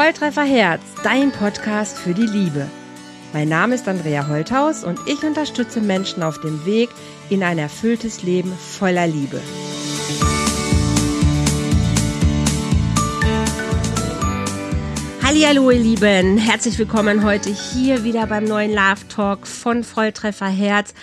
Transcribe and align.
Volltreffer 0.00 0.44
Herz, 0.44 0.80
dein 1.04 1.30
Podcast 1.30 1.98
für 1.98 2.14
die 2.14 2.24
Liebe. 2.24 2.66
Mein 3.34 3.50
Name 3.50 3.74
ist 3.74 3.86
Andrea 3.86 4.28
Holthaus 4.28 4.82
und 4.82 4.98
ich 5.06 5.22
unterstütze 5.22 5.82
Menschen 5.82 6.22
auf 6.22 6.40
dem 6.40 6.64
Weg 6.64 6.88
in 7.28 7.42
ein 7.42 7.58
erfülltes 7.58 8.22
Leben 8.22 8.50
voller 8.50 9.06
Liebe. 9.06 9.42
Hallo 15.22 15.70
ihr 15.70 15.78
Lieben, 15.78 16.38
herzlich 16.38 16.78
willkommen 16.78 17.22
heute 17.22 17.50
hier 17.50 18.02
wieder 18.02 18.26
beim 18.26 18.44
neuen 18.44 18.72
Love 18.72 19.06
Talk 19.08 19.46
von 19.46 19.84
Volltreffer 19.84 20.48
Herz. 20.48 20.94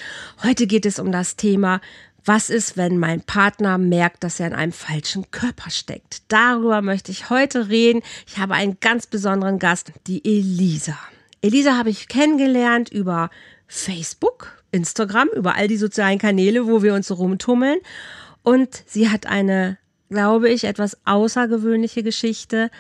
Heute 0.44 0.66
geht 0.66 0.88
es 0.88 0.98
um 0.98 1.12
das 1.12 1.36
Thema 1.36 1.82
was 2.28 2.50
ist, 2.50 2.76
wenn 2.76 2.98
mein 2.98 3.22
Partner 3.22 3.78
merkt, 3.78 4.24
dass 4.24 4.40
er 4.40 4.48
in 4.48 4.54
einem 4.54 4.72
falschen 4.74 5.32
Körper 5.32 5.70
steckt? 5.70 6.24
Darüber 6.28 6.82
möchte 6.82 7.12
ich 7.12 7.30
heute 7.30 7.70
reden. 7.70 8.02
Ich 8.28 8.38
habe 8.38 8.54
einen 8.54 8.80
ganz 8.82 9.08
besonderen 9.08 9.60
Gast, 9.60 9.94
die 10.08 10.24
Elisa. 10.26 10.98
Elisa 11.42 11.78
habe 11.78 11.90
ich 11.90 12.08
kennengelernt 12.08 12.90
über 12.90 13.30
Facebook, 13.68 14.62
Instagram, 14.72 15.30
über 15.30 15.56
all 15.56 15.68
die 15.68 15.78
sozialen 15.78 16.20
Kanäle, 16.20 16.68
wo 16.68 16.84
wir 16.84 16.94
uns 16.94 17.18
rumtummeln. 17.18 17.80
Und 18.44 18.84
sie 18.86 19.10
hat 19.10 19.26
eine 19.26 19.78
glaube 20.10 20.50
ich, 20.50 20.64
etwas 20.64 20.98
außergewöhnliche 21.06 22.04
Geschichte. 22.04 22.72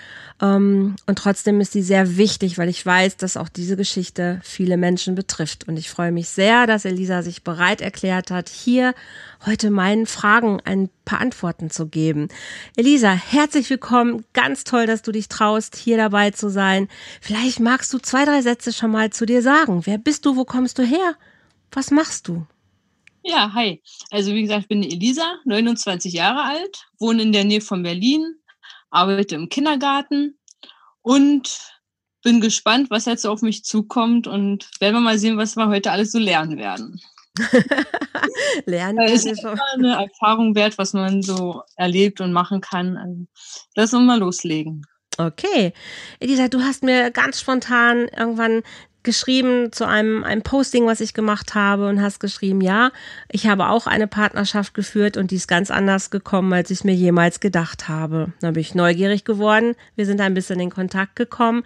Ähm, 0.42 0.96
und 1.06 1.18
trotzdem 1.18 1.60
ist 1.60 1.74
sie 1.74 1.82
sehr 1.82 2.18
wichtig, 2.18 2.58
weil 2.58 2.70
ich 2.70 2.86
weiß, 2.86 3.18
dass 3.18 3.38
auch 3.38 3.50
diese 3.50 3.76
Geschichte 3.76 4.40
viele 4.44 4.78
Menschen 4.78 5.16
betrifft. 5.16 5.68
Und 5.68 5.78
ich 5.78 5.90
freue 5.90 6.12
mich 6.12 6.30
sehr, 6.30 6.68
dass 6.68 6.86
Elisa 6.86 7.22
sich 7.24 7.44
bereit 7.44 7.82
erklärt 7.82 8.32
hat, 8.32 8.50
hier 8.50 8.94
heute 9.46 9.70
meinen 9.70 10.06
Fragen 10.06 10.62
ein 10.64 10.90
paar 11.06 11.20
Antworten 11.20 11.70
zu 11.70 11.88
geben. 11.88 12.30
Elisa, 12.76 13.12
herzlich 13.12 13.70
willkommen. 13.70 14.24
Ganz 14.34 14.64
toll, 14.64 14.86
dass 14.86 15.02
du 15.02 15.12
dich 15.12 15.28
traust, 15.28 15.76
hier 15.76 15.98
dabei 15.98 16.32
zu 16.32 16.50
sein. 16.50 16.88
Vielleicht 17.22 17.60
magst 17.60 17.94
du 17.94 18.00
zwei, 18.00 18.26
drei 18.26 18.42
Sätze 18.42 18.72
schon 18.72 18.92
mal 18.92 19.10
zu 19.10 19.26
dir 19.26 19.42
sagen. 19.42 19.86
Wer 19.86 19.98
bist 19.98 20.26
du? 20.26 20.36
Wo 20.36 20.46
kommst 20.46 20.80
du 20.80 20.84
her? 20.84 21.16
Was 21.72 21.92
machst 21.92 22.28
du? 22.28 22.46
Ja, 23.28 23.52
hi. 23.54 23.84
Also 24.10 24.34
wie 24.34 24.42
gesagt, 24.42 24.62
ich 24.62 24.68
bin 24.70 24.84
Elisa, 24.84 25.36
29 25.44 26.14
Jahre 26.14 26.44
alt, 26.44 26.88
wohne 26.98 27.24
in 27.24 27.34
der 27.34 27.44
Nähe 27.44 27.60
von 27.60 27.84
Berlin, 27.84 28.36
arbeite 28.90 29.36
im 29.36 29.50
Kindergarten 29.50 30.40
und 31.02 31.60
bin 32.24 32.40
gespannt, 32.40 32.90
was 32.90 33.06
jetzt 33.06 33.28
auf 33.28 33.42
mich 33.42 33.66
zukommt 33.66 34.28
und 34.28 34.70
werden 34.80 34.96
wir 34.96 35.02
mal 35.02 35.20
sehen, 35.20 35.38
was 35.38 35.58
wir 35.58 35.68
heute 35.68 35.92
alles 35.92 36.14
so 36.14 36.20
lernen 36.20 36.58
werden. 36.58 37.02
lernen 38.66 39.00
es 39.02 39.26
ist 39.26 39.44
immer 39.44 39.60
eine 39.74 40.06
Erfahrung 40.06 40.56
wert, 40.56 40.78
was 40.78 40.94
man 40.94 41.22
so 41.22 41.62
erlebt 41.76 42.22
und 42.22 42.32
machen 42.32 42.62
kann. 42.62 42.96
Also, 42.96 43.26
lass 43.76 43.94
uns 43.94 44.08
mal 44.08 44.20
loslegen. 44.20 44.86
Okay. 45.18 45.74
Elisa, 46.20 46.48
du 46.48 46.62
hast 46.62 46.82
mir 46.82 47.12
ganz 47.12 47.42
spontan 47.42 48.08
irgendwann 48.18 48.64
geschrieben 49.08 49.72
zu 49.72 49.88
einem, 49.88 50.26
einem 50.26 50.42
Posting, 50.42 50.86
was 50.86 51.00
ich 51.00 51.14
gemacht 51.14 51.56
habe 51.56 51.88
und 51.88 52.02
hast 52.02 52.20
geschrieben, 52.20 52.60
ja, 52.60 52.92
ich 53.32 53.48
habe 53.48 53.70
auch 53.70 53.88
eine 53.88 54.06
Partnerschaft 54.06 54.74
geführt 54.74 55.16
und 55.16 55.32
die 55.32 55.38
ist 55.38 55.48
ganz 55.48 55.72
anders 55.72 56.10
gekommen, 56.10 56.52
als 56.52 56.72
ich 56.72 56.84
mir 56.84 56.94
jemals 56.94 57.40
gedacht 57.40 57.88
habe. 57.88 58.34
Dann 58.42 58.54
bin 58.54 58.62
ich 58.62 58.76
neugierig 58.76 59.24
geworden. 59.24 59.76
Wir 59.96 60.06
sind 60.06 60.20
ein 60.20 60.34
bisschen 60.34 60.60
in 60.60 60.70
Kontakt 60.70 61.16
gekommen. 61.16 61.64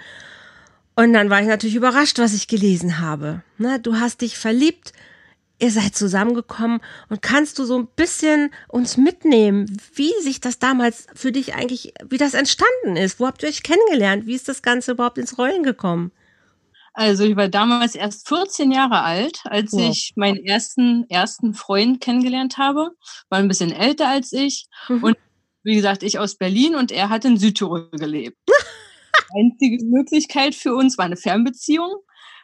Und 0.96 1.14
dann 1.14 1.32
war 1.32 1.42
ich 1.42 1.48
natürlich 1.48 1.76
überrascht, 1.76 2.20
was 2.20 2.36
ich 2.36 2.48
gelesen 2.48 3.00
habe. 3.00 3.42
Na, 3.58 3.80
du 3.80 3.96
hast 3.96 4.22
dich 4.22 4.38
verliebt, 4.38 4.94
ihr 5.58 5.72
seid 5.72 5.96
zusammengekommen 5.96 6.80
und 7.10 7.24
kannst 7.24 7.58
du 7.58 7.66
so 7.66 7.76
ein 7.76 7.88
bisschen 7.96 8.52
uns 8.68 8.98
mitnehmen, 8.98 9.66
wie 9.96 10.14
sich 10.22 10.42
das 10.42 10.60
damals 10.60 11.08
für 11.16 11.32
dich 11.32 11.56
eigentlich, 11.56 11.96
wie 12.08 12.20
das 12.20 12.36
entstanden 12.36 12.98
ist? 12.98 13.20
Wo 13.20 13.26
habt 13.26 13.42
ihr 13.42 13.50
euch 13.50 13.64
kennengelernt? 13.64 14.28
Wie 14.28 14.36
ist 14.36 14.48
das 14.48 14.62
Ganze 14.62 14.92
überhaupt 14.92 15.18
ins 15.18 15.40
Rollen 15.40 15.64
gekommen? 15.64 16.12
Also 16.94 17.24
ich 17.24 17.36
war 17.36 17.48
damals 17.48 17.96
erst 17.96 18.28
14 18.28 18.72
Jahre 18.72 19.02
alt, 19.02 19.42
als 19.46 19.72
ja. 19.72 19.90
ich 19.90 20.12
meinen 20.16 20.44
ersten, 20.46 21.06
ersten 21.10 21.54
Freund 21.54 22.02
kennengelernt 22.02 22.58
habe. 22.58 22.92
War 23.30 23.40
ein 23.40 23.48
bisschen 23.48 23.72
älter 23.72 24.10
als 24.10 24.34
ich. 24.34 24.66
Mhm. 24.90 25.04
Und 25.04 25.18
wie 25.64 25.76
gesagt, 25.76 26.04
ich 26.04 26.20
aus 26.20 26.36
Berlin 26.36 26.76
und 26.76 26.92
er 26.92 27.10
hat 27.10 27.24
in 27.24 27.38
Südtirol 27.38 27.90
gelebt. 27.92 28.38
Die 28.48 29.40
einzige 29.40 29.86
Möglichkeit 29.86 30.54
für 30.54 30.76
uns 30.76 30.98
war 30.98 31.06
eine 31.06 31.18
Fernbeziehung. 31.18 31.96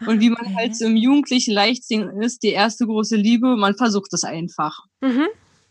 Und 0.05 0.21
wie 0.21 0.29
man 0.29 0.55
halt 0.55 0.75
so 0.75 0.85
im 0.85 0.95
jugendlichen 0.95 1.55
Leichtsinn 1.55 2.21
ist, 2.21 2.43
die 2.43 2.51
erste 2.51 2.85
große 2.85 3.15
Liebe, 3.15 3.57
man 3.57 3.75
versucht 3.75 4.13
es 4.13 4.23
einfach. 4.23 4.77
Mhm. 5.01 5.25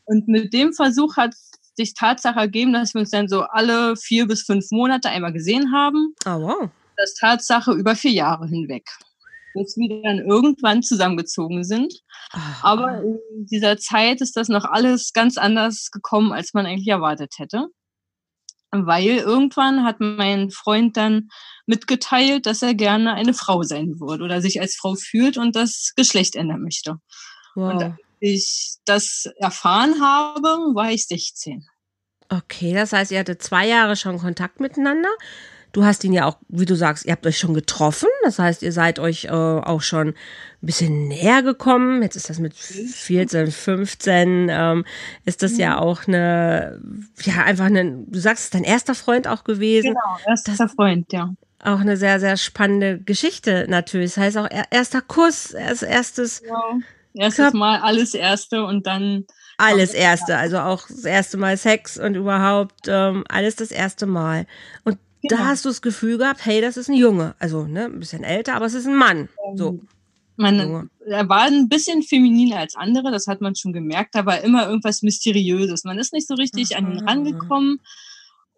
Und 0.05 0.27
mit 0.27 0.53
dem 0.53 0.73
Versuch 0.73 1.17
hat 1.17 1.33
sich 1.75 1.95
Tatsache 1.95 2.41
ergeben, 2.41 2.73
dass 2.73 2.93
wir 2.95 3.01
uns 3.01 3.11
dann 3.11 3.29
so 3.29 3.43
alle 3.43 3.97
vier 3.97 4.27
bis 4.27 4.43
fünf 4.43 4.67
Monate 4.73 5.11
einmal 5.11 5.33
gesehen 5.33 5.73
haben. 5.73 6.15
Oh, 6.27 6.41
wow 6.41 6.71
das 6.97 7.15
Tatsache 7.15 7.73
über 7.73 7.97
vier 7.97 8.13
Jahre 8.13 8.47
hinweg, 8.47 8.85
bis 9.55 9.77
wir 9.77 10.03
dann 10.03 10.19
irgendwann 10.19 10.83
zusammengezogen 10.83 11.65
sind. 11.65 11.95
Aber 12.63 13.03
in 13.03 13.47
dieser 13.51 13.79
Zeit 13.79 14.21
ist 14.21 14.37
das 14.37 14.49
noch 14.49 14.65
alles 14.65 15.13
ganz 15.13 15.39
anders 15.39 15.91
gekommen, 15.91 16.33
als 16.33 16.55
man 16.55 16.67
eigentlich 16.67 16.89
erwartet 16.89 17.35
hätte. 17.39 17.67
Weil 18.73 19.19
irgendwann 19.19 19.85
hat 19.85 20.01
mein 20.01 20.51
Freund 20.51 20.97
dann 20.97 21.29
mitgeteilt, 21.67 22.47
dass 22.47 22.63
er 22.63 22.75
gerne 22.75 23.15
eine 23.15 23.33
Frau 23.33 23.63
sein 23.63 24.01
würde 24.01 24.25
oder 24.25 24.43
sich 24.43 24.61
als 24.61 24.77
Frau 24.77 24.95
fühlt 24.97 25.39
und 25.39 25.57
das 25.57 25.93
Geschlecht 25.97 26.37
ändern 26.37 26.63
möchte. 26.63 26.97
Wow. 27.55 27.73
Und 27.73 27.83
als 27.83 27.95
ich 28.21 28.77
das 28.85 29.31
erfahren 29.39 30.01
habe, 30.01 30.75
war 30.75 30.91
ich 30.91 31.07
16. 31.07 31.65
Okay, 32.29 32.75
das 32.75 32.93
heißt, 32.93 33.13
ihr 33.13 33.21
hattet 33.21 33.43
zwei 33.43 33.69
Jahre 33.69 33.95
schon 33.97 34.19
Kontakt 34.19 34.59
miteinander. 34.61 35.11
Du 35.77 35.85
hast 35.85 36.05
ihn 36.05 36.15
ja 36.15 36.25
auch, 36.25 36.39
wie 36.49 36.65
du 36.65 36.75
sagst, 36.75 37.05
ihr 37.05 37.13
habt 37.13 37.27
euch 37.27 37.37
schon 37.37 37.53
getroffen. 37.53 38.09
Das 38.25 38.39
heißt, 38.39 38.63
ihr 38.63 38.73
seid 38.73 38.99
euch 38.99 39.27
äh, 39.27 39.29
auch 39.29 39.83
schon 39.83 40.09
ein 40.09 40.15
bisschen 40.63 41.07
näher 41.07 41.43
gekommen. 41.43 42.03
Jetzt 42.03 42.17
ist 42.17 42.31
das 42.31 42.39
mit 42.39 42.55
14, 42.55 43.51
15, 43.51 44.49
ähm, 44.51 44.87
ist 45.27 45.43
das 45.43 45.59
ja 45.59 45.79
auch 45.79 46.09
eine, 46.09 46.81
ja, 47.21 47.43
einfach 47.45 47.67
eine, 47.67 48.05
du 48.07 48.19
sagst, 48.19 48.39
es 48.39 48.45
ist 48.47 48.55
dein 48.55 48.65
erster 48.65 48.95
Freund 48.95 49.29
auch 49.29 49.45
gewesen. 49.45 49.89
Genau, 49.89 50.17
erster 50.27 50.55
das, 50.57 50.73
Freund, 50.73 51.13
ja. 51.13 51.35
Auch 51.63 51.81
eine 51.81 51.99
sehr, 51.99 52.21
sehr 52.21 52.39
spannende 52.39 52.99
Geschichte 52.99 53.67
natürlich. 53.69 54.15
Das 54.15 54.25
heißt 54.25 54.39
auch 54.39 54.49
erster 54.71 55.03
Kuss, 55.03 55.51
erst, 55.51 55.83
erstes. 55.83 56.41
Genau. 56.41 56.79
Erstes 57.13 57.53
Mal 57.53 57.81
alles 57.81 58.15
Erste 58.15 58.65
und 58.65 58.87
dann 58.87 59.27
alles 59.59 59.95
erste, 59.95 60.37
also 60.37 60.59
auch 60.59 60.87
das 60.87 61.05
erste 61.05 61.39
Mal 61.39 61.57
Sex 61.57 61.99
und 61.99 62.15
überhaupt 62.15 62.89
ähm, 62.89 63.25
alles 63.29 63.57
das 63.57 63.71
erste 63.71 64.07
Mal. 64.07 64.47
Und 64.85 64.99
Genau. 65.29 65.43
Da 65.43 65.49
hast 65.49 65.65
du 65.65 65.69
das 65.69 65.83
Gefühl 65.83 66.19
gehabt, 66.19 66.45
hey, 66.45 66.61
das 66.61 66.77
ist 66.77 66.89
ein 66.89 66.95
Junge. 66.95 67.35
Also, 67.39 67.67
ne, 67.67 67.87
ein 67.87 68.01
bisschen 68.01 68.25
älter, 68.25 68.55
aber 68.55 68.67
es 68.67 68.75
ist 68.75 68.87
ein 68.87 68.97
Mann. 68.97 69.29
So. 69.55 69.69
Ähm, 69.69 69.89
man, 70.37 70.91
er 71.07 71.29
war 71.29 71.45
ein 71.45 71.69
bisschen 71.69 72.03
femininer 72.03 72.59
als 72.59 72.77
andere, 72.77 73.11
das 73.11 73.27
hat 73.27 73.41
man 73.41 73.55
schon 73.55 73.73
gemerkt, 73.73 74.17
aber 74.17 74.43
immer 74.43 74.67
irgendwas 74.67 75.03
Mysteriöses. 75.03 75.85
Man 75.85 75.99
ist 75.99 76.13
nicht 76.13 76.29
so 76.29 76.35
richtig 76.35 76.77
an 76.77 76.93
ihn 76.93 77.01
rangekommen. 77.01 77.81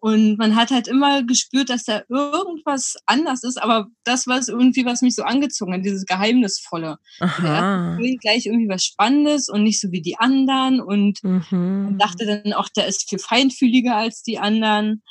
Und 0.01 0.37
man 0.37 0.55
hat 0.55 0.71
halt 0.71 0.87
immer 0.87 1.23
gespürt, 1.23 1.69
dass 1.69 1.83
da 1.83 2.03
irgendwas 2.07 2.95
anders 3.05 3.43
ist, 3.43 3.61
aber 3.61 3.87
das 4.05 4.27
war 4.27 4.37
es 4.37 4.47
irgendwie, 4.47 4.85
was 4.85 5.01
mich 5.01 5.13
so 5.13 5.23
angezogen 5.23 5.73
hat, 5.73 5.83
dieses 5.83 6.05
Geheimnisvolle. 6.05 6.99
Aha. 7.19 7.97
gleich 8.21 8.45
irgendwie 8.45 8.69
was 8.69 8.85
Spannendes 8.85 9.49
und 9.49 9.63
nicht 9.63 9.81
so 9.81 9.91
wie 9.91 10.01
die 10.01 10.17
anderen 10.17 10.79
und 10.79 11.21
mhm. 11.21 11.83
man 11.83 11.97
dachte 11.97 12.25
dann 12.25 12.53
auch, 12.53 12.69
der 12.69 12.87
ist 12.87 13.09
viel 13.09 13.19
feinfühliger 13.19 13.97
als 13.97 14.23
die 14.23 14.39
anderen 14.39 15.01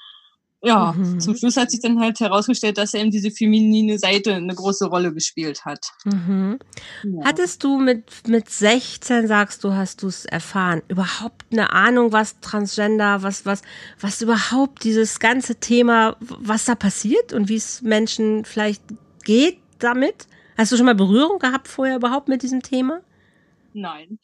ja, 0.62 0.92
mhm. 0.92 1.20
zum 1.20 1.36
Schluss 1.36 1.56
hat 1.56 1.70
sich 1.70 1.80
dann 1.80 2.00
halt 2.00 2.18
herausgestellt, 2.18 2.78
dass 2.78 2.92
er 2.92 3.00
eben 3.00 3.12
diese 3.12 3.30
feminine 3.30 3.98
Seite 3.98 4.34
eine 4.34 4.54
große 4.54 4.86
Rolle 4.86 5.14
gespielt 5.14 5.64
hat. 5.64 5.92
Mhm. 6.04 6.58
Ja. 7.04 7.24
Hattest 7.24 7.62
du 7.62 7.78
mit, 7.78 8.26
mit 8.26 8.50
16, 8.50 9.28
sagst 9.28 9.62
du, 9.62 9.72
hast 9.72 10.02
du 10.02 10.08
es 10.08 10.24
erfahren, 10.24 10.82
überhaupt 10.88 11.46
eine 11.52 11.72
Ahnung, 11.72 12.10
was 12.12 12.40
Transgender, 12.40 13.22
was, 13.22 13.46
was, 13.46 13.62
was 14.00 14.20
überhaupt 14.20 14.82
dieses 14.82 15.20
ganze 15.20 15.56
Thema, 15.56 16.16
was 16.20 16.64
da 16.64 16.74
passiert 16.74 17.32
und 17.32 17.48
wie 17.48 17.56
es 17.56 17.82
Menschen 17.82 18.44
vielleicht 18.44 18.82
geht 19.24 19.58
damit? 19.78 20.26
Hast 20.56 20.72
du 20.72 20.76
schon 20.76 20.86
mal 20.86 20.96
Berührung 20.96 21.38
gehabt 21.38 21.68
vorher 21.68 21.96
überhaupt 21.96 22.26
mit 22.26 22.42
diesem 22.42 22.62
Thema? 22.62 23.00
Nein. 23.74 24.18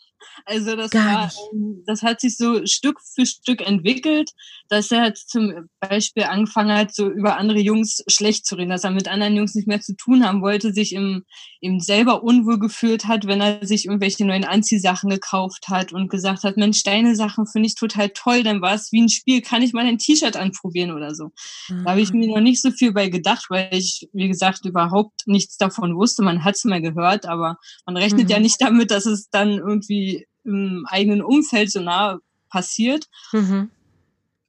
Also 0.45 0.77
das 0.77 0.93
war, 0.93 1.33
ähm, 1.53 1.83
das 1.87 2.03
hat 2.03 2.21
sich 2.21 2.37
so 2.37 2.65
Stück 2.67 3.01
für 3.15 3.27
Stück 3.27 3.67
entwickelt, 3.67 4.31
dass 4.69 4.91
er 4.91 5.03
halt 5.03 5.19
zum 5.19 5.69
Beispiel 5.81 6.25
angefangen 6.25 6.77
hat, 6.77 6.95
so 6.95 7.09
über 7.09 7.39
andere 7.39 7.61
Jungs 7.61 8.03
schlecht 8.09 8.47
zu 8.47 8.57
reden, 8.57 8.71
dass 8.71 8.85
er 8.85 8.91
mit 8.91 9.09
anderen 9.09 9.37
Jungs 9.37 9.55
nicht 9.55 9.69
mehr 9.69 9.81
zu 9.81 9.97
tun 9.97 10.25
haben 10.25 10.43
wollte, 10.43 10.73
sich 10.73 10.95
im, 10.95 11.25
eben 11.61 11.81
selber 11.81 12.23
unwohl 12.23 12.59
gefühlt 12.59 13.07
hat, 13.07 13.27
wenn 13.27 13.41
er 13.41 13.67
sich 13.67 13.87
irgendwelche 13.87 14.25
neuen 14.25 14.45
Anziehsachen 14.45 15.11
gekauft 15.11 15.69
hat 15.69 15.93
und 15.93 16.11
gesagt 16.11 16.45
hat, 16.45 16.57
Mensch, 16.57 16.83
deine 16.83 17.17
Sachen 17.17 17.47
finde 17.47 17.67
ich 17.67 17.75
total 17.75 18.11
toll, 18.11 18.43
dann 18.43 18.61
war 18.61 18.75
es 18.75 18.93
wie 18.93 19.03
ein 19.03 19.09
Spiel, 19.09 19.43
kann 19.43 19.63
ich 19.63 19.73
mal 19.73 19.87
ein 19.87 19.99
T-Shirt 19.99 20.37
anprobieren 20.37 20.93
oder 20.93 21.15
so. 21.15 21.31
Mhm. 21.69 21.85
Da 21.85 21.91
habe 21.91 22.01
ich 22.01 22.13
mir 22.13 22.29
noch 22.29 22.41
nicht 22.41 22.63
so 22.63 22.71
viel 22.71 22.93
bei 22.93 23.09
gedacht, 23.09 23.47
weil 23.49 23.69
ich, 23.73 24.09
wie 24.13 24.29
gesagt, 24.29 24.65
überhaupt 24.65 25.27
nichts 25.27 25.57
davon 25.57 25.97
wusste. 25.97 26.23
Man 26.23 26.45
hat 26.45 26.57
es 26.57 26.65
mal 26.65 26.83
gehört, 26.83 27.27
aber 27.27 27.57
man 27.87 27.97
rechnet 27.97 28.25
mhm. 28.25 28.31
ja 28.31 28.39
nicht 28.41 28.61
damit, 28.61 28.91
dass 28.91 29.07
es 29.07 29.29
dann 29.31 29.59
irgendwie 29.59 30.14
im 30.45 30.87
eigenen 30.89 31.23
Umfeld 31.23 31.71
so 31.71 31.81
nah 31.81 32.19
passiert. 32.51 33.07
Mhm. 33.33 33.71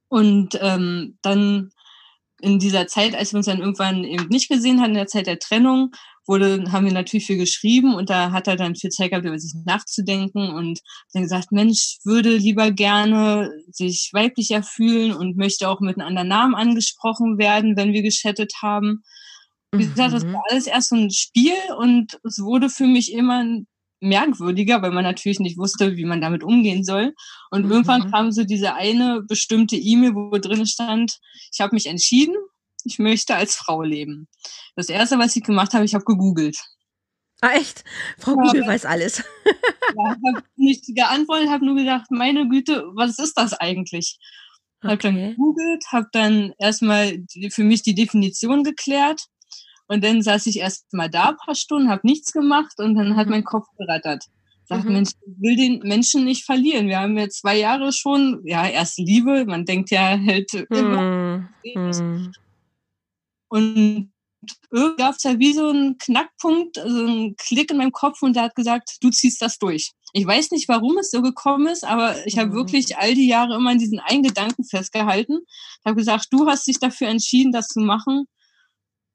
Und 0.08 0.58
ähm, 0.60 1.18
dann 1.22 1.70
in 2.40 2.58
dieser 2.58 2.86
Zeit, 2.86 3.14
als 3.14 3.32
wir 3.32 3.38
uns 3.38 3.46
dann 3.46 3.60
irgendwann 3.60 4.04
eben 4.04 4.28
nicht 4.28 4.48
gesehen 4.48 4.80
hatten, 4.80 4.90
in 4.90 4.98
der 4.98 5.06
Zeit 5.06 5.26
der 5.26 5.38
Trennung, 5.38 5.92
wurde, 6.26 6.70
haben 6.72 6.84
wir 6.84 6.92
natürlich 6.92 7.26
viel 7.26 7.38
geschrieben 7.38 7.94
und 7.94 8.10
da 8.10 8.32
hat 8.32 8.48
er 8.48 8.56
dann 8.56 8.74
viel 8.74 8.90
Zeit 8.90 9.10
gehabt, 9.10 9.26
über 9.26 9.38
sich 9.38 9.54
nachzudenken 9.64 10.50
und 10.50 10.80
dann 11.12 11.22
gesagt, 11.22 11.52
Mensch, 11.52 11.98
würde 12.04 12.36
lieber 12.36 12.72
gerne 12.72 13.50
sich 13.70 14.10
weiblicher 14.12 14.62
fühlen 14.62 15.12
und 15.12 15.36
möchte 15.36 15.68
auch 15.68 15.80
mit 15.80 15.98
einem 15.98 16.08
anderen 16.08 16.28
Namen 16.28 16.54
angesprochen 16.54 17.38
werden, 17.38 17.76
wenn 17.76 17.92
wir 17.92 18.02
geschattet 18.02 18.54
haben. 18.60 19.02
Wie 19.72 19.86
gesagt, 19.86 20.14
das 20.14 20.24
mhm. 20.24 20.32
war 20.32 20.42
alles 20.50 20.66
erst 20.66 20.90
so 20.90 20.96
ein 20.96 21.10
Spiel 21.10 21.54
und 21.78 22.18
es 22.24 22.40
wurde 22.40 22.70
für 22.70 22.86
mich 22.86 23.12
immer 23.12 23.44
merkwürdiger, 24.00 24.82
weil 24.82 24.92
man 24.92 25.04
natürlich 25.04 25.40
nicht 25.40 25.58
wusste, 25.58 25.96
wie 25.96 26.04
man 26.04 26.20
damit 26.20 26.42
umgehen 26.42 26.84
soll. 26.84 27.14
Und 27.50 27.64
mhm. 27.64 27.70
irgendwann 27.70 28.10
kam 28.10 28.32
so 28.32 28.44
diese 28.44 28.74
eine 28.74 29.22
bestimmte 29.22 29.76
E-Mail, 29.76 30.14
wo 30.14 30.36
drin 30.38 30.66
stand, 30.66 31.18
ich 31.52 31.60
habe 31.60 31.74
mich 31.74 31.86
entschieden, 31.86 32.34
ich 32.84 32.98
möchte 32.98 33.34
als 33.34 33.56
Frau 33.56 33.82
leben. 33.82 34.28
Das 34.76 34.88
erste, 34.88 35.18
was 35.18 35.34
ich 35.36 35.42
gemacht 35.42 35.74
habe, 35.74 35.84
ich 35.84 35.94
habe 35.94 36.04
gegoogelt. 36.04 36.58
Ah, 37.40 37.52
echt? 37.52 37.84
Frau 38.18 38.32
ja, 38.32 38.42
Google 38.42 38.66
weiß 38.66 38.86
alles. 38.86 39.22
ja, 39.46 40.08
habe 40.08 40.42
nicht 40.56 40.84
geantwortet, 40.86 41.50
habe 41.50 41.66
nur 41.66 41.76
gedacht, 41.76 42.10
meine 42.10 42.48
Güte, 42.48 42.84
was 42.94 43.18
ist 43.18 43.34
das 43.36 43.52
eigentlich? 43.52 44.18
Okay. 44.82 44.90
Habe 44.90 45.02
dann 45.02 45.16
gegoogelt, 45.16 45.84
habe 45.92 46.06
dann 46.12 46.52
erstmal 46.58 47.18
für 47.50 47.64
mich 47.64 47.82
die 47.82 47.94
Definition 47.94 48.62
geklärt 48.62 49.26
und 49.88 50.04
dann 50.04 50.22
saß 50.22 50.46
ich 50.46 50.58
erst 50.58 50.92
mal 50.92 51.08
da 51.08 51.30
ein 51.30 51.36
paar 51.36 51.54
Stunden, 51.54 51.88
habe 51.88 52.06
nichts 52.06 52.32
gemacht 52.32 52.74
und 52.78 52.94
dann 52.94 53.16
hat 53.16 53.26
mhm. 53.26 53.32
mein 53.32 53.44
Kopf 53.44 53.66
gerattert. 53.78 54.24
Sagt, 54.64 54.84
mhm. 54.84 54.94
Mensch, 54.94 55.10
ich 55.20 55.40
will 55.40 55.56
den 55.56 55.78
Menschen 55.80 56.24
nicht 56.24 56.44
verlieren. 56.44 56.88
Wir 56.88 56.98
haben 56.98 57.16
ja 57.16 57.28
zwei 57.28 57.56
Jahre 57.56 57.92
schon, 57.92 58.40
ja, 58.44 58.66
erst 58.66 58.98
Liebe, 58.98 59.44
man 59.44 59.64
denkt 59.64 59.90
ja 59.90 60.18
halt 60.18 60.52
immer. 60.70 61.48
Mhm. 61.64 62.32
Und 63.48 64.10
irgendwie 64.70 64.96
gab 64.96 65.14
es 65.14 65.22
ja 65.22 65.38
wie 65.38 65.52
so 65.52 65.68
einen 65.68 65.98
Knackpunkt, 65.98 66.76
so 66.76 66.82
einen 66.82 67.36
Klick 67.36 67.70
in 67.70 67.78
meinem 67.78 67.92
Kopf 67.92 68.22
und 68.22 68.34
der 68.34 68.44
hat 68.44 68.54
gesagt, 68.54 68.96
du 69.00 69.10
ziehst 69.10 69.40
das 69.40 69.58
durch. 69.58 69.92
Ich 70.12 70.26
weiß 70.26 70.50
nicht, 70.50 70.68
warum 70.68 70.98
es 70.98 71.10
so 71.10 71.22
gekommen 71.22 71.66
ist, 71.66 71.84
aber 71.84 72.26
ich 72.26 72.38
habe 72.38 72.50
mhm. 72.50 72.54
wirklich 72.54 72.96
all 72.96 73.14
die 73.14 73.28
Jahre 73.28 73.56
immer 73.56 73.70
an 73.70 73.78
diesen 73.78 74.00
einen 74.00 74.22
Gedanken 74.22 74.64
festgehalten. 74.64 75.40
Ich 75.46 75.84
habe 75.84 75.96
gesagt, 75.96 76.26
du 76.30 76.46
hast 76.46 76.66
dich 76.66 76.78
dafür 76.78 77.08
entschieden, 77.08 77.52
das 77.52 77.68
zu 77.68 77.80
machen, 77.80 78.26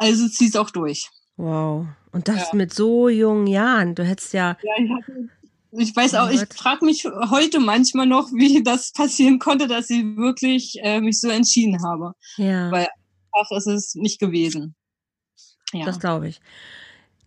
also 0.02 0.28
zieh 0.28 0.48
es 0.48 0.56
auch 0.56 0.72
durch. 0.72 1.10
Wow. 1.38 1.88
Und 2.12 2.28
das 2.28 2.52
ja. 2.52 2.56
mit 2.56 2.74
so 2.74 3.08
jungen 3.08 3.48
Jahren. 3.48 3.96
Du 3.96 4.04
hättest 4.04 4.34
ja. 4.34 4.58
ja 4.62 4.84
ich, 4.84 4.90
hatte, 4.90 5.30
ich 5.72 5.96
weiß 5.96 6.16
auch, 6.16 6.30
ich 6.30 6.42
frage 6.54 6.84
mich 6.86 7.06
heute 7.30 7.60
manchmal 7.60 8.08
noch, 8.08 8.30
wie 8.34 8.64
das 8.64 8.92
passieren 8.92 9.40
konnte, 9.40 9.68
dass 9.68 9.90
ich 9.90 10.04
wirklich 10.18 10.76
äh, 10.82 11.00
mich 11.00 11.20
so 11.20 11.30
entschieden 11.30 11.84
habe. 11.84 12.14
Ja. 12.38 12.72
Weil 12.72 12.88
einfach 13.32 13.58
ist 13.58 13.68
es 13.68 13.96
nicht 13.96 14.20
gewesen. 14.20 14.76
Ja. 15.72 15.86
Das 15.86 16.00
glaube 16.00 16.28
ich. 16.28 16.42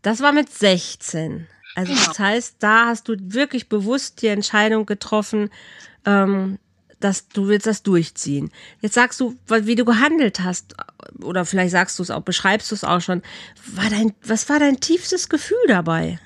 Das 0.03 0.21
war 0.21 0.33
mit 0.33 0.53
16. 0.53 1.47
Also 1.77 1.93
genau. 1.93 2.07
das 2.07 2.19
heißt, 2.19 2.57
da 2.59 2.87
hast 2.87 3.09
du 3.09 3.17
wirklich 3.19 3.69
bewusst 3.69 4.21
die 4.21 4.27
Entscheidung 4.27 4.85
getroffen, 4.85 5.51
ähm, 6.05 6.59
dass 7.01 7.29
du 7.29 7.49
willst 7.49 7.67
das 7.67 7.83
durchziehen. 7.83 8.51
Jetzt 8.81 8.95
sagst 8.95 9.21
du, 9.21 9.37
wie 9.49 9.75
du 9.75 9.85
gehandelt 9.85 10.41
hast, 10.41 10.75
oder 11.23 11.45
vielleicht 11.45 11.73
sagst 11.73 11.99
du 11.99 12.03
es 12.03 12.11
auch, 12.11 12.23
beschreibst 12.23 12.71
du 12.71 12.75
es 12.75 12.85
auch 12.85 13.01
schon. 13.01 13.23
War 13.75 13.91
dein, 13.91 14.15
was 14.25 14.49
war 14.49 14.59
dein 14.59 14.81
tiefstes 14.81 15.29
Gefühl 15.29 15.59
dabei? 15.69 16.19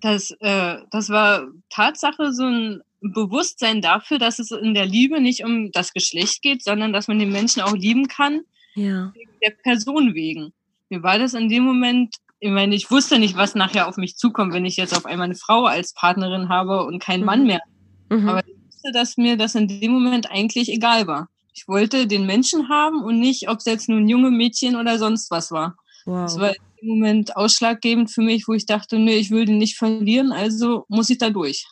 Das, 0.00 0.32
äh, 0.40 0.78
das 0.90 1.10
war 1.10 1.46
Tatsache 1.70 2.32
so 2.32 2.44
ein 2.44 2.82
Bewusstsein 3.00 3.80
dafür, 3.80 4.18
dass 4.18 4.38
es 4.38 4.50
in 4.50 4.74
der 4.74 4.86
Liebe 4.86 5.20
nicht 5.20 5.44
um 5.44 5.70
das 5.72 5.92
Geschlecht 5.92 6.42
geht, 6.42 6.62
sondern 6.62 6.92
dass 6.92 7.08
man 7.08 7.18
den 7.18 7.32
Menschen 7.32 7.62
auch 7.62 7.74
lieben 7.74 8.08
kann, 8.08 8.42
ja. 8.74 9.12
der 9.42 9.50
Person 9.50 10.14
wegen. 10.14 10.52
Mir 10.88 11.02
war 11.02 11.18
das 11.18 11.34
in 11.34 11.48
dem 11.48 11.64
Moment, 11.64 12.16
ich 12.38 12.50
meine, 12.50 12.74
ich 12.74 12.90
wusste 12.90 13.18
nicht, 13.18 13.36
was 13.36 13.54
nachher 13.54 13.88
auf 13.88 13.96
mich 13.96 14.16
zukommt, 14.16 14.52
wenn 14.52 14.64
ich 14.64 14.76
jetzt 14.76 14.96
auf 14.96 15.06
einmal 15.06 15.26
eine 15.26 15.34
Frau 15.34 15.64
als 15.64 15.94
Partnerin 15.94 16.48
habe 16.48 16.84
und 16.84 17.02
keinen 17.02 17.20
mhm. 17.20 17.26
Mann 17.26 17.46
mehr. 17.46 17.60
Mhm. 18.08 18.28
Aber 18.28 18.42
wusste, 18.82 18.92
dass 18.92 19.16
mir 19.16 19.36
das 19.36 19.54
in 19.54 19.68
dem 19.68 19.92
Moment 19.92 20.30
eigentlich 20.30 20.68
egal 20.68 21.06
war. 21.06 21.28
Ich 21.54 21.68
wollte 21.68 22.06
den 22.06 22.26
Menschen 22.26 22.68
haben 22.68 23.02
und 23.02 23.20
nicht, 23.20 23.48
ob 23.48 23.58
es 23.58 23.66
jetzt 23.66 23.88
nun 23.88 24.08
junge 24.08 24.30
Mädchen 24.30 24.76
oder 24.76 24.98
sonst 24.98 25.30
was 25.30 25.50
war. 25.50 25.76
Wow. 26.04 26.22
Das 26.22 26.38
war 26.38 26.50
in 26.50 26.62
dem 26.80 26.88
Moment 26.88 27.36
ausschlaggebend 27.36 28.10
für 28.10 28.22
mich, 28.22 28.48
wo 28.48 28.54
ich 28.54 28.66
dachte, 28.66 28.98
nee, 28.98 29.16
ich 29.16 29.30
will 29.30 29.44
den 29.44 29.58
nicht 29.58 29.76
verlieren, 29.76 30.32
also 30.32 30.84
muss 30.88 31.10
ich 31.10 31.18
da 31.18 31.30
durch. 31.30 31.66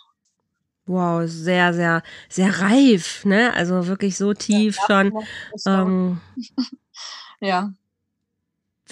Wow, 0.86 1.22
sehr, 1.26 1.72
sehr, 1.72 2.02
sehr 2.28 2.60
reif, 2.60 3.24
ne? 3.24 3.52
Also 3.54 3.86
wirklich 3.86 4.16
so 4.16 4.34
tief 4.34 4.76
ja, 4.76 4.86
schon. 4.86 5.24
Ähm, 5.66 6.20
ja 7.40 7.72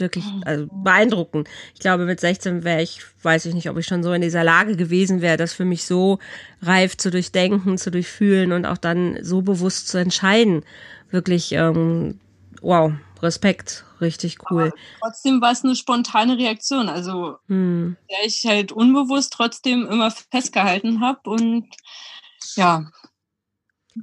wirklich 0.00 0.24
also 0.44 0.66
beeindruckend. 0.70 1.48
Ich 1.74 1.80
glaube, 1.80 2.04
mit 2.04 2.20
16 2.20 2.64
wäre 2.64 2.82
ich, 2.82 3.00
weiß 3.22 3.46
ich 3.46 3.54
nicht, 3.54 3.68
ob 3.70 3.78
ich 3.78 3.86
schon 3.86 4.02
so 4.02 4.12
in 4.12 4.22
dieser 4.22 4.44
Lage 4.44 4.76
gewesen 4.76 5.20
wäre, 5.20 5.36
das 5.36 5.52
für 5.52 5.64
mich 5.64 5.84
so 5.84 6.18
reif 6.62 6.96
zu 6.96 7.10
durchdenken, 7.10 7.78
zu 7.78 7.90
durchfühlen 7.90 8.52
und 8.52 8.66
auch 8.66 8.78
dann 8.78 9.18
so 9.22 9.42
bewusst 9.42 9.88
zu 9.88 9.98
entscheiden. 9.98 10.64
Wirklich, 11.10 11.52
ähm, 11.52 12.20
wow, 12.60 12.92
Respekt, 13.22 13.84
richtig 14.00 14.38
cool. 14.50 14.64
Aber 14.64 14.72
trotzdem 15.00 15.40
war 15.40 15.52
es 15.52 15.64
eine 15.64 15.74
spontane 15.74 16.38
Reaktion, 16.38 16.88
also 16.88 17.38
hm. 17.48 17.96
der 18.10 18.26
ich 18.26 18.44
halt 18.46 18.72
unbewusst 18.72 19.32
trotzdem 19.32 19.86
immer 19.86 20.10
festgehalten 20.10 21.00
habe 21.00 21.28
und 21.30 21.66
ja, 22.54 22.90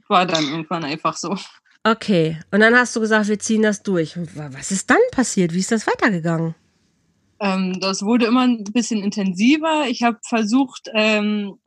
war 0.07 0.25
dann 0.25 0.43
irgendwann 0.43 0.83
einfach 0.83 1.15
so. 1.15 1.37
Okay, 1.87 2.39
und 2.49 2.61
dann 2.61 2.75
hast 2.75 2.95
du 2.95 2.99
gesagt, 2.99 3.27
wir 3.27 3.37
ziehen 3.37 3.61
das 3.61 3.83
durch. 3.83 4.17
Was 4.33 4.71
ist 4.71 4.89
dann 4.89 4.97
passiert? 5.11 5.53
Wie 5.53 5.59
ist 5.59 5.71
das 5.71 5.85
weitergegangen? 5.85 6.55
Ähm, 7.39 7.79
das 7.79 8.01
wurde 8.01 8.25
immer 8.25 8.41
ein 8.41 8.63
bisschen 8.63 9.03
intensiver. 9.03 9.85
Ich 9.87 10.01
habe 10.01 10.17
versucht, 10.27 10.89
ähm, 10.95 11.59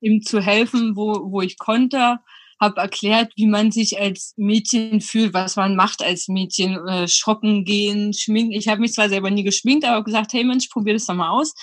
ihm 0.00 0.22
zu 0.22 0.40
helfen, 0.40 0.96
wo, 0.96 1.30
wo 1.30 1.40
ich 1.40 1.56
konnte. 1.56 2.18
Habe 2.60 2.80
erklärt, 2.80 3.32
wie 3.36 3.46
man 3.46 3.70
sich 3.70 4.00
als 4.00 4.34
Mädchen 4.36 5.00
fühlt, 5.00 5.34
was 5.34 5.54
man 5.54 5.76
macht 5.76 6.02
als 6.02 6.26
Mädchen, 6.26 6.76
äh, 6.88 7.06
shoppen 7.06 7.64
gehen, 7.64 8.12
schminken. 8.12 8.52
Ich 8.52 8.66
habe 8.66 8.80
mich 8.80 8.94
zwar 8.94 9.08
selber 9.08 9.30
nie 9.30 9.44
geschminkt, 9.44 9.84
aber 9.84 10.02
gesagt, 10.02 10.32
hey 10.32 10.42
Mensch, 10.42 10.66
probier 10.66 10.94
das 10.94 11.06
doch 11.06 11.14
mal 11.14 11.30
aus. 11.30 11.54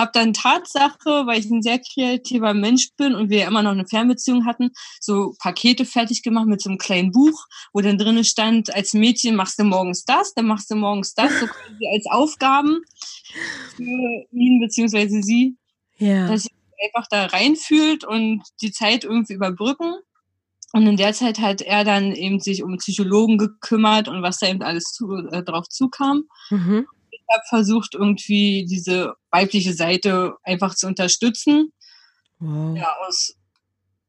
Habe 0.00 0.12
dann 0.14 0.32
Tatsache, 0.32 1.26
weil 1.26 1.40
ich 1.40 1.50
ein 1.50 1.60
sehr 1.60 1.78
kreativer 1.78 2.54
Mensch 2.54 2.88
bin 2.96 3.14
und 3.14 3.28
wir 3.28 3.46
immer 3.46 3.62
noch 3.62 3.72
eine 3.72 3.86
Fernbeziehung 3.86 4.46
hatten, 4.46 4.70
so 4.98 5.34
Pakete 5.38 5.84
fertig 5.84 6.22
gemacht 6.22 6.46
mit 6.46 6.62
so 6.62 6.70
einem 6.70 6.78
kleinen 6.78 7.12
Buch, 7.12 7.44
wo 7.74 7.82
dann 7.82 7.98
drinnen 7.98 8.24
stand, 8.24 8.74
als 8.74 8.94
Mädchen 8.94 9.36
machst 9.36 9.58
du 9.58 9.64
morgens 9.64 10.04
das, 10.06 10.32
dann 10.32 10.46
machst 10.46 10.70
du 10.70 10.76
morgens 10.76 11.12
das, 11.12 11.38
so 11.38 11.46
quasi 11.46 11.86
als 11.92 12.06
Aufgaben 12.10 12.80
für 13.76 14.24
ihn 14.32 14.60
bzw. 14.60 15.20
sie, 15.20 15.58
ja. 15.98 16.28
dass 16.28 16.44
sich 16.44 16.52
einfach 16.82 17.06
da 17.10 17.26
reinfühlt 17.26 18.02
und 18.02 18.42
die 18.62 18.72
Zeit 18.72 19.04
irgendwie 19.04 19.34
überbrücken. 19.34 19.96
Und 20.72 20.86
in 20.86 20.96
der 20.96 21.12
Zeit 21.12 21.40
hat 21.40 21.60
er 21.60 21.84
dann 21.84 22.12
eben 22.12 22.40
sich 22.40 22.62
um 22.62 22.78
Psychologen 22.78 23.36
gekümmert 23.36 24.08
und 24.08 24.22
was 24.22 24.38
da 24.38 24.46
eben 24.46 24.62
alles 24.62 24.84
zu, 24.92 25.14
äh, 25.30 25.42
drauf 25.42 25.68
zukam. 25.68 26.24
Mhm 26.48 26.86
habe 27.30 27.42
versucht, 27.48 27.94
irgendwie 27.94 28.66
diese 28.68 29.14
weibliche 29.30 29.74
Seite 29.74 30.34
einfach 30.42 30.74
zu 30.74 30.86
unterstützen. 30.86 31.72
Wow. 32.38 32.76
Ja, 32.76 32.94
aus, 33.06 33.34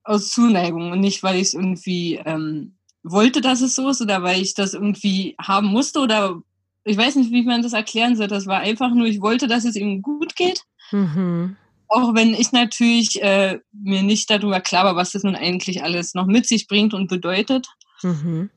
aus 0.03 0.31
Zuneigung 0.31 0.91
und 0.91 0.99
nicht, 0.99 1.23
weil 1.23 1.35
ich 1.35 1.47
es 1.49 1.53
irgendwie 1.53 2.15
ähm, 2.25 2.77
wollte, 3.03 3.41
dass 3.41 3.61
es 3.61 3.75
so 3.75 3.89
ist 3.89 4.01
oder 4.01 4.23
weil 4.23 4.41
ich 4.41 4.53
das 4.53 4.73
irgendwie 4.73 5.35
haben 5.39 5.67
musste 5.67 5.99
oder 5.99 6.41
ich 6.83 6.97
weiß 6.97 7.15
nicht, 7.15 7.31
wie 7.31 7.43
man 7.43 7.61
das 7.61 7.73
erklären 7.73 8.15
soll. 8.15 8.27
Das 8.27 8.47
war 8.47 8.59
einfach 8.59 8.91
nur, 8.93 9.05
ich 9.05 9.21
wollte, 9.21 9.47
dass 9.47 9.65
es 9.65 9.75
ihm 9.75 10.01
gut 10.01 10.35
geht. 10.35 10.63
Mhm. 10.91 11.57
Auch 11.87 12.15
wenn 12.15 12.33
ich 12.33 12.51
natürlich 12.51 13.21
äh, 13.21 13.59
mir 13.71 14.01
nicht 14.01 14.29
darüber 14.29 14.61
klar 14.61 14.85
war, 14.85 14.95
was 14.95 15.11
das 15.11 15.23
nun 15.23 15.35
eigentlich 15.35 15.83
alles 15.83 16.13
noch 16.13 16.25
mit 16.25 16.47
sich 16.47 16.67
bringt 16.67 16.93
und 16.93 17.07
bedeutet. 17.07 17.67
Mhm. 18.01 18.49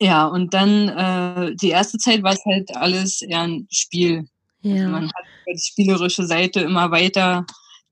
Ja, 0.00 0.26
und 0.26 0.54
dann 0.54 0.88
äh, 0.88 1.54
die 1.56 1.68
erste 1.68 1.98
Zeit 1.98 2.22
war 2.22 2.32
es 2.32 2.44
halt 2.44 2.74
alles 2.74 3.22
eher 3.22 3.42
ein 3.42 3.66
Spiel. 3.70 4.24
Ja. 4.62 4.88
Man 4.88 5.06
hat 5.06 5.24
die 5.46 5.58
spielerische 5.58 6.26
Seite 6.26 6.60
immer 6.60 6.90
weiter 6.90 7.44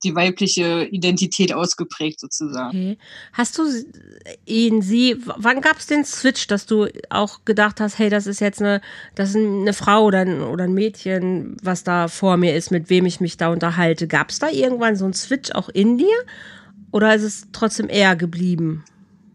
die 0.05 0.15
weibliche 0.15 0.85
Identität 0.85 1.53
ausgeprägt 1.53 2.21
sozusagen. 2.21 2.93
Okay. 2.93 2.99
Hast 3.33 3.59
du 3.59 3.65
ihn, 4.47 4.83
sie, 4.83 5.17
wann 5.37 5.61
gab 5.61 5.79
es 5.79 5.87
den 5.87 6.05
Switch, 6.05 6.47
dass 6.47 6.67
du 6.67 6.87
auch 7.11 7.45
gedacht 7.45 7.81
hast, 7.81 7.99
hey, 7.99 8.09
das 8.09 8.27
ist 8.27 8.41
jetzt 8.41 8.61
eine, 8.61 8.81
das 9.15 9.31
ist 9.31 9.37
eine 9.37 9.73
Frau 9.73 10.05
oder 10.05 10.21
ein, 10.21 10.41
oder 10.43 10.65
ein 10.65 10.75
Mädchen, 10.75 11.57
was 11.63 11.85
da 11.85 12.09
vor 12.09 12.37
mir 12.37 12.55
ist, 12.55 12.71
mit 12.71 12.91
wem 12.91 13.07
ich 13.07 13.21
mich 13.21 13.37
da 13.37 13.49
unterhalte. 13.49 14.07
Gab 14.07 14.31
es 14.31 14.39
da 14.39 14.49
irgendwann 14.49 14.97
so 14.97 15.05
einen 15.05 15.15
Switch 15.15 15.51
auch 15.53 15.69
in 15.69 15.99
dir? 15.99 16.17
Oder 16.93 17.15
ist 17.15 17.23
es 17.23 17.49
trotzdem 17.53 17.89
eher 17.89 18.17
geblieben? 18.17 18.85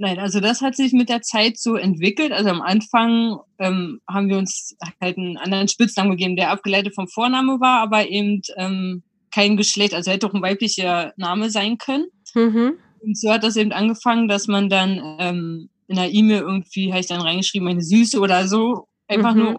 Nein, 0.04 0.20
also 0.20 0.42
das 0.42 0.60
hat 0.60 0.76
sich 0.76 0.92
mit 0.92 1.08
der 1.08 1.22
Zeit 1.22 1.58
so 1.58 1.78
entwickelt. 1.78 2.34
Also 2.34 2.50
am 2.50 2.62
Anfang 2.62 3.40
ähm, 3.58 4.02
haben 4.06 4.28
wir 4.28 4.38
uns 4.38 4.76
halt 5.00 5.18
einen 5.18 5.38
anderen 5.38 5.70
Spitznamen 5.70 6.12
gegeben, 6.12 6.36
der 6.36 6.52
abgeleitet 6.52 6.94
vom 6.94 7.08
Vorname 7.08 7.62
war, 7.62 7.80
aber 7.80 8.10
eben 8.10 8.42
ähm, 8.58 9.04
kein 9.32 9.56
Geschlecht, 9.56 9.94
also 9.94 10.12
hätte 10.12 10.28
auch 10.28 10.34
ein 10.34 10.42
weiblicher 10.42 11.14
Name 11.16 11.50
sein 11.50 11.78
können. 11.78 12.08
Mhm. 12.36 12.74
Und 13.00 13.18
so 13.18 13.32
hat 13.32 13.46
das 13.46 13.56
eben 13.56 13.72
angefangen, 13.72 14.28
dass 14.28 14.48
man 14.48 14.68
dann 14.68 15.02
ähm, 15.20 15.70
in 15.88 15.96
der 15.96 16.12
E-Mail 16.12 16.42
irgendwie, 16.42 16.92
habe 16.92 17.00
ich 17.00 17.08
dann 17.08 17.22
reingeschrieben, 17.22 17.66
meine 17.66 17.82
Süße 17.82 18.20
oder 18.20 18.46
so. 18.50 18.90
Einfach 19.08 19.36
mhm. 19.36 19.42
nur, 19.42 19.56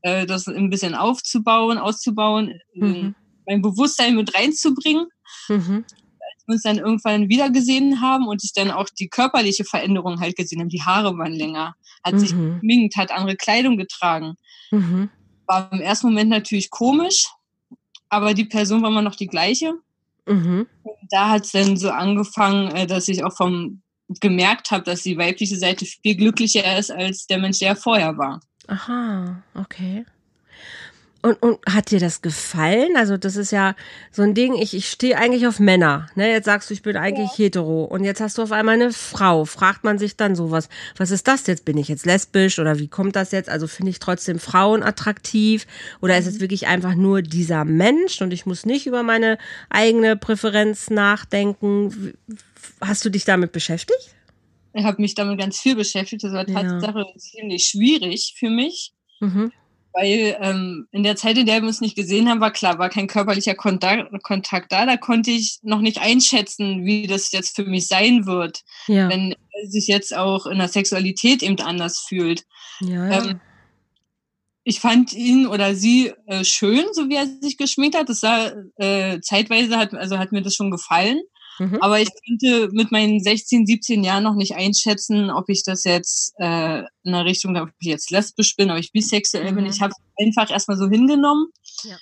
äh, 0.00 0.24
das 0.24 0.48
ein 0.48 0.70
bisschen 0.70 0.94
aufzubauen, 0.94 1.76
auszubauen, 1.76 2.58
mhm. 2.72 3.14
mein 3.46 3.60
Bewusstsein 3.60 4.16
mit 4.16 4.34
reinzubringen. 4.34 5.08
Mhm. 5.50 5.84
Wir 6.46 6.54
uns 6.54 6.62
dann 6.62 6.78
irgendwann 6.78 7.28
wiedergesehen 7.28 8.00
haben 8.00 8.26
und 8.26 8.44
ich 8.44 8.52
dann 8.52 8.70
auch 8.70 8.88
die 8.88 9.08
körperliche 9.08 9.64
Veränderung 9.64 10.20
halt 10.20 10.36
gesehen 10.36 10.60
habe, 10.60 10.68
die 10.68 10.82
Haare 10.82 11.16
waren 11.16 11.32
länger, 11.32 11.74
hat 12.02 12.18
sich 12.18 12.34
mhm. 12.34 12.60
geschminkt, 12.60 12.96
hat 12.96 13.10
andere 13.10 13.36
Kleidung 13.36 13.76
getragen. 13.76 14.34
Mhm. 14.70 15.10
War 15.46 15.70
im 15.72 15.80
ersten 15.80 16.08
Moment 16.08 16.30
natürlich 16.30 16.70
komisch, 16.70 17.28
aber 18.08 18.34
die 18.34 18.44
Person 18.44 18.82
war 18.82 18.90
immer 18.90 19.02
noch 19.02 19.16
die 19.16 19.28
gleiche. 19.28 19.74
Mhm. 20.26 20.66
da 21.10 21.28
hat 21.28 21.44
es 21.44 21.52
dann 21.52 21.76
so 21.76 21.90
angefangen, 21.90 22.74
äh, 22.74 22.86
dass 22.86 23.08
ich 23.08 23.22
auch 23.22 23.36
vom 23.36 23.82
gemerkt 24.20 24.70
habe, 24.70 24.84
dass 24.84 25.02
die 25.02 25.18
weibliche 25.18 25.56
Seite 25.56 25.86
viel 25.86 26.16
glücklicher 26.16 26.78
ist 26.78 26.90
als 26.90 27.26
der 27.26 27.38
Mensch, 27.38 27.58
der 27.58 27.76
vorher 27.76 28.16
war. 28.18 28.40
Aha, 28.66 29.42
okay. 29.54 30.04
Und, 31.24 31.42
und 31.42 31.58
hat 31.66 31.90
dir 31.90 32.00
das 32.00 32.20
gefallen? 32.20 32.98
Also 32.98 33.16
das 33.16 33.36
ist 33.36 33.50
ja 33.50 33.74
so 34.12 34.20
ein 34.20 34.34
Ding, 34.34 34.56
ich, 34.56 34.74
ich 34.74 34.90
stehe 34.90 35.16
eigentlich 35.16 35.46
auf 35.46 35.58
Männer. 35.58 36.08
Ne? 36.16 36.30
Jetzt 36.30 36.44
sagst 36.44 36.68
du, 36.68 36.74
ich 36.74 36.82
bin 36.82 36.98
eigentlich 36.98 37.30
ja. 37.38 37.46
hetero. 37.46 37.84
Und 37.84 38.04
jetzt 38.04 38.20
hast 38.20 38.36
du 38.36 38.42
auf 38.42 38.52
einmal 38.52 38.74
eine 38.74 38.92
Frau. 38.92 39.46
Fragt 39.46 39.84
man 39.84 39.96
sich 39.98 40.18
dann 40.18 40.36
sowas, 40.36 40.68
was 40.98 41.10
ist 41.10 41.26
das 41.26 41.46
jetzt? 41.46 41.64
Bin 41.64 41.78
ich 41.78 41.88
jetzt 41.88 42.04
lesbisch 42.04 42.58
oder 42.58 42.78
wie 42.78 42.88
kommt 42.88 43.16
das 43.16 43.32
jetzt? 43.32 43.48
Also 43.48 43.66
finde 43.68 43.88
ich 43.88 44.00
trotzdem 44.00 44.38
Frauen 44.38 44.82
attraktiv? 44.82 45.66
Oder 46.02 46.18
ist 46.18 46.26
es 46.26 46.34
mhm. 46.34 46.40
wirklich 46.40 46.66
einfach 46.66 46.94
nur 46.94 47.22
dieser 47.22 47.64
Mensch 47.64 48.20
und 48.20 48.30
ich 48.30 48.44
muss 48.44 48.66
nicht 48.66 48.86
über 48.86 49.02
meine 49.02 49.38
eigene 49.70 50.16
Präferenz 50.16 50.90
nachdenken? 50.90 52.12
Hast 52.82 53.02
du 53.02 53.08
dich 53.08 53.24
damit 53.24 53.52
beschäftigt? 53.52 54.14
Ich 54.74 54.84
habe 54.84 55.00
mich 55.00 55.14
damit 55.14 55.38
ganz 55.38 55.58
viel 55.58 55.74
beschäftigt. 55.74 56.22
Das 56.22 56.34
war 56.34 56.44
Tatsache 56.44 56.98
ja. 56.98 57.16
ziemlich 57.18 57.64
schwierig 57.64 58.34
für 58.38 58.50
mich. 58.50 58.92
Mhm 59.20 59.52
weil 59.94 60.36
ähm, 60.40 60.88
in 60.90 61.04
der 61.04 61.14
Zeit, 61.14 61.38
in 61.38 61.46
der 61.46 61.60
wir 61.60 61.68
uns 61.68 61.80
nicht 61.80 61.94
gesehen 61.96 62.28
haben, 62.28 62.40
war 62.40 62.52
klar, 62.52 62.78
war 62.78 62.90
kein 62.90 63.06
körperlicher 63.06 63.54
Kontakt, 63.54 64.10
Kontakt 64.24 64.72
da. 64.72 64.86
Da 64.86 64.96
konnte 64.96 65.30
ich 65.30 65.60
noch 65.62 65.80
nicht 65.80 65.98
einschätzen, 65.98 66.84
wie 66.84 67.06
das 67.06 67.30
jetzt 67.30 67.54
für 67.54 67.64
mich 67.64 67.86
sein 67.86 68.26
wird, 68.26 68.62
ja. 68.88 69.08
wenn 69.08 69.32
er 69.32 69.70
sich 69.70 69.86
jetzt 69.86 70.14
auch 70.14 70.46
in 70.46 70.58
der 70.58 70.68
Sexualität 70.68 71.44
eben 71.44 71.60
anders 71.60 72.00
fühlt. 72.00 72.44
Ja, 72.80 73.08
ja. 73.08 73.24
Ähm, 73.24 73.40
ich 74.64 74.80
fand 74.80 75.12
ihn 75.12 75.46
oder 75.46 75.74
sie 75.74 76.12
äh, 76.26 76.42
schön, 76.42 76.86
so 76.92 77.08
wie 77.08 77.16
er 77.16 77.26
sich 77.40 77.56
geschminkt 77.56 77.96
hat. 77.96 78.08
Das 78.08 78.20
sah 78.20 78.50
äh, 78.76 79.20
zeitweise 79.20 79.76
hat, 79.76 79.94
also 79.94 80.18
hat 80.18 80.32
mir 80.32 80.42
das 80.42 80.54
schon 80.54 80.70
gefallen. 80.70 81.20
Mhm. 81.58 81.78
Aber 81.80 82.00
ich 82.00 82.08
konnte 82.26 82.68
mit 82.72 82.90
meinen 82.90 83.22
16, 83.22 83.66
17 83.66 84.04
Jahren 84.04 84.24
noch 84.24 84.34
nicht 84.34 84.54
einschätzen, 84.54 85.30
ob 85.30 85.48
ich 85.48 85.62
das 85.64 85.84
jetzt 85.84 86.34
äh, 86.38 86.80
in 86.80 87.12
der 87.12 87.24
Richtung, 87.24 87.56
ob 87.56 87.70
ich 87.78 87.88
jetzt 87.88 88.10
lesbisch 88.10 88.56
bin, 88.56 88.70
ob 88.70 88.78
ich 88.78 88.92
bisexuell 88.92 89.52
mhm. 89.52 89.56
bin. 89.56 89.66
Ich 89.66 89.80
habe 89.80 89.94
einfach 90.18 90.50
erstmal 90.50 90.76
so 90.76 90.88
hingenommen. 90.88 91.48
Ja. 91.84 91.96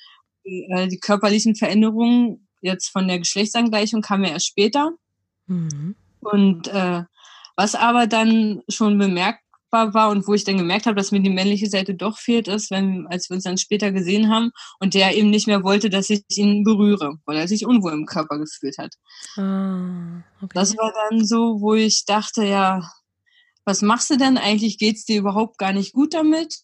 Die, 0.44 0.68
äh, 0.71 0.88
die 0.88 0.99
körperlichen 0.99 1.54
Veränderungen 1.54 2.49
jetzt 2.61 2.88
von 2.88 3.09
der 3.09 3.18
Geschlechtsangleichung 3.18 4.00
kamen 4.00 4.25
ja 4.25 4.30
erst 4.30 4.47
später. 4.47 4.92
Mhm. 5.47 5.97
Und 6.21 6.68
äh, 6.68 7.02
was 7.56 7.75
aber 7.75 8.06
dann 8.06 8.62
schon 8.68 8.99
bemerkt 8.99 9.42
sichtbar 9.72 9.94
war 9.94 10.10
und 10.10 10.26
wo 10.26 10.34
ich 10.34 10.44
dann 10.44 10.58
gemerkt 10.58 10.86
habe, 10.86 10.96
dass 10.96 11.12
mir 11.12 11.20
die 11.20 11.30
männliche 11.30 11.68
Seite 11.68 11.94
doch 11.94 12.18
fehlt, 12.18 12.48
ist, 12.48 12.70
wenn, 12.70 13.06
als 13.08 13.30
wir 13.30 13.36
uns 13.36 13.44
dann 13.44 13.58
später 13.58 13.90
gesehen 13.90 14.28
haben 14.28 14.50
und 14.80 14.94
der 14.94 15.16
eben 15.16 15.30
nicht 15.30 15.46
mehr 15.46 15.62
wollte, 15.62 15.90
dass 15.90 16.10
ich 16.10 16.22
ihn 16.36 16.64
berühre, 16.64 17.16
weil 17.24 17.36
er 17.38 17.48
sich 17.48 17.66
unwohl 17.66 17.92
im 17.92 18.06
Körper 18.06 18.38
gefühlt 18.38 18.78
hat. 18.78 18.94
Ah, 19.36 20.22
okay. 20.42 20.52
Das 20.54 20.76
war 20.76 20.92
dann 21.08 21.24
so, 21.24 21.60
wo 21.60 21.74
ich 21.74 22.04
dachte, 22.04 22.44
ja, 22.44 22.82
was 23.64 23.82
machst 23.82 24.10
du 24.10 24.16
denn 24.16 24.38
eigentlich? 24.38 24.78
Geht's 24.78 25.04
dir 25.04 25.18
überhaupt 25.18 25.58
gar 25.58 25.72
nicht 25.72 25.92
gut 25.92 26.14
damit? 26.14 26.58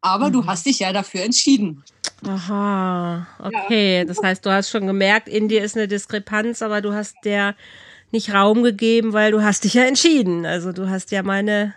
Aber 0.00 0.28
mhm. 0.28 0.32
du 0.32 0.46
hast 0.46 0.66
dich 0.66 0.80
ja 0.80 0.92
dafür 0.92 1.22
entschieden. 1.22 1.84
Aha, 2.26 3.26
okay. 3.40 3.98
Ja. 3.98 4.04
Das 4.04 4.22
heißt, 4.22 4.46
du 4.46 4.52
hast 4.52 4.70
schon 4.70 4.86
gemerkt, 4.86 5.28
in 5.28 5.48
dir 5.48 5.62
ist 5.62 5.76
eine 5.76 5.88
Diskrepanz, 5.88 6.62
aber 6.62 6.80
du 6.80 6.94
hast 6.94 7.16
der 7.24 7.56
nicht 8.12 8.32
Raum 8.32 8.62
gegeben, 8.62 9.12
weil 9.12 9.32
du 9.32 9.42
hast 9.42 9.64
dich 9.64 9.74
ja 9.74 9.84
entschieden. 9.84 10.46
Also 10.46 10.72
du 10.72 10.88
hast 10.88 11.10
ja 11.10 11.22
meine 11.22 11.74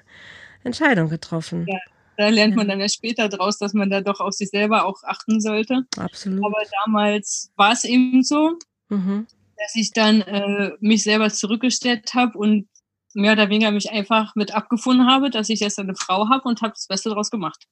Entscheidung 0.65 1.09
getroffen. 1.09 1.65
Ja, 1.67 1.79
da 2.17 2.29
lernt 2.29 2.55
man 2.55 2.67
dann 2.67 2.79
ja 2.79 2.89
später 2.89 3.29
draus, 3.29 3.57
dass 3.57 3.73
man 3.73 3.89
da 3.89 4.01
doch 4.01 4.19
auf 4.19 4.33
sich 4.33 4.49
selber 4.49 4.85
auch 4.85 5.03
achten 5.03 5.39
sollte. 5.41 5.83
Absolut. 5.97 6.43
Aber 6.43 6.61
damals 6.85 7.51
war 7.55 7.71
es 7.71 7.83
eben 7.83 8.23
so, 8.23 8.57
mhm. 8.89 9.27
dass 9.57 9.75
ich 9.75 9.91
dann 9.91 10.21
äh, 10.21 10.71
mich 10.79 11.03
selber 11.03 11.29
zurückgestellt 11.29 12.13
habe 12.13 12.37
und 12.37 12.67
mehr 13.13 13.33
oder 13.33 13.49
weniger 13.49 13.71
mich 13.71 13.91
einfach 13.91 14.35
mit 14.35 14.53
abgefunden 14.53 15.07
habe, 15.07 15.29
dass 15.29 15.49
ich 15.49 15.59
jetzt 15.59 15.79
eine 15.79 15.95
Frau 15.95 16.29
habe 16.29 16.47
und 16.47 16.61
habe 16.61 16.73
das 16.73 16.87
Beste 16.87 17.09
daraus 17.09 17.31
gemacht. 17.31 17.65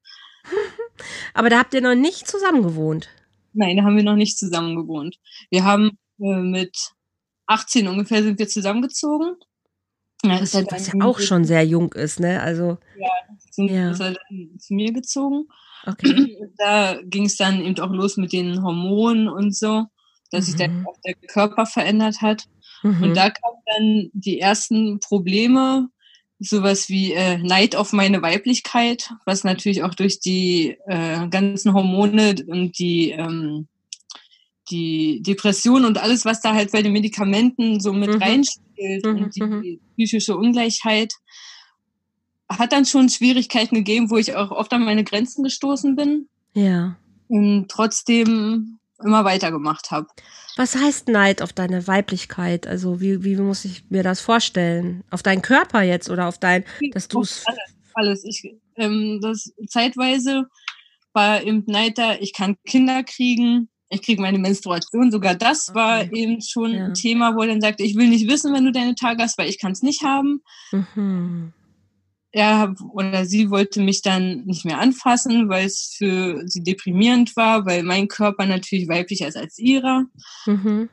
Aber 1.34 1.50
da 1.50 1.60
habt 1.60 1.74
ihr 1.74 1.82
noch 1.82 1.96
nicht 1.96 2.28
zusammen 2.28 2.64
gewohnt? 2.64 3.10
Nein, 3.54 3.78
da 3.78 3.84
haben 3.84 3.98
wir 3.98 4.04
noch 4.04 4.16
nicht 4.16 4.38
zusammen 4.38 4.76
gewohnt. 4.76 5.18
Wir 5.50 5.64
haben 5.64 5.98
äh, 6.20 6.36
mit 6.36 6.94
18 7.46 7.88
ungefähr 7.88 8.24
sind 8.24 8.40
wir 8.40 8.48
zusammengezogen 8.48 9.36
ja, 10.24 10.42
was, 10.42 10.54
halt 10.54 10.72
was 10.72 10.88
ja 10.88 10.94
auch 11.02 11.20
schon 11.20 11.46
sehr 11.46 11.64
jung 11.66 11.94
ist, 11.94 12.20
ne? 12.20 12.42
Also. 12.42 12.78
Ja, 12.98 13.10
sind, 13.52 13.70
ja. 13.70 13.92
ist 13.92 14.00
halt 14.00 14.20
zu 14.58 14.74
mir 14.74 14.92
gezogen. 14.94 15.46
Okay. 15.86 16.38
Da 16.58 16.98
ging 17.04 17.26
es 17.26 17.36
dann 17.36 17.62
eben 17.62 17.80
auch 17.80 17.92
los 17.92 18.16
mit 18.18 18.32
den 18.32 18.64
Hormonen 18.64 19.28
und 19.28 19.56
so, 19.56 19.86
dass 20.32 20.46
mhm. 20.46 20.52
sich 20.52 20.56
dann 20.56 20.86
auch 20.88 20.98
der 21.06 21.16
Körper 21.16 21.66
verändert 21.66 22.22
hat. 22.22 22.46
Mhm. 22.84 23.04
Und 23.04 23.18
da 23.18 23.30
kamen 23.30 23.62
dann 23.66 24.10
die 24.14 24.40
ersten 24.40 25.00
Probleme, 25.00 25.90
sowas 26.40 26.90
wie 26.90 27.14
äh, 27.14 27.38
Neid 27.38 27.76
auf 27.76 27.94
meine 27.94 28.22
Weiblichkeit, 28.22 29.12
was 29.26 29.44
natürlich 29.44 29.84
auch 29.84 29.94
durch 29.94 30.20
die 30.20 30.78
äh, 30.88 31.28
ganzen 31.30 31.74
Hormone 31.74 32.36
und 32.48 32.78
die 32.80 33.12
ähm, 33.12 33.68
die 34.70 35.22
Depression 35.22 35.86
und 35.86 35.98
alles, 35.98 36.26
was 36.26 36.42
da 36.42 36.54
halt 36.54 36.72
bei 36.72 36.82
den 36.82 36.94
Medikamenten 36.94 37.80
so 37.80 37.94
mit 37.94 38.14
mhm. 38.14 38.22
reinspielt 38.22 39.06
mhm. 39.06 39.16
und 39.16 39.36
die, 39.36 39.44
mhm. 39.44 39.80
psychische 39.96 40.38
Ungleichheit, 40.38 41.14
hat 42.50 42.72
dann 42.72 42.86
schon 42.86 43.10
Schwierigkeiten 43.10 43.76
gegeben, 43.76 44.10
wo 44.10 44.18
ich 44.18 44.36
auch 44.36 44.52
oft 44.52 44.72
an 44.74 44.86
meine 44.86 45.04
Grenzen 45.04 45.44
gestoßen 45.44 45.96
bin. 45.96 46.28
Ja. 46.54 46.98
Und 47.28 47.70
trotzdem 47.70 48.80
immer 49.04 49.26
weitergemacht 49.26 49.92
habe. 49.92 50.08
Was 50.56 50.76
heißt 50.76 51.08
Neid 51.08 51.42
auf 51.42 51.52
deine 51.52 51.88
Weiblichkeit? 51.88 52.68
Also 52.68 53.02
wie, 53.02 53.24
wie 53.24 53.36
muss 53.38 53.66
ich 53.66 53.90
mir 53.90 54.04
das 54.04 54.22
vorstellen? 54.22 55.04
Auf 55.10 55.24
deinen 55.24 55.42
Körper 55.42 55.82
jetzt 55.82 56.10
oder 56.10 56.28
auf 56.28 56.38
dein, 56.38 56.64
dass 56.92 57.08
du 57.08 57.22
es... 57.22 57.44
Alles, 57.46 57.60
alles. 57.94 58.24
Ich, 58.24 58.56
ähm, 58.76 59.20
das 59.22 59.52
zeitweise 59.68 60.46
war 61.12 61.42
im 61.42 61.64
Neid 61.66 61.98
da, 61.98 62.16
ich 62.16 62.34
kann 62.34 62.58
Kinder 62.66 63.04
kriegen, 63.04 63.70
ich 63.94 64.02
kriege 64.02 64.22
meine 64.22 64.40
Menstruation. 64.40 65.12
Sogar 65.12 65.36
das 65.36 65.70
okay. 65.70 65.78
war 65.78 66.14
eben 66.14 66.42
schon 66.42 66.74
ja. 66.74 66.86
ein 66.86 66.94
Thema, 66.94 67.36
wo 67.36 67.42
er 67.42 67.48
dann 67.48 67.62
sagte, 67.62 67.84
ich 67.84 67.96
will 67.96 68.10
nicht 68.10 68.28
wissen, 68.28 68.54
wenn 68.54 68.66
du 68.66 68.72
deine 68.72 68.96
Tage 68.96 69.22
hast, 69.22 69.38
weil 69.38 69.50
ich 69.50 69.60
kann 69.60 69.72
es 69.72 69.82
nicht 69.82 70.04
haben. 70.04 70.42
Mhm. 70.72 71.54
Er 72.32 72.74
oder 72.92 73.26
sie 73.26 73.52
wollte 73.52 73.80
mich 73.80 74.02
dann 74.02 74.44
nicht 74.46 74.66
mehr 74.66 74.80
anfassen, 74.80 75.50
weil 75.50 75.68
es 75.68 75.94
für 75.96 76.42
sie 76.48 76.64
deprimierend 76.64 77.36
war, 77.36 77.66
weil 77.68 77.84
mein 77.84 78.08
Körper 78.08 78.48
natürlich 78.48 78.88
weiblicher 78.88 79.28
ist 79.28 79.38
als 79.38 79.60
ihrer. 79.60 80.06
Mhm. 80.48 80.90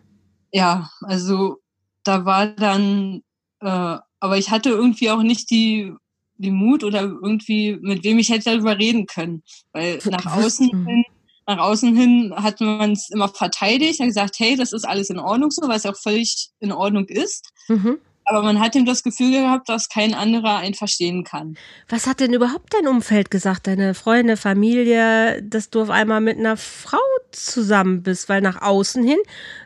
Ja, 0.53 0.91
also 1.01 1.57
da 2.05 2.27
war 2.27 2.49
dann, 2.49 3.23
äh, 3.61 3.97
aber 4.21 4.37
ich 4.37 4.51
hatte 4.51 4.69
irgendwie 4.69 5.11
auch 5.11 5.23
nicht 5.23 5.51
die 5.51 5.95
die 6.41 6.51
Mut 6.51 6.85
oder 6.85 7.03
irgendwie 7.03 7.79
mit 7.83 8.03
wem 8.03 8.19
ich 8.19 8.31
hätte 8.31 8.51
darüber 8.51 8.79
reden 8.79 9.07
können, 9.07 9.43
weil 9.73 9.99
nach 10.07 10.25
außen 10.25 10.87
hin 10.87 11.05
nach 11.51 11.59
außen 11.59 11.97
hin 11.97 12.33
hat 12.37 12.61
man 12.61 12.93
es 12.93 13.11
immer 13.11 13.29
verteidigt, 13.29 14.01
hat 14.01 14.07
gesagt, 14.07 14.37
hey, 14.39 14.57
das 14.57 14.73
ist 14.73 14.85
alles 14.87 15.11
in 15.11 15.19
Ordnung 15.19 15.51
so, 15.51 15.67
was 15.69 15.85
auch 15.85 15.97
völlig 15.97 16.51
in 16.61 16.73
Ordnung 16.73 17.07
ist. 17.07 17.51
Mhm. 17.69 17.99
Aber 18.25 18.43
man 18.43 18.61
hat 18.61 18.77
ihm 18.77 18.87
das 18.87 19.03
Gefühl 19.03 19.33
gehabt, 19.33 19.69
dass 19.69 19.89
kein 19.89 20.15
anderer 20.15 20.59
einen 20.59 20.75
verstehen 20.75 21.25
kann. 21.25 21.57
Was 21.89 22.07
hat 22.07 22.21
denn 22.21 22.33
überhaupt 22.33 22.73
dein 22.73 22.87
Umfeld 22.87 23.31
gesagt, 23.31 23.67
deine 23.67 23.95
Freunde, 23.95 24.37
Familie, 24.37 25.43
dass 25.43 25.71
du 25.71 25.83
auf 25.83 25.91
einmal 25.91 26.21
mit 26.21 26.39
einer 26.39 26.57
Frau 26.57 26.99
zusammen 27.33 28.05
bist? 28.05 28.29
Weil 28.29 28.41
nach 28.41 28.63
außen 28.63 29.03
hin 29.03 29.19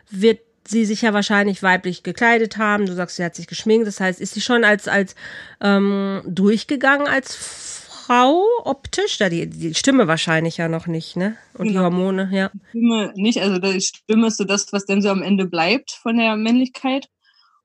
wird 0.09 0.39
sie 0.67 0.85
sich 0.85 1.03
ja 1.03 1.13
wahrscheinlich 1.13 1.61
weiblich 1.61 2.01
gekleidet 2.01 2.57
haben. 2.57 2.87
Du 2.87 2.93
sagst, 2.95 3.17
sie 3.17 3.23
hat 3.23 3.35
sich 3.35 3.45
geschminkt. 3.45 3.85
Das 3.85 3.99
heißt, 3.99 4.19
ist 4.19 4.33
sie 4.33 4.41
schon 4.41 4.63
als, 4.63 4.87
als 4.87 5.13
ähm, 5.61 6.23
durchgegangen 6.25 7.07
als 7.07 7.84
Frau 8.05 8.43
optisch? 8.63 9.17
Da 9.17 9.29
die, 9.29 9.47
die 9.47 9.73
Stimme 9.73 10.07
wahrscheinlich 10.07 10.57
ja 10.57 10.67
noch 10.67 10.85
nicht, 10.85 11.15
ne? 11.15 11.37
Und 11.53 11.67
genau. 11.67 11.79
die 11.79 11.83
Hormone, 11.85 12.29
ja. 12.31 12.51
Die 12.53 12.69
Stimme 12.69 13.13
nicht, 13.15 13.41
also 13.41 13.57
die 13.57 13.81
Stimme 13.81 14.27
ist 14.27 14.37
so 14.37 14.43
das, 14.43 14.71
was 14.71 14.85
dann 14.85 15.01
so 15.01 15.09
am 15.09 15.23
Ende 15.23 15.45
bleibt 15.45 15.91
von 15.91 16.17
der 16.17 16.35
Männlichkeit. 16.35 17.07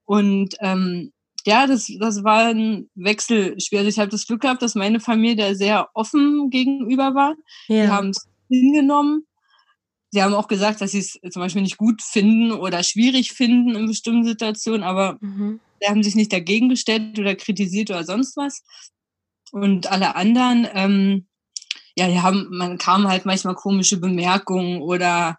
Und 0.05 0.57
ähm, 0.61 1.13
ja, 1.45 1.67
das, 1.67 1.91
das 1.99 2.25
war 2.25 2.49
ein 2.49 2.89
Wechselspiel. 2.95 3.79
Also 3.79 3.89
ich 3.91 3.99
habe 3.99 4.11
das 4.11 4.27
Glück 4.27 4.41
gehabt, 4.41 4.63
dass 4.63 4.75
meine 4.75 5.01
Familie 5.01 5.37
da 5.37 5.55
sehr 5.55 5.89
offen 5.95 6.49
gegenüber 6.51 7.15
war. 7.15 7.35
Ja. 7.69 7.85
Die 7.85 7.89
haben 7.89 8.11
es 8.11 8.27
hingenommen. 8.49 9.27
Sie 10.11 10.23
haben 10.23 10.35
auch 10.35 10.49
gesagt, 10.49 10.81
dass 10.81 10.93
sie 10.93 10.99
es 10.99 11.21
zum 11.31 11.41
Beispiel 11.41 11.63
nicht 11.63 11.77
gut 11.77 12.03
finden 12.03 12.53
oder 12.53 12.83
schwierig 12.83 13.33
finden 13.33 13.77
in 13.77 13.87
bestimmten 13.87 14.25
Situationen, 14.25 14.83
aber 14.83 15.19
mhm. 15.21 15.61
sie 15.81 15.87
haben 15.87 16.03
sich 16.03 16.17
nicht 16.17 16.33
dagegen 16.33 16.69
gestellt 16.69 17.19
oder 17.19 17.37
kritisiert 17.37 17.91
oder 17.91 18.05
sonst 18.05 18.37
was. 18.37 18.65
Und 19.53 19.91
alle 19.91 20.17
anderen, 20.17 20.69
ähm, 20.73 21.27
ja, 21.97 22.09
die 22.09 22.21
haben, 22.21 22.49
man 22.51 22.79
kam 22.79 23.09
halt 23.09 23.27
manchmal 23.27 23.55
komische 23.55 23.99
Bemerkungen 23.99 24.81
oder 24.81 25.39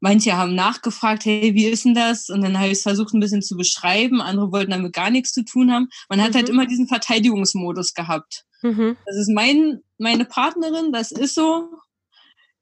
manche 0.00 0.36
haben 0.36 0.54
nachgefragt, 0.54 1.24
hey, 1.24 1.54
wie 1.54 1.66
ist 1.66 1.84
denn 1.84 1.94
das? 1.94 2.30
Und 2.30 2.42
dann 2.42 2.58
habe 2.58 2.68
ich 2.68 2.78
es 2.78 2.82
versucht, 2.82 3.14
ein 3.14 3.20
bisschen 3.20 3.42
zu 3.42 3.56
beschreiben. 3.56 4.20
Andere 4.20 4.50
wollten 4.50 4.70
damit 4.70 4.92
gar 4.92 5.10
nichts 5.10 5.32
zu 5.32 5.44
tun 5.44 5.72
haben. 5.72 5.88
Man 6.08 6.20
hat 6.20 6.26
halt 6.26 6.34
mhm. 6.34 6.38
halt 6.38 6.48
immer 6.48 6.66
diesen 6.66 6.88
Verteidigungsmodus 6.88 7.94
gehabt. 7.94 8.44
Mhm. 8.62 8.96
Das 9.06 9.16
ist 9.16 9.30
mein, 9.30 9.80
meine 9.98 10.24
Partnerin, 10.24 10.92
das 10.92 11.12
ist 11.12 11.34
so. 11.34 11.68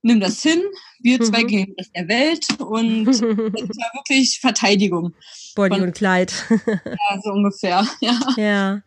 Nimm 0.00 0.20
das 0.20 0.40
hin, 0.42 0.62
wir 1.00 1.20
zwei 1.20 1.42
mhm. 1.42 1.46
gehen 1.48 1.74
das 1.76 1.90
der 1.90 2.06
Welt 2.06 2.46
und 2.60 3.04
das 3.06 3.20
war 3.20 3.90
wirklich 3.94 4.38
Verteidigung. 4.40 5.12
Body 5.56 5.74
Von, 5.74 5.82
und 5.82 5.92
Kleid. 5.94 6.32
ja, 6.66 7.20
so 7.20 7.30
ungefähr. 7.32 7.84
Ja. 8.00 8.20
ja. 8.36 8.82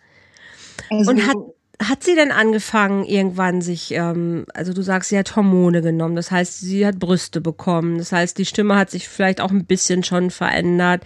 Also, 0.90 1.12
und 1.12 1.28
hat, 1.28 1.36
hat 1.82 2.04
sie 2.04 2.16
denn 2.16 2.32
angefangen, 2.32 3.06
irgendwann 3.06 3.62
sich, 3.62 3.92
ähm, 3.92 4.46
also 4.54 4.74
du 4.74 4.82
sagst, 4.82 5.10
sie 5.10 5.18
hat 5.18 5.36
Hormone 5.36 5.82
genommen, 5.82 6.16
das 6.16 6.30
heißt, 6.30 6.60
sie 6.60 6.86
hat 6.86 7.00
Brüste 7.00 7.42
bekommen, 7.42 7.98
das 7.98 8.12
heißt, 8.12 8.38
die 8.38 8.46
Stimme 8.46 8.76
hat 8.76 8.92
sich 8.92 9.08
vielleicht 9.08 9.42
auch 9.42 9.52
ein 9.52 9.66
bisschen 9.66 10.04
schon 10.04 10.30
verändert. 10.30 11.04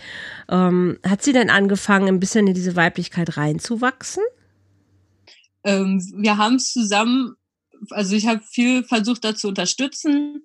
Ähm, 0.49 0.99
hat 1.07 1.23
sie 1.23 1.33
denn 1.33 1.49
angefangen, 1.49 2.07
ein 2.07 2.19
bisschen 2.19 2.47
in 2.47 2.53
diese 2.53 2.75
Weiblichkeit 2.75 3.37
reinzuwachsen? 3.37 4.23
Ähm, 5.63 6.01
wir 6.17 6.37
haben 6.37 6.55
es 6.55 6.73
zusammen, 6.73 7.35
also 7.91 8.15
ich 8.15 8.27
habe 8.27 8.41
viel 8.41 8.83
versucht, 8.83 9.23
da 9.23 9.33
zu 9.33 9.47
unterstützen 9.47 10.43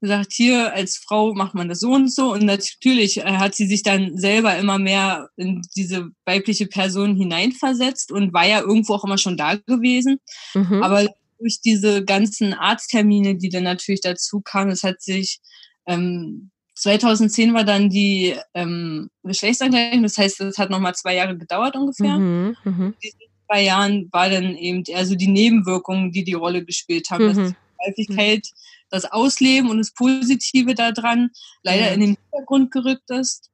gesagt, 0.00 0.32
hier 0.32 0.72
als 0.72 0.96
Frau 0.96 1.34
macht 1.34 1.54
man 1.54 1.68
das 1.68 1.80
so 1.80 1.92
und 1.92 2.12
so. 2.12 2.32
Und 2.32 2.44
natürlich 2.44 3.18
äh, 3.18 3.22
hat 3.24 3.54
sie 3.54 3.66
sich 3.66 3.82
dann 3.82 4.16
selber 4.16 4.56
immer 4.56 4.78
mehr 4.78 5.28
in 5.36 5.62
diese 5.76 6.08
weibliche 6.24 6.66
Person 6.66 7.16
hineinversetzt 7.16 8.12
und 8.12 8.32
war 8.32 8.46
ja 8.46 8.60
irgendwo 8.60 8.94
auch 8.94 9.04
immer 9.04 9.18
schon 9.18 9.36
da 9.36 9.54
gewesen. 9.54 10.18
Mhm. 10.54 10.82
Aber 10.82 11.06
durch 11.38 11.60
diese 11.60 12.04
ganzen 12.04 12.54
Arzttermine, 12.54 13.36
die 13.36 13.48
dann 13.48 13.64
natürlich 13.64 14.00
dazu 14.00 14.40
kamen, 14.40 14.70
es 14.70 14.82
hat 14.82 15.02
sich 15.02 15.40
ähm, 15.86 16.50
2010 16.74 17.52
war 17.52 17.64
dann 17.64 17.90
die 17.90 18.34
ähm, 18.54 19.10
Geschlechtsangleichung, 19.22 20.02
das 20.02 20.16
heißt, 20.16 20.40
es 20.40 20.56
hat 20.56 20.70
nochmal 20.70 20.94
zwei 20.94 21.14
Jahre 21.14 21.36
gedauert 21.36 21.76
ungefähr. 21.76 22.16
Mhm, 22.16 22.56
mh. 22.64 22.86
In 22.86 22.94
diesen 23.02 23.18
zwei 23.46 23.62
Jahren 23.62 24.08
war 24.12 24.30
dann 24.30 24.56
eben 24.56 24.82
eher 24.86 25.04
so 25.04 25.14
die 25.14 25.28
Nebenwirkungen, 25.28 26.10
die 26.10 26.24
die 26.24 26.34
Rolle 26.34 26.64
gespielt 26.64 27.10
haben. 27.10 27.26
Mhm. 27.26 27.28
Dass 27.34 27.48
die 27.48 27.54
Weiblichkeit 27.86 28.48
das 28.90 29.04
Ausleben 29.04 29.70
und 29.70 29.78
das 29.78 29.92
Positive 29.92 30.74
daran 30.74 31.30
leider 31.62 31.92
in 31.92 32.00
den 32.00 32.16
Hintergrund 32.16 32.70
gerückt 32.70 33.10
ist. 33.10 33.50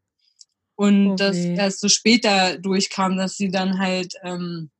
Und 0.74 1.12
okay. 1.12 1.16
das 1.16 1.36
erst 1.36 1.80
so 1.80 1.88
später 1.88 2.58
durchkam, 2.58 3.16
dass 3.16 3.36
sie 3.36 3.50
dann 3.50 3.78
halt 3.78 4.14
ähm, 4.22 4.70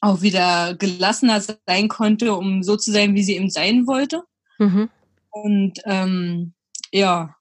auch 0.00 0.22
wieder 0.22 0.74
gelassener 0.74 1.40
sein 1.40 1.88
konnte, 1.88 2.34
um 2.34 2.62
so 2.62 2.76
zu 2.76 2.92
sein, 2.92 3.14
wie 3.14 3.22
sie 3.22 3.36
eben 3.36 3.50
sein 3.50 3.86
wollte. 3.86 4.22
Mhm. 4.58 4.90
Und 5.30 5.80
ähm, 5.84 6.54
ja, 6.92 7.34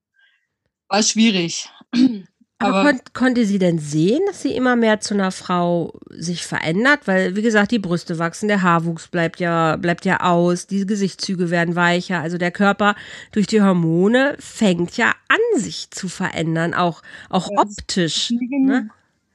war 0.87 1.03
schwierig. 1.03 1.69
Aber, 2.63 2.79
Aber 2.79 2.91
kon 2.91 2.99
konnte 3.13 3.45
sie 3.45 3.59
denn 3.59 3.79
sehen, 3.79 4.21
dass 4.27 4.41
sie 4.41 4.55
immer 4.55 4.75
mehr 4.75 4.99
zu 4.99 5.13
einer 5.13 5.31
Frau 5.31 5.93
sich 6.09 6.45
verändert? 6.45 7.01
Weil, 7.05 7.35
wie 7.35 7.41
gesagt, 7.41 7.71
die 7.71 7.79
Brüste 7.79 8.19
wachsen, 8.19 8.47
der 8.47 8.61
Haarwuchs 8.61 9.07
bleibt 9.07 9.39
ja, 9.39 9.75
bleibt 9.75 10.05
ja 10.05 10.21
aus, 10.21 10.67
die 10.67 10.85
Gesichtszüge 10.85 11.49
werden 11.49 11.75
weicher. 11.75 12.19
Also 12.19 12.37
der 12.37 12.51
Körper 12.51 12.95
durch 13.31 13.47
die 13.47 13.61
Hormone 13.61 14.35
fängt 14.39 14.97
ja 14.97 15.13
an, 15.27 15.59
sich 15.59 15.91
zu 15.91 16.07
verändern, 16.07 16.73
auch, 16.73 17.01
auch 17.29 17.49
ja, 17.51 17.61
optisch. 17.61 18.31
Es 18.31 18.31
ist, 18.31 18.51
ne? 18.51 18.89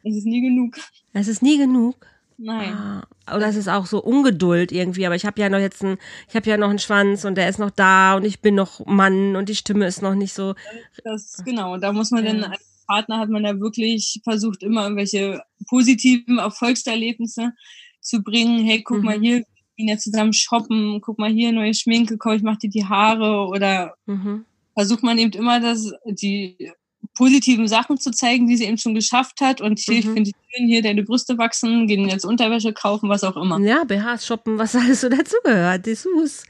es 0.05 0.17
ist 0.17 0.27
nie 0.27 0.41
genug. 0.41 0.77
Es 1.13 1.29
ist 1.29 1.43
nie 1.43 1.59
genug. 1.59 1.97
Nein. 2.41 2.73
Ah, 2.73 3.35
oder 3.35 3.49
es 3.49 3.57
ist 3.57 3.69
auch 3.69 3.87
so 3.87 4.01
Ungeduld 4.01 4.71
irgendwie, 4.71 5.05
aber 5.07 5.17
ich 5.17 5.27
habe 5.27 5.41
ja 5.41 5.49
noch 5.49 5.59
jetzt 5.59 5.83
einen, 5.83 5.99
ich 6.29 6.37
habe 6.37 6.49
ja 6.49 6.57
noch 6.57 6.71
einen 6.71 6.79
Schwanz 6.79 7.25
und 7.25 7.35
der 7.35 7.49
ist 7.49 7.59
noch 7.59 7.71
da 7.71 8.15
und 8.15 8.25
ich 8.25 8.41
bin 8.41 8.55
noch 8.55 8.87
Mann 8.87 9.35
und 9.35 9.49
die 9.49 9.57
Stimme 9.57 9.87
ist 9.87 10.03
noch 10.03 10.15
nicht 10.15 10.33
so. 10.33 10.55
Das 11.03 11.43
genau, 11.45 11.77
da 11.79 11.93
muss 11.93 12.13
man 12.13 12.25
ja. 12.25 12.33
dann 12.33 12.55
Partner 12.89 13.19
hat 13.19 13.29
man 13.29 13.45
da 13.45 13.61
wirklich 13.61 14.21
versucht, 14.25 14.63
immer 14.63 14.85
irgendwelche 14.85 15.43
positiven 15.69 16.39
Erfolgserlebnisse 16.39 17.53
zu 18.01 18.23
bringen. 18.23 18.65
Hey, 18.65 18.83
guck 18.83 18.99
mhm. 18.99 19.05
mal 19.05 19.21
hier, 19.21 19.37
wir 19.37 19.45
gehen 19.77 19.89
ja 19.89 19.99
zusammen 19.99 20.33
shoppen, 20.33 21.01
guck 21.01 21.19
mal 21.19 21.31
hier, 21.31 21.53
neue 21.53 21.75
Schminke, 21.75 22.17
komm, 22.19 22.33
ich 22.33 22.43
mach 22.43 22.57
dir 22.57 22.71
die 22.71 22.87
Haare 22.87 23.47
oder 23.49 23.95
mhm. 24.07 24.45
versucht 24.75 25.03
man 25.03 25.19
eben 25.19 25.33
immer, 25.33 25.61
das, 25.61 25.93
die 26.07 26.73
positiven 27.15 27.69
Sachen 27.69 27.99
zu 27.99 28.11
zeigen, 28.11 28.47
die 28.47 28.57
sie 28.57 28.65
eben 28.65 28.79
schon 28.79 28.95
geschafft 28.95 29.41
hat. 29.41 29.61
Und 29.61 29.79
hier, 29.79 29.95
mhm. 29.95 29.99
ich 30.01 30.07
finde 30.07 30.23
die 30.23 30.35
schön, 30.51 30.67
hier 30.67 30.83
deine 30.83 31.03
Brüste 31.03 31.37
wachsen, 31.37 31.87
gehen 31.87 32.09
jetzt 32.09 32.25
Unterwäsche 32.25 32.73
kaufen, 32.73 33.09
was 33.09 33.25
auch 33.25 33.37
immer. 33.37 33.61
Ja, 33.61 33.85
BHs 33.85 34.27
shoppen, 34.27 34.59
was 34.59 34.75
alles 34.77 35.03
so 35.03 35.09
dazugehört, 35.09 35.85
Dessous, 35.87 36.45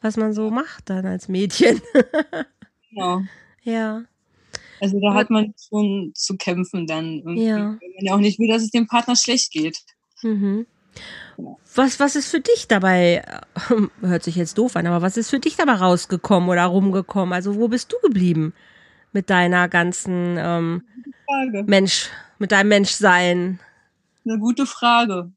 was 0.00 0.16
man 0.16 0.32
so 0.32 0.50
macht 0.50 0.90
dann 0.90 1.06
als 1.06 1.28
Mädchen. 1.28 1.80
genau. 2.90 3.22
Ja. 3.62 4.04
Also 4.80 5.00
da 5.00 5.14
hat 5.14 5.30
man 5.30 5.54
schon 5.68 6.12
zu 6.14 6.36
kämpfen 6.36 6.86
dann. 6.86 7.18
Irgendwie. 7.18 7.46
Ja. 7.46 7.56
Wenn 7.56 7.94
man 7.96 8.04
ja 8.04 8.14
auch 8.14 8.20
nicht 8.20 8.38
will, 8.38 8.48
dass 8.48 8.62
es 8.62 8.70
dem 8.70 8.86
Partner 8.86 9.16
schlecht 9.16 9.52
geht. 9.52 9.78
Mhm. 10.22 10.66
Was, 11.74 12.00
was 12.00 12.16
ist 12.16 12.30
für 12.30 12.40
dich 12.40 12.68
dabei, 12.68 13.22
hört 14.00 14.22
sich 14.22 14.36
jetzt 14.36 14.56
doof 14.56 14.76
an, 14.76 14.86
aber 14.86 15.02
was 15.02 15.16
ist 15.16 15.30
für 15.30 15.40
dich 15.40 15.56
dabei 15.56 15.74
rausgekommen 15.74 16.48
oder 16.48 16.64
rumgekommen? 16.64 17.34
Also 17.34 17.56
wo 17.56 17.68
bist 17.68 17.92
du 17.92 17.96
geblieben 18.02 18.54
mit 19.12 19.28
deiner 19.28 19.68
ganzen 19.68 20.36
ähm, 20.38 20.82
Mensch, 21.66 22.10
mit 22.38 22.52
deinem 22.52 22.68
Menschsein? 22.68 23.60
Eine 24.24 24.38
gute 24.38 24.64
Frage. 24.64 25.30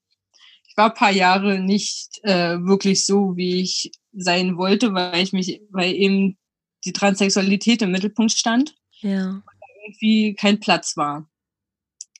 Ich 0.69 0.77
war 0.77 0.91
ein 0.91 0.95
paar 0.97 1.11
Jahre 1.11 1.59
nicht 1.59 2.19
äh, 2.23 2.57
wirklich 2.59 3.05
so, 3.05 3.35
wie 3.35 3.61
ich 3.61 3.91
sein 4.13 4.57
wollte, 4.57 4.93
weil 4.93 5.21
ich 5.21 5.33
mich, 5.33 5.61
weil 5.71 5.93
eben 5.93 6.37
die 6.85 6.93
Transsexualität 6.93 7.81
im 7.81 7.91
Mittelpunkt 7.91 8.31
stand 8.31 8.78
ja. 8.99 9.41
irgendwie 9.85 10.35
kein 10.35 10.59
Platz 10.59 10.97
war. 10.97 11.29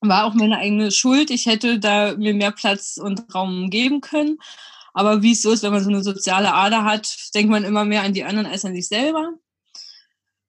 War 0.01 0.25
auch 0.25 0.33
meine 0.33 0.57
eigene 0.57 0.91
Schuld. 0.91 1.29
Ich 1.29 1.45
hätte 1.45 1.79
da 1.79 2.15
mir 2.15 2.33
mehr 2.33 2.51
Platz 2.51 2.97
und 2.97 3.33
Raum 3.33 3.69
geben 3.69 4.01
können. 4.01 4.37
Aber 4.93 5.21
wie 5.21 5.33
es 5.33 5.41
so 5.41 5.51
ist, 5.51 5.63
wenn 5.63 5.73
man 5.73 5.83
so 5.83 5.89
eine 5.89 6.03
soziale 6.03 6.53
Ader 6.53 6.83
hat, 6.83 7.15
denkt 7.35 7.51
man 7.51 7.63
immer 7.63 7.85
mehr 7.85 8.03
an 8.03 8.13
die 8.13 8.23
anderen 8.23 8.47
als 8.47 8.65
an 8.65 8.73
sich 8.73 8.87
selber. 8.87 9.33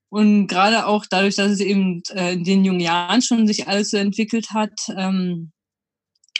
Und 0.09 0.49
gerade 0.49 0.87
auch 0.87 1.07
dadurch, 1.09 1.37
dass 1.37 1.53
es 1.53 1.61
eben 1.61 2.03
äh, 2.11 2.33
in 2.33 2.45
den 2.45 2.65
jungen 2.65 2.81
Jahren 2.81 3.23
schon 3.23 3.47
sich 3.47 3.69
alles 3.69 3.91
so 3.91 3.97
entwickelt 3.97 4.51
hat, 4.51 4.73
ähm, 4.97 5.53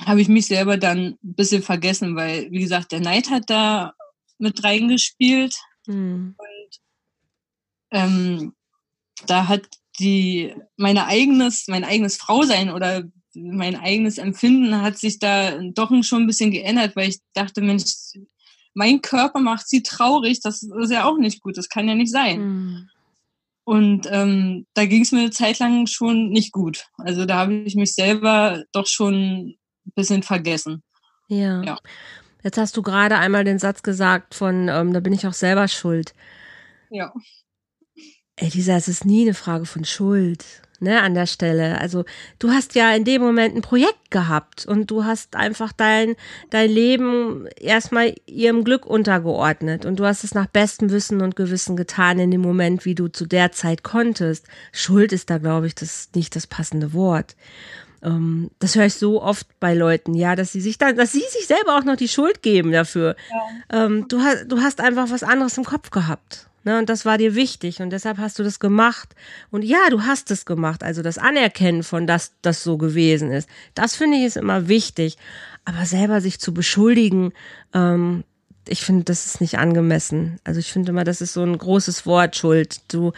habe 0.05 0.21
ich 0.21 0.29
mich 0.29 0.47
selber 0.47 0.77
dann 0.77 1.19
ein 1.23 1.35
bisschen 1.35 1.63
vergessen, 1.63 2.17
weil, 2.17 2.51
wie 2.51 2.61
gesagt, 2.61 2.91
der 2.93 3.01
Neid 3.01 3.31
hat 3.31 3.49
da 3.49 3.95
mit 4.39 4.65
reingespielt. 4.65 5.55
Mhm. 5.87 6.35
Und 6.37 6.81
ähm, 7.93 8.53
da 9.27 9.49
hat 9.49 9.67
die, 9.99 10.55
meine 10.77 11.07
eigenes, 11.07 11.67
mein 11.69 11.85
eigenes 11.85 12.17
Frausein 12.17 12.71
oder 12.71 13.05
mein 13.35 13.77
eigenes 13.77 14.19
Empfinden 14.19 14.81
hat 14.83 14.99
sich 14.99 15.19
da 15.19 15.59
doch 15.59 15.91
schon 16.03 16.23
ein 16.23 16.27
bisschen 16.27 16.51
geändert, 16.51 16.97
weil 16.97 17.11
ich 17.11 17.19
dachte, 17.35 17.61
Mensch, 17.61 17.85
mein 18.75 19.03
Körper 19.03 19.41
macht 19.41 19.69
sie 19.69 19.83
traurig, 19.83 20.41
das 20.41 20.63
ist 20.63 20.91
ja 20.91 21.05
auch 21.05 21.19
nicht 21.19 21.41
gut, 21.41 21.57
das 21.57 21.69
kann 21.69 21.89
ja 21.89 21.95
nicht 21.95 22.13
sein. 22.13 22.41
Mhm. 22.41 22.89
Und 23.65 24.09
ähm, 24.11 24.67
da 24.75 24.85
ging 24.85 25.03
es 25.03 25.13
mir 25.13 25.21
eine 25.21 25.31
Zeit 25.31 25.59
lang 25.59 25.87
schon 25.87 26.31
nicht 26.31 26.51
gut. 26.51 26.87
Also 26.97 27.25
da 27.25 27.37
habe 27.37 27.55
ich 27.55 27.77
mich 27.77 27.95
selber 27.95 28.65
doch 28.73 28.87
schon 28.87 29.15
ein 29.87 29.93
bisschen 29.95 30.23
vergessen. 30.23 30.83
Ja. 31.29 31.63
ja. 31.63 31.79
Jetzt 32.43 32.59
hast 32.59 32.77
du 32.77 32.83
gerade 32.83 33.19
einmal 33.19 33.45
den 33.45 33.59
Satz 33.59 33.83
gesagt 33.83 34.35
von, 34.35 34.69
ähm, 34.69 34.93
da 34.93 35.01
bin 35.01 35.13
ich 35.13 35.27
auch 35.27 35.35
selber 35.35 35.69
schuld. 35.69 36.15
Ja. 36.91 37.13
Ey, 38.41 38.49
Lisa, 38.49 38.75
es 38.75 38.89
ist 38.89 39.05
nie 39.05 39.23
eine 39.23 39.35
Frage 39.35 39.67
von 39.67 39.85
Schuld, 39.85 40.47
ne, 40.79 41.03
an 41.03 41.13
der 41.13 41.27
Stelle. 41.27 41.79
Also, 41.79 42.07
du 42.39 42.49
hast 42.51 42.75
ja 42.75 42.91
in 42.95 43.05
dem 43.05 43.21
Moment 43.21 43.55
ein 43.55 43.61
Projekt 43.61 44.11
gehabt 44.11 44.65
und 44.65 44.91
du 44.91 45.05
hast 45.05 45.37
einfach 45.37 45.73
dein, 45.73 46.17
dein 46.49 46.71
Leben 46.71 47.47
erstmal 47.61 48.15
ihrem 48.25 48.65
Glück 48.65 48.87
untergeordnet 48.87 49.85
und 49.85 50.01
du 50.01 50.07
hast 50.07 50.25
es 50.25 50.35
nach 50.35 50.47
bestem 50.47 50.91
Wissen 50.91 51.21
und 51.21 51.37
Gewissen 51.37 51.77
getan 51.77 52.19
in 52.19 52.31
dem 52.31 52.41
Moment, 52.41 52.87
wie 52.87 52.95
du 52.95 53.09
zu 53.09 53.27
der 53.27 53.53
Zeit 53.53 53.83
konntest. 53.83 54.47
Schuld 54.73 55.13
ist 55.13 55.29
da, 55.29 55.37
glaube 55.37 55.67
ich, 55.67 55.75
das 55.75 56.09
nicht 56.15 56.35
das 56.35 56.47
passende 56.47 56.95
Wort. 56.95 57.37
Ähm, 58.03 58.51
das 58.59 58.75
höre 58.75 58.87
ich 58.87 58.95
so 58.95 59.23
oft 59.23 59.47
bei 59.61 59.75
Leuten, 59.75 60.15
ja, 60.15 60.35
dass 60.35 60.53
sie 60.53 60.63
sich 60.63 60.79
dann, 60.79 60.97
dass 60.97 61.13
sie 61.13 61.21
sich 61.29 61.47
selber 61.47 61.77
auch 61.77 61.85
noch 61.85 61.97
die 61.97 62.09
Schuld 62.09 62.41
geben 62.41 62.73
dafür. 62.73 63.17
Ja. 63.71 63.85
Ähm, 63.85 64.09
du, 64.09 64.21
hast, 64.21 64.47
du 64.49 64.63
hast 64.63 64.81
einfach 64.81 65.11
was 65.11 65.23
anderes 65.25 65.59
im 65.59 65.65
Kopf 65.65 65.91
gehabt. 65.91 66.50
Ne, 66.63 66.79
und 66.79 66.91
das 66.91 67.07
war 67.07 67.17
dir 67.17 67.35
wichtig 67.35 67.81
und 67.81 67.89
deshalb 67.89 68.19
hast 68.19 68.39
du 68.39 68.43
das 68.43 68.61
gemacht. 68.61 69.15
Und 69.51 69.63
ja, 69.63 69.79
du 69.89 70.03
hast 70.03 70.31
es 70.31 70.45
gemacht. 70.45 70.83
Also 70.83 71.01
das 71.01 71.17
Anerkennen 71.17 71.83
von, 71.83 72.07
dass 72.07 72.33
das 72.43 72.63
so 72.63 72.77
gewesen 72.77 73.31
ist. 73.33 73.49
Das 73.75 73.97
finde 73.97 74.19
ich 74.19 74.25
ist 74.25 74.37
immer 74.37 74.69
wichtig. 74.69 75.17
Aber 75.65 75.87
selber 75.87 76.21
sich 76.21 76.39
zu 76.39 76.53
beschuldigen, 76.53 77.33
ähm, 77.73 78.25
ich 78.69 78.83
finde, 78.83 79.05
das 79.05 79.27
ist 79.27 79.41
nicht 79.41 79.59
angemessen. 79.59 80.39
Also 80.45 80.61
ich 80.61 80.71
finde 80.71 80.91
immer, 80.91 81.05
das 81.05 81.21
ist 81.21 81.33
so 81.33 81.43
ein 81.43 81.57
großes 81.57 82.05
Wort, 82.05 82.37
Schuld. 82.37 82.81
Du, 82.93 83.13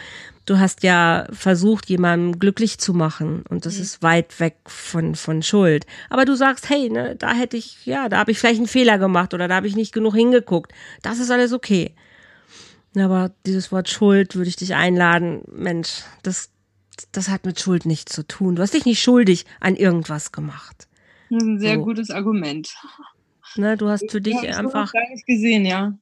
du 0.45 0.59
hast 0.59 0.83
ja 0.83 1.27
versucht, 1.31 1.89
jemanden 1.89 2.39
glücklich 2.39 2.79
zu 2.79 2.93
machen 2.93 3.43
und 3.49 3.65
das 3.65 3.75
mhm. 3.75 3.81
ist 3.81 4.03
weit 4.03 4.39
weg 4.39 4.55
von, 4.65 5.15
von 5.15 5.43
Schuld. 5.43 5.85
Aber 6.09 6.25
du 6.25 6.35
sagst, 6.35 6.69
hey, 6.69 6.89
ne, 6.89 7.15
da 7.17 7.33
hätte 7.33 7.57
ich, 7.57 7.85
ja, 7.85 8.09
da 8.09 8.19
habe 8.19 8.31
ich 8.31 8.39
vielleicht 8.39 8.59
einen 8.59 8.67
Fehler 8.67 8.97
gemacht 8.97 9.33
oder 9.33 9.47
da 9.47 9.55
habe 9.55 9.67
ich 9.67 9.75
nicht 9.75 9.93
genug 9.93 10.15
hingeguckt. 10.15 10.71
Das 11.01 11.19
ist 11.19 11.29
alles 11.29 11.51
okay. 11.53 11.93
Aber 12.95 13.31
dieses 13.45 13.71
Wort 13.71 13.89
Schuld 13.89 14.35
würde 14.35 14.49
ich 14.49 14.55
dich 14.55 14.75
einladen, 14.75 15.41
Mensch, 15.51 16.03
das, 16.21 16.51
das 17.11 17.29
hat 17.29 17.45
mit 17.45 17.59
Schuld 17.59 17.85
nichts 17.85 18.13
zu 18.13 18.25
tun. 18.25 18.55
Du 18.55 18.61
hast 18.61 18.73
dich 18.73 18.85
nicht 18.85 19.01
schuldig 19.01 19.45
an 19.59 19.75
irgendwas 19.75 20.31
gemacht. 20.31 20.87
Ein 21.31 21.59
sehr 21.59 21.75
so. 21.75 21.83
gutes 21.83 22.11
Argument. 22.11 22.75
Ne, 23.55 23.77
du 23.77 23.89
hast 23.89 24.09
für 24.11 24.21
dich 24.21 24.35
ich 24.41 24.55
einfach. 24.55 24.93
gar 24.93 25.09
nicht 25.09 25.25
gesehen, 25.25 25.65
ja. 25.65 25.97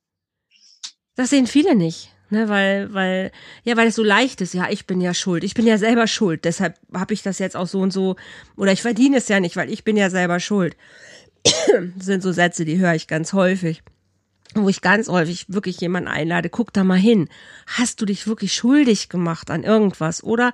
Das 1.16 1.30
sehen 1.30 1.48
viele 1.48 1.76
nicht. 1.76 2.14
Ne, 2.30 2.48
weil, 2.48 2.94
weil, 2.94 3.32
ja, 3.66 3.76
weil 3.76 3.90
es 3.90 3.96
so 3.96 4.04
leicht 4.04 4.40
ist, 4.40 4.54
ja, 4.54 4.70
ich 4.70 4.88
bin 4.88 5.02
ja 5.02 5.14
schuld. 5.14 5.44
Ich 5.44 5.54
bin 5.54 5.68
ja 5.68 5.78
selber 5.78 6.08
schuld. 6.08 6.46
Deshalb 6.46 6.80
habe 6.94 7.14
ich 7.14 7.24
das 7.24 7.40
jetzt 7.40 7.58
auch 7.58 7.68
so 7.68 7.82
und 7.82 7.92
so, 7.92 8.16
oder 8.56 8.72
ich 8.72 8.82
verdiene 8.82 9.18
es 9.18 9.28
ja 9.28 9.42
nicht, 9.42 9.58
weil 9.58 9.70
ich 9.70 9.84
bin 9.84 9.98
ja 9.98 10.10
selber 10.10 10.40
schuld. 10.40 10.78
das 11.44 11.54
sind 12.06 12.24
so 12.24 12.32
Sätze, 12.32 12.64
die 12.64 12.78
höre 12.78 12.96
ich 12.96 13.08
ganz 13.08 13.34
häufig. 13.34 13.84
Wo 14.54 14.68
ich 14.68 14.82
ganz 14.82 15.08
häufig 15.08 15.46
wirklich 15.48 15.80
jemanden 15.80 16.10
einlade, 16.10 16.50
guck 16.50 16.74
da 16.74 16.84
mal 16.84 17.00
hin. 17.00 17.30
Hast 17.68 18.02
du 18.02 18.06
dich 18.06 18.28
wirklich 18.28 18.54
schuldig 18.54 19.08
gemacht 19.08 19.50
an 19.50 19.64
irgendwas? 19.64 20.24
Oder 20.24 20.54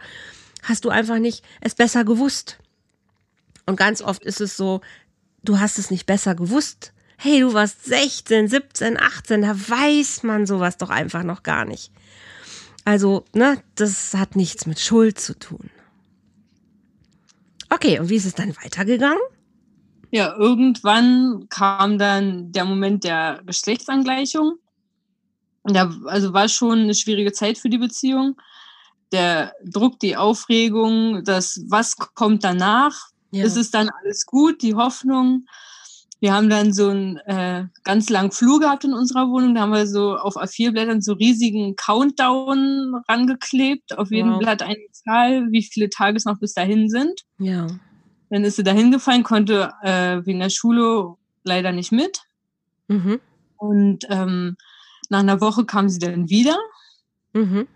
hast 0.62 0.86
du 0.86 0.90
einfach 0.90 1.18
nicht 1.18 1.44
es 1.62 1.74
besser 1.74 2.06
gewusst? 2.06 2.60
Und 3.66 3.76
ganz 3.76 4.02
oft 4.02 4.24
ist 4.24 4.40
es 4.40 4.56
so, 4.56 4.82
du 5.44 5.60
hast 5.60 5.80
es 5.80 5.90
nicht 5.90 6.06
besser 6.06 6.36
gewusst. 6.36 6.94
Hey, 7.18 7.40
du 7.40 7.54
warst 7.54 7.86
16, 7.86 8.48
17, 8.48 9.00
18, 9.00 9.42
da 9.42 9.56
weiß 9.56 10.22
man 10.24 10.46
sowas 10.46 10.78
doch 10.78 10.92
einfach 10.92 11.24
noch 11.24 11.42
gar 11.42 11.66
nicht. 11.66 11.92
Also, 12.86 13.26
ne, 13.34 13.62
das 13.76 14.14
hat 14.14 14.36
nichts 14.36 14.68
mit 14.68 14.80
Schuld 14.80 15.20
zu 15.20 15.38
tun. 15.38 15.70
Okay, 17.70 18.00
und 18.00 18.10
wie 18.10 18.16
ist 18.16 18.26
es 18.26 18.36
dann 18.36 18.56
weitergegangen? 18.64 19.20
Ja, 20.18 20.36
irgendwann 20.36 21.48
kam 21.50 21.98
dann 21.98 22.52
der 22.52 22.66
Moment 22.66 23.04
der 23.04 23.42
Geschlechtsangleichung. 23.46 24.56
Da, 25.64 25.94
also 26.06 26.34
war 26.34 26.50
schon 26.50 26.80
eine 26.80 26.96
schwierige 26.96 27.34
Zeit 27.34 27.58
für 27.58 27.70
die 27.70 27.78
Beziehung. 27.78 28.36
Der 29.12 29.54
Druck, 29.64 30.00
die 30.00 30.18
Aufregung, 30.18 31.24
das, 31.24 31.64
was 31.70 31.96
kommt 31.98 32.44
danach, 32.44 33.12
ja. 33.32 33.46
Es 33.46 33.56
ist 33.56 33.74
dann 33.74 33.90
alles 33.90 34.26
gut, 34.26 34.62
die 34.62 34.76
Hoffnung. 34.76 35.46
Wir 36.20 36.34
haben 36.34 36.50
dann 36.50 36.74
so 36.74 36.90
einen 36.90 37.18
äh, 37.18 37.66
ganz 37.84 38.10
langen 38.10 38.32
Flur 38.32 38.60
gehabt 38.60 38.84
in 38.84 38.94
unserer 38.94 39.30
Wohnung. 39.30 39.54
Da 39.54 39.62
haben 39.62 39.74
wir 39.74 39.86
so 39.86 40.16
auf 40.16 40.36
A4-Blättern 40.36 41.02
so 41.02 41.14
riesigen 41.14 41.76
Countdown 41.76 42.96
rangeklebt. 43.08 43.98
Auf 43.98 44.10
jedem 44.10 44.34
wow. 44.34 44.40
Blatt 44.40 44.64
eine 44.64 44.78
Zahl, 44.92 45.52
wie 45.52 45.62
viele 45.62 45.90
Tage 45.90 46.18
es 46.18 46.26
noch 46.26 46.40
bis 46.40 46.54
dahin 46.54 46.90
sind. 46.90 47.22
Ja. 47.38 47.68
Dann 48.30 48.44
ist 48.44 48.58
sie 48.58 48.64
da 48.64 48.72
hingefallen, 48.72 49.24
konnte 49.24 49.72
äh, 49.82 50.26
wegen 50.26 50.40
der 50.40 50.50
Schule 50.50 51.16
leider 51.44 51.72
nicht 51.72 51.92
mit. 51.92 52.22
Mhm. 52.88 53.20
Und 53.58 54.06
ähm, 54.10 54.58
nach 55.10 55.20
einer 55.20 55.42
Woche 55.42 55.66
kam 55.66 55.90
sie 55.90 56.00
dann 56.00 56.30
wieder. 56.30 56.58
Mhm. 57.34 57.68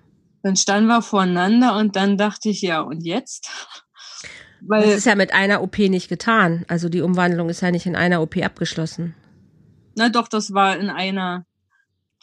Dann 0.44 0.56
standen 0.56 0.88
wir 0.88 1.02
voreinander 1.02 1.78
und 1.78 1.96
dann 1.96 2.18
dachte 2.18 2.50
ich, 2.50 2.62
ja, 2.62 2.82
und 2.82 3.02
jetzt? 3.02 3.50
Weil 4.62 4.84
das 4.84 4.98
ist 4.98 5.06
ja 5.06 5.16
mit 5.16 5.34
einer 5.34 5.64
OP 5.64 5.80
nicht 5.80 6.08
getan. 6.08 6.66
Also 6.68 6.88
die 6.88 7.02
Umwandlung 7.02 7.50
ist 7.50 7.62
ja 7.62 7.72
nicht 7.72 7.88
in 7.88 7.96
einer 7.96 8.22
OP 8.22 8.38
abgeschlossen. 8.38 9.16
Na 9.96 10.10
doch, 10.10 10.28
das 10.28 10.54
war 10.54 10.78
in 10.78 10.90
einer. 10.90 11.46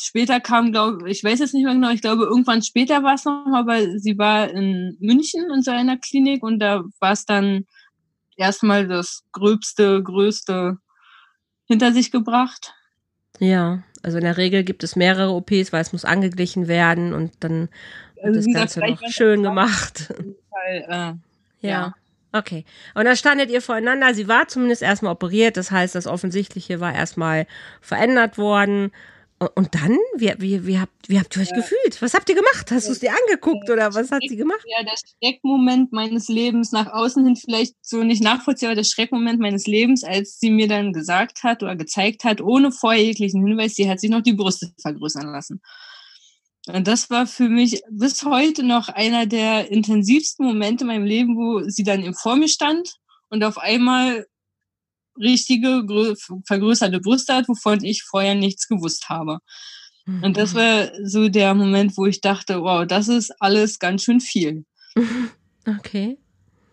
Später 0.00 0.38
kam, 0.38 0.70
glaube 0.70 1.10
ich, 1.10 1.24
weiß 1.24 1.40
jetzt 1.40 1.54
nicht 1.54 1.64
mehr 1.64 1.74
genau, 1.74 1.90
ich 1.90 2.00
glaube, 2.00 2.22
irgendwann 2.22 2.62
später 2.62 3.02
war 3.02 3.14
es 3.14 3.24
noch, 3.24 3.46
aber 3.52 3.98
sie 3.98 4.16
war 4.16 4.48
in 4.48 4.96
München 5.00 5.50
in 5.52 5.62
so 5.62 5.72
einer 5.72 5.96
Klinik 5.96 6.44
und 6.44 6.60
da 6.60 6.84
war 7.00 7.10
es 7.10 7.24
dann 7.24 7.64
erstmal 8.38 8.88
das 8.88 9.24
gröbste, 9.32 10.02
größte 10.02 10.78
hinter 11.66 11.92
sich 11.92 12.10
gebracht. 12.10 12.72
Ja, 13.38 13.82
also 14.02 14.18
in 14.18 14.24
der 14.24 14.36
Regel 14.36 14.64
gibt 14.64 14.82
es 14.82 14.96
mehrere 14.96 15.32
OPs, 15.32 15.72
weil 15.72 15.82
es 15.82 15.92
muss 15.92 16.04
angeglichen 16.04 16.66
werden 16.66 17.12
und 17.12 17.32
dann 17.40 17.68
wird 18.14 18.36
also 18.36 18.40
das 18.40 18.54
Ganze 18.54 18.80
noch 18.80 19.00
schön 19.10 19.42
gemacht. 19.42 20.14
Fall, 20.50 20.84
äh, 20.88 21.66
ja. 21.66 21.70
ja. 21.70 21.94
Okay. 22.32 22.64
Und 22.94 23.06
da 23.06 23.16
standet 23.16 23.50
ihr 23.50 23.62
voreinander. 23.62 24.12
Sie 24.14 24.28
war 24.28 24.48
zumindest 24.48 24.82
erstmal 24.82 25.12
operiert. 25.12 25.56
Das 25.56 25.70
heißt, 25.70 25.94
das 25.94 26.06
Offensichtliche 26.06 26.78
war 26.78 26.94
erstmal 26.94 27.46
verändert 27.80 28.36
worden. 28.36 28.92
Und 29.54 29.74
dann, 29.76 29.96
wie, 30.16 30.34
wie, 30.38 30.66
wie, 30.66 30.80
habt, 30.80 31.08
wie 31.08 31.18
habt 31.18 31.36
ihr 31.36 31.42
euch 31.42 31.50
ja. 31.50 31.56
gefühlt? 31.56 32.02
Was 32.02 32.14
habt 32.14 32.28
ihr 32.28 32.34
gemacht? 32.34 32.72
Hast 32.72 32.88
du 32.88 32.92
es 32.92 32.98
dir 32.98 33.12
angeguckt 33.12 33.70
oder 33.70 33.94
was 33.94 34.10
hat 34.10 34.22
sie 34.28 34.36
gemacht? 34.36 34.64
Ja, 34.66 34.82
der 34.82 34.96
Schreckmoment 34.96 35.92
meines 35.92 36.26
Lebens 36.26 36.72
nach 36.72 36.92
außen 36.92 37.24
hin 37.24 37.36
vielleicht 37.36 37.74
so 37.80 38.02
nicht 38.02 38.20
nachvollziehbar, 38.20 38.74
der 38.74 38.82
Schreckmoment 38.82 39.38
meines 39.38 39.68
Lebens, 39.68 40.02
als 40.02 40.40
sie 40.40 40.50
mir 40.50 40.66
dann 40.66 40.92
gesagt 40.92 41.44
hat 41.44 41.62
oder 41.62 41.76
gezeigt 41.76 42.24
hat, 42.24 42.40
ohne 42.40 42.72
vorher 42.72 43.04
jeglichen 43.04 43.46
Hinweis, 43.46 43.76
sie 43.76 43.88
hat 43.88 44.00
sich 44.00 44.10
noch 44.10 44.22
die 44.22 44.32
Brüste 44.32 44.72
vergrößern 44.80 45.30
lassen. 45.30 45.60
Und 46.66 46.88
das 46.88 47.08
war 47.08 47.26
für 47.26 47.48
mich 47.48 47.80
bis 47.90 48.24
heute 48.24 48.64
noch 48.64 48.88
einer 48.88 49.26
der 49.26 49.70
intensivsten 49.70 50.46
Momente 50.46 50.82
in 50.82 50.88
meinem 50.88 51.06
Leben, 51.06 51.36
wo 51.36 51.68
sie 51.68 51.84
dann 51.84 52.12
vor 52.14 52.34
mir 52.34 52.48
stand 52.48 52.96
und 53.30 53.44
auf 53.44 53.56
einmal 53.56 54.26
richtige, 55.20 55.84
vergrößerte 56.46 57.00
Brüste 57.00 57.34
hat, 57.34 57.48
wovon 57.48 57.84
ich 57.84 58.02
vorher 58.02 58.34
nichts 58.34 58.68
gewusst 58.68 59.08
habe. 59.08 59.38
Mhm. 60.06 60.22
Und 60.22 60.36
das 60.36 60.54
mhm. 60.54 60.58
war 60.58 60.90
so 61.04 61.28
der 61.28 61.54
Moment, 61.54 61.96
wo 61.96 62.06
ich 62.06 62.20
dachte, 62.20 62.62
wow, 62.62 62.86
das 62.86 63.08
ist 63.08 63.30
alles 63.40 63.78
ganz 63.78 64.02
schön 64.02 64.20
viel. 64.20 64.64
Okay. 65.66 66.16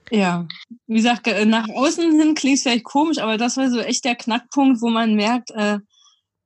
Ja, 0.09 0.47
wie 0.87 0.95
gesagt, 0.95 1.27
nach 1.47 1.67
außen 1.67 2.17
hin 2.17 2.33
klingt 2.33 2.57
es 2.57 2.63
vielleicht 2.63 2.85
komisch, 2.85 3.17
aber 3.17 3.37
das 3.37 3.57
war 3.57 3.69
so 3.69 3.79
echt 3.79 4.05
der 4.05 4.15
Knackpunkt, 4.15 4.81
wo 4.81 4.87
man 4.87 5.15
merkt, 5.15 5.51
äh, 5.51 5.79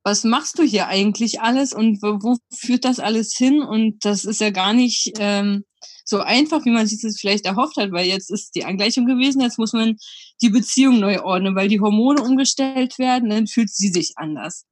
was 0.02 0.24
machst 0.24 0.58
du 0.58 0.62
hier 0.62 0.88
eigentlich 0.88 1.40
alles 1.40 1.72
und 1.72 2.02
wo, 2.02 2.18
wo 2.22 2.38
führt 2.52 2.84
das 2.84 2.98
alles 2.98 3.36
hin? 3.36 3.62
Und 3.62 4.04
das 4.04 4.24
ist 4.24 4.40
ja 4.40 4.50
gar 4.50 4.72
nicht 4.72 5.12
ähm, 5.18 5.64
so 6.04 6.20
einfach, 6.20 6.64
wie 6.64 6.70
man 6.70 6.86
sich 6.86 7.00
das 7.02 7.18
vielleicht 7.18 7.46
erhofft 7.46 7.76
hat, 7.76 7.92
weil 7.92 8.06
jetzt 8.06 8.30
ist 8.30 8.54
die 8.54 8.64
Angleichung 8.64 9.06
gewesen, 9.06 9.40
jetzt 9.40 9.58
muss 9.58 9.72
man 9.72 9.96
die 10.42 10.50
Beziehung 10.50 11.00
neu 11.00 11.20
ordnen, 11.20 11.56
weil 11.56 11.68
die 11.68 11.80
Hormone 11.80 12.22
umgestellt 12.22 12.98
werden, 12.98 13.30
dann 13.30 13.46
fühlt 13.46 13.70
sie 13.70 13.88
sich 13.88 14.12
anders. 14.16 14.66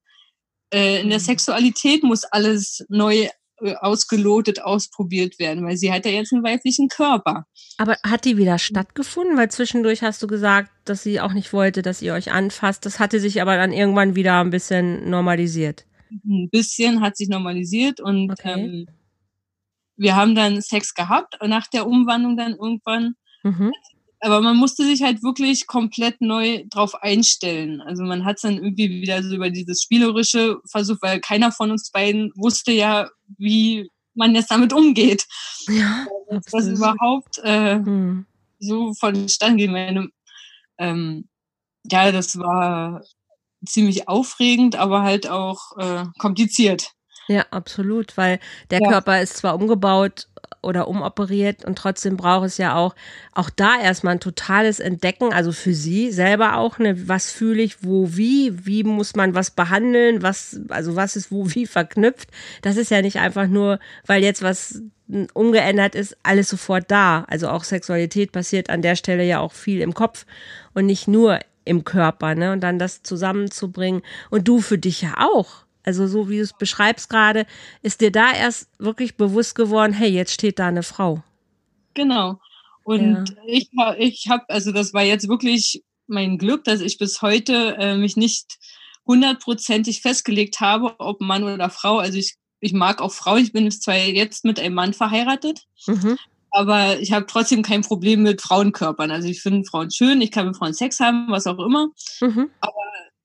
Äh, 0.73 1.01
in 1.01 1.09
der 1.09 1.19
mhm. 1.19 1.25
Sexualität 1.25 2.03
muss 2.03 2.25
alles 2.25 2.85
neu 2.89 3.29
äh, 3.61 3.75
ausgelotet, 3.75 4.63
ausprobiert 4.63 5.39
werden, 5.39 5.67
weil 5.67 5.77
sie 5.77 5.91
hat 5.91 6.05
ja 6.05 6.13
jetzt 6.13 6.33
einen 6.33 6.45
weiblichen 6.45 6.89
Körper. 6.89 7.47
Aber 7.77 7.97
hat 8.05 8.25
die 8.25 8.37
wieder 8.37 8.59
stattgefunden? 8.59 9.37
Weil 9.37 9.51
zwischendurch 9.51 10.03
hast 10.03 10.23
du 10.23 10.27
gesagt, 10.27 10.71
dass 10.85 11.03
sie 11.03 11.21
auch 11.21 11.33
nicht 11.33 11.53
wollte, 11.53 11.83
dass 11.83 12.03
ihr 12.03 12.15
euch 12.15 12.31
anfasst. 12.31 12.87
Das 12.87 13.01
hatte 13.01 13.19
sich 13.19 13.43
aber 13.43 13.57
dann 13.57 13.73
irgendwann 13.73 14.15
wieder 14.15 14.41
ein 14.41 14.51
bisschen 14.51 15.11
normalisiert. 15.11 15.87
Ein 16.11 16.49
bisschen 16.51 17.01
hat 17.01 17.17
sich 17.17 17.29
normalisiert 17.29 18.01
und 18.01 18.31
okay. 18.31 18.53
ähm, 18.53 18.87
wir 19.99 20.17
haben 20.17 20.35
dann 20.35 20.63
Sex 20.63 20.95
gehabt 20.95 21.37
nach 21.45 21.67
der 21.67 21.87
Umwandlung 21.87 22.37
dann 22.37 22.55
irgendwann. 22.55 23.15
Mhm. 23.43 23.73
Aber 24.21 24.41
man 24.41 24.57
musste 24.57 24.85
sich 24.85 25.03
halt 25.03 25.23
wirklich 25.23 25.67
komplett 25.67 26.21
neu 26.21 26.65
drauf 26.71 26.95
einstellen. 27.03 27.81
Also 27.81 28.03
man 28.03 28.25
hat 28.25 28.37
es 28.37 28.43
dann 28.43 28.57
irgendwie 28.57 28.91
wieder 29.03 29.23
so 29.23 29.37
über 29.37 29.51
dieses 29.51 29.83
Spielerische 29.83 30.59
versucht, 30.69 31.03
weil 31.03 31.21
keiner 31.21 31.53
von 31.53 31.71
uns 31.71 31.91
beiden 31.91 32.33
wusste 32.35 32.73
ja, 32.73 33.09
wie 33.37 33.89
man 34.15 34.35
jetzt 34.35 34.51
damit 34.51 34.73
umgeht. 34.73 35.25
Ja. 35.69 36.07
Dass 36.31 36.45
das 36.51 36.67
überhaupt 36.67 37.39
äh, 37.39 37.77
hm. 37.77 38.27
so 38.59 38.93
vonstatten 38.95 39.57
geht. 39.57 39.71
Meine, 39.71 40.09
ähm, 40.79 41.29
ja, 41.85 42.11
das 42.11 42.39
war 42.39 43.03
ziemlich 43.65 44.09
aufregend, 44.09 44.77
aber 44.77 45.03
halt 45.03 45.29
auch 45.29 45.77
äh, 45.79 46.05
kompliziert. 46.19 46.93
Ja, 47.29 47.45
absolut, 47.51 48.17
weil 48.17 48.41
der 48.71 48.81
ja. 48.81 48.89
Körper 48.89 49.21
ist 49.21 49.37
zwar 49.37 49.55
umgebaut 49.55 50.27
oder 50.63 50.89
umoperiert 50.89 51.65
und 51.65 51.77
trotzdem 51.77 52.17
braucht 52.17 52.47
es 52.47 52.59
ja 52.59 52.75
auch, 52.75 52.95
auch 53.33 53.51
da 53.51 53.81
erstmal 53.81 54.15
ein 54.15 54.21
totales 54.21 54.81
Entdecken, 54.81 55.33
also 55.33 55.53
für 55.53 55.75
sie 55.75 56.11
selber 56.11 56.57
auch, 56.57 56.79
ne, 56.79 57.09
was 57.09 57.31
fühle 57.31 57.63
ich, 57.63 57.85
wo, 57.85 58.17
wie, 58.17 58.67
wie 58.67 58.83
muss 58.83 59.15
man 59.15 59.35
was 59.35 59.51
behandeln, 59.51 60.23
was, 60.23 60.61
also 60.69 60.97
was 60.97 61.17
ist 61.17 61.31
wo, 61.31 61.47
wie 61.55 61.67
verknüpft. 61.67 62.31
Das 62.63 62.77
ist 62.77 62.91
ja 62.91 63.03
nicht 63.03 63.19
einfach 63.19 63.47
nur, 63.47 63.79
weil 64.07 64.23
jetzt 64.23 64.43
was 64.43 64.83
umgeändert 65.33 65.95
ist, 65.95 66.17
alles 66.23 66.49
sofort 66.49 66.91
da. 66.91 67.25
Also 67.29 67.49
auch 67.49 67.65
Sexualität 67.65 68.33
passiert 68.33 68.69
an 68.69 68.83
der 68.83 68.97
Stelle 68.97 69.25
ja 69.25 69.41
auch 69.41 69.53
viel 69.53 69.81
im 69.81 69.95
Kopf 69.95 70.27
und 70.75 70.87
nicht 70.87 71.09
nur 71.09 71.39
im 71.65 71.85
Körper, 71.85 72.35
ne? 72.35 72.53
Und 72.53 72.61
dann 72.61 72.79
das 72.79 73.03
zusammenzubringen. 73.03 74.03
Und 74.31 74.49
du 74.49 74.61
für 74.61 74.79
dich 74.79 75.03
ja 75.03 75.15
auch. 75.19 75.65
Also 75.89 76.07
so 76.07 76.29
wie 76.29 76.37
du 76.37 76.43
es 76.43 76.53
beschreibst 76.53 77.09
gerade, 77.09 77.47
ist 77.81 78.03
dir 78.03 78.13
da 78.13 78.31
erst 78.31 78.69
wirklich 78.79 79.17
bewusst 79.17 79.55
geworden, 79.55 79.95
hey, 79.95 80.11
jetzt 80.11 80.35
steht 80.35 80.59
da 80.59 80.69
eine 80.69 80.83
Frau. 80.83 81.23
Genau. 81.95 82.39
Und 82.85 83.31
ja. 83.31 83.37
ich, 83.47 83.71
ich 83.97 84.29
habe, 84.29 84.45
also 84.49 84.71
das 84.71 84.93
war 84.93 85.03
jetzt 85.03 85.31
wirklich 85.31 85.83
mein 86.07 86.37
Glück, 86.37 86.65
dass 86.65 86.83
ich 86.83 86.99
bis 86.99 87.23
heute 87.23 87.75
äh, 87.79 87.97
mich 87.97 88.19
nicht 88.19 88.59
hundertprozentig 89.07 90.03
festgelegt 90.03 90.61
habe, 90.61 90.95
ob 90.99 91.23
Mann 91.23 91.43
oder 91.43 91.71
Frau. 91.71 91.97
Also 91.97 92.19
ich, 92.19 92.37
ich 92.61 92.75
mag 92.75 93.01
auch 93.01 93.13
Frau. 93.13 93.37
Ich 93.37 93.55
bin 93.55 93.71
zwar 93.71 93.97
jetzt 93.97 94.45
mit 94.45 94.61
einem 94.61 94.75
Mann 94.75 94.93
verheiratet, 94.93 95.65
mhm. 95.87 96.19
aber 96.51 97.01
ich 97.01 97.13
habe 97.13 97.25
trotzdem 97.25 97.63
kein 97.63 97.81
Problem 97.81 98.25
mit 98.25 98.43
Frauenkörpern. 98.43 99.11
Also 99.11 99.27
ich 99.27 99.41
finde 99.41 99.67
Frauen 99.67 99.91
schön, 99.91 100.21
ich 100.21 100.33
kann 100.33 100.49
mit 100.49 100.57
Frauen 100.59 100.75
Sex 100.75 101.01
haben, 101.01 101.29
was 101.31 101.47
auch 101.47 101.59
immer. 101.59 101.89
Mhm. 102.21 102.51
Aber 102.61 102.75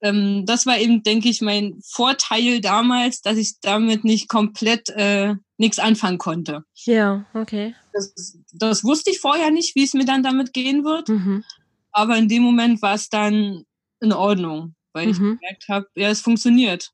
ähm, 0.03 0.45
das 0.45 0.65
war 0.65 0.77
eben, 0.77 1.01
denke 1.01 1.29
ich, 1.29 1.41
mein 1.41 1.79
Vorteil 1.81 2.59
damals, 2.59 3.21
dass 3.21 3.37
ich 3.37 3.59
damit 3.61 4.03
nicht 4.03 4.27
komplett 4.27 4.89
äh, 4.89 5.35
nichts 5.57 5.79
anfangen 5.79 6.17
konnte. 6.17 6.65
Ja, 6.83 7.25
okay. 7.33 7.73
Das, 7.93 8.37
das, 8.51 8.83
wusste 8.83 9.11
ich 9.11 9.19
vorher 9.19 9.49
nicht, 9.49 9.75
wie 9.75 9.83
es 9.83 9.93
mir 9.93 10.05
dann 10.05 10.21
damit 10.21 10.53
gehen 10.53 10.83
wird. 10.83 11.07
Mhm. 11.07 11.45
Aber 11.93 12.17
in 12.17 12.27
dem 12.27 12.43
Moment 12.43 12.81
war 12.81 12.95
es 12.95 13.07
dann 13.07 13.63
in 14.01 14.11
Ordnung, 14.11 14.75
weil 14.91 15.05
mhm. 15.05 15.11
ich 15.11 15.17
gemerkt 15.17 15.69
habe, 15.69 15.87
ja, 15.95 16.09
es 16.09 16.19
funktioniert. 16.19 16.91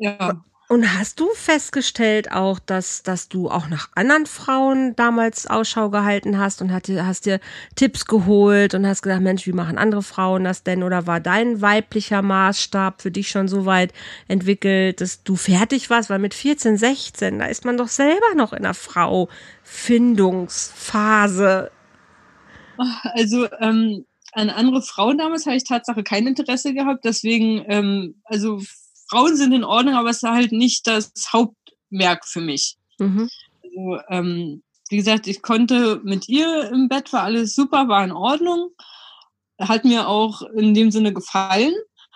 Ja. 0.00 0.44
Und 0.70 0.98
hast 0.98 1.18
du 1.18 1.30
festgestellt 1.30 2.30
auch, 2.30 2.58
dass, 2.58 3.02
dass 3.02 3.30
du 3.30 3.48
auch 3.48 3.68
nach 3.68 3.88
anderen 3.94 4.26
Frauen 4.26 4.94
damals 4.96 5.46
Ausschau 5.46 5.88
gehalten 5.88 6.38
hast 6.38 6.60
und 6.60 6.70
hast, 6.70 6.90
hast 6.90 7.24
dir 7.24 7.40
Tipps 7.74 8.04
geholt 8.04 8.74
und 8.74 8.86
hast 8.86 9.00
gedacht, 9.00 9.22
Mensch, 9.22 9.46
wie 9.46 9.52
machen 9.52 9.78
andere 9.78 10.02
Frauen 10.02 10.44
das 10.44 10.64
denn? 10.64 10.82
Oder 10.82 11.06
war 11.06 11.20
dein 11.20 11.62
weiblicher 11.62 12.20
Maßstab 12.20 13.00
für 13.00 13.10
dich 13.10 13.30
schon 13.30 13.48
so 13.48 13.64
weit 13.64 13.94
entwickelt, 14.28 15.00
dass 15.00 15.22
du 15.22 15.36
fertig 15.36 15.88
warst? 15.88 16.10
Weil 16.10 16.18
mit 16.18 16.34
14, 16.34 16.76
16, 16.76 17.38
da 17.38 17.46
ist 17.46 17.64
man 17.64 17.78
doch 17.78 17.88
selber 17.88 18.34
noch 18.36 18.52
in 18.52 18.64
der 18.64 18.74
Frau-Findungsphase. 18.74 21.70
Also, 23.14 23.48
ähm, 23.60 24.04
an 24.32 24.50
andere 24.50 24.82
Frauen 24.82 25.16
damals 25.16 25.46
habe 25.46 25.56
ich 25.56 25.64
Tatsache 25.64 26.02
kein 26.02 26.26
Interesse 26.26 26.74
gehabt. 26.74 27.06
Deswegen, 27.06 27.64
ähm, 27.68 28.16
also 28.24 28.60
Frauen 29.08 29.36
sind 29.36 29.52
in 29.52 29.64
Ordnung, 29.64 29.94
aber 29.94 30.10
es 30.10 30.22
ist 30.22 30.28
halt 30.28 30.52
nicht 30.52 30.86
das 30.86 31.12
Hauptmerk 31.32 32.26
für 32.26 32.40
mich. 32.40 32.76
Mhm. 32.98 33.28
Also, 33.62 34.00
ähm, 34.08 34.62
wie 34.90 34.96
gesagt, 34.96 35.26
ich 35.26 35.42
konnte 35.42 36.00
mit 36.04 36.28
ihr 36.28 36.70
im 36.70 36.88
Bett, 36.88 37.12
war 37.12 37.22
alles 37.22 37.54
super, 37.54 37.88
war 37.88 38.04
in 38.04 38.12
Ordnung. 38.12 38.70
Hat 39.60 39.84
mir 39.84 40.08
auch 40.08 40.42
in 40.56 40.72
dem 40.72 40.90
Sinne 40.90 41.12
gefallen. 41.12 41.74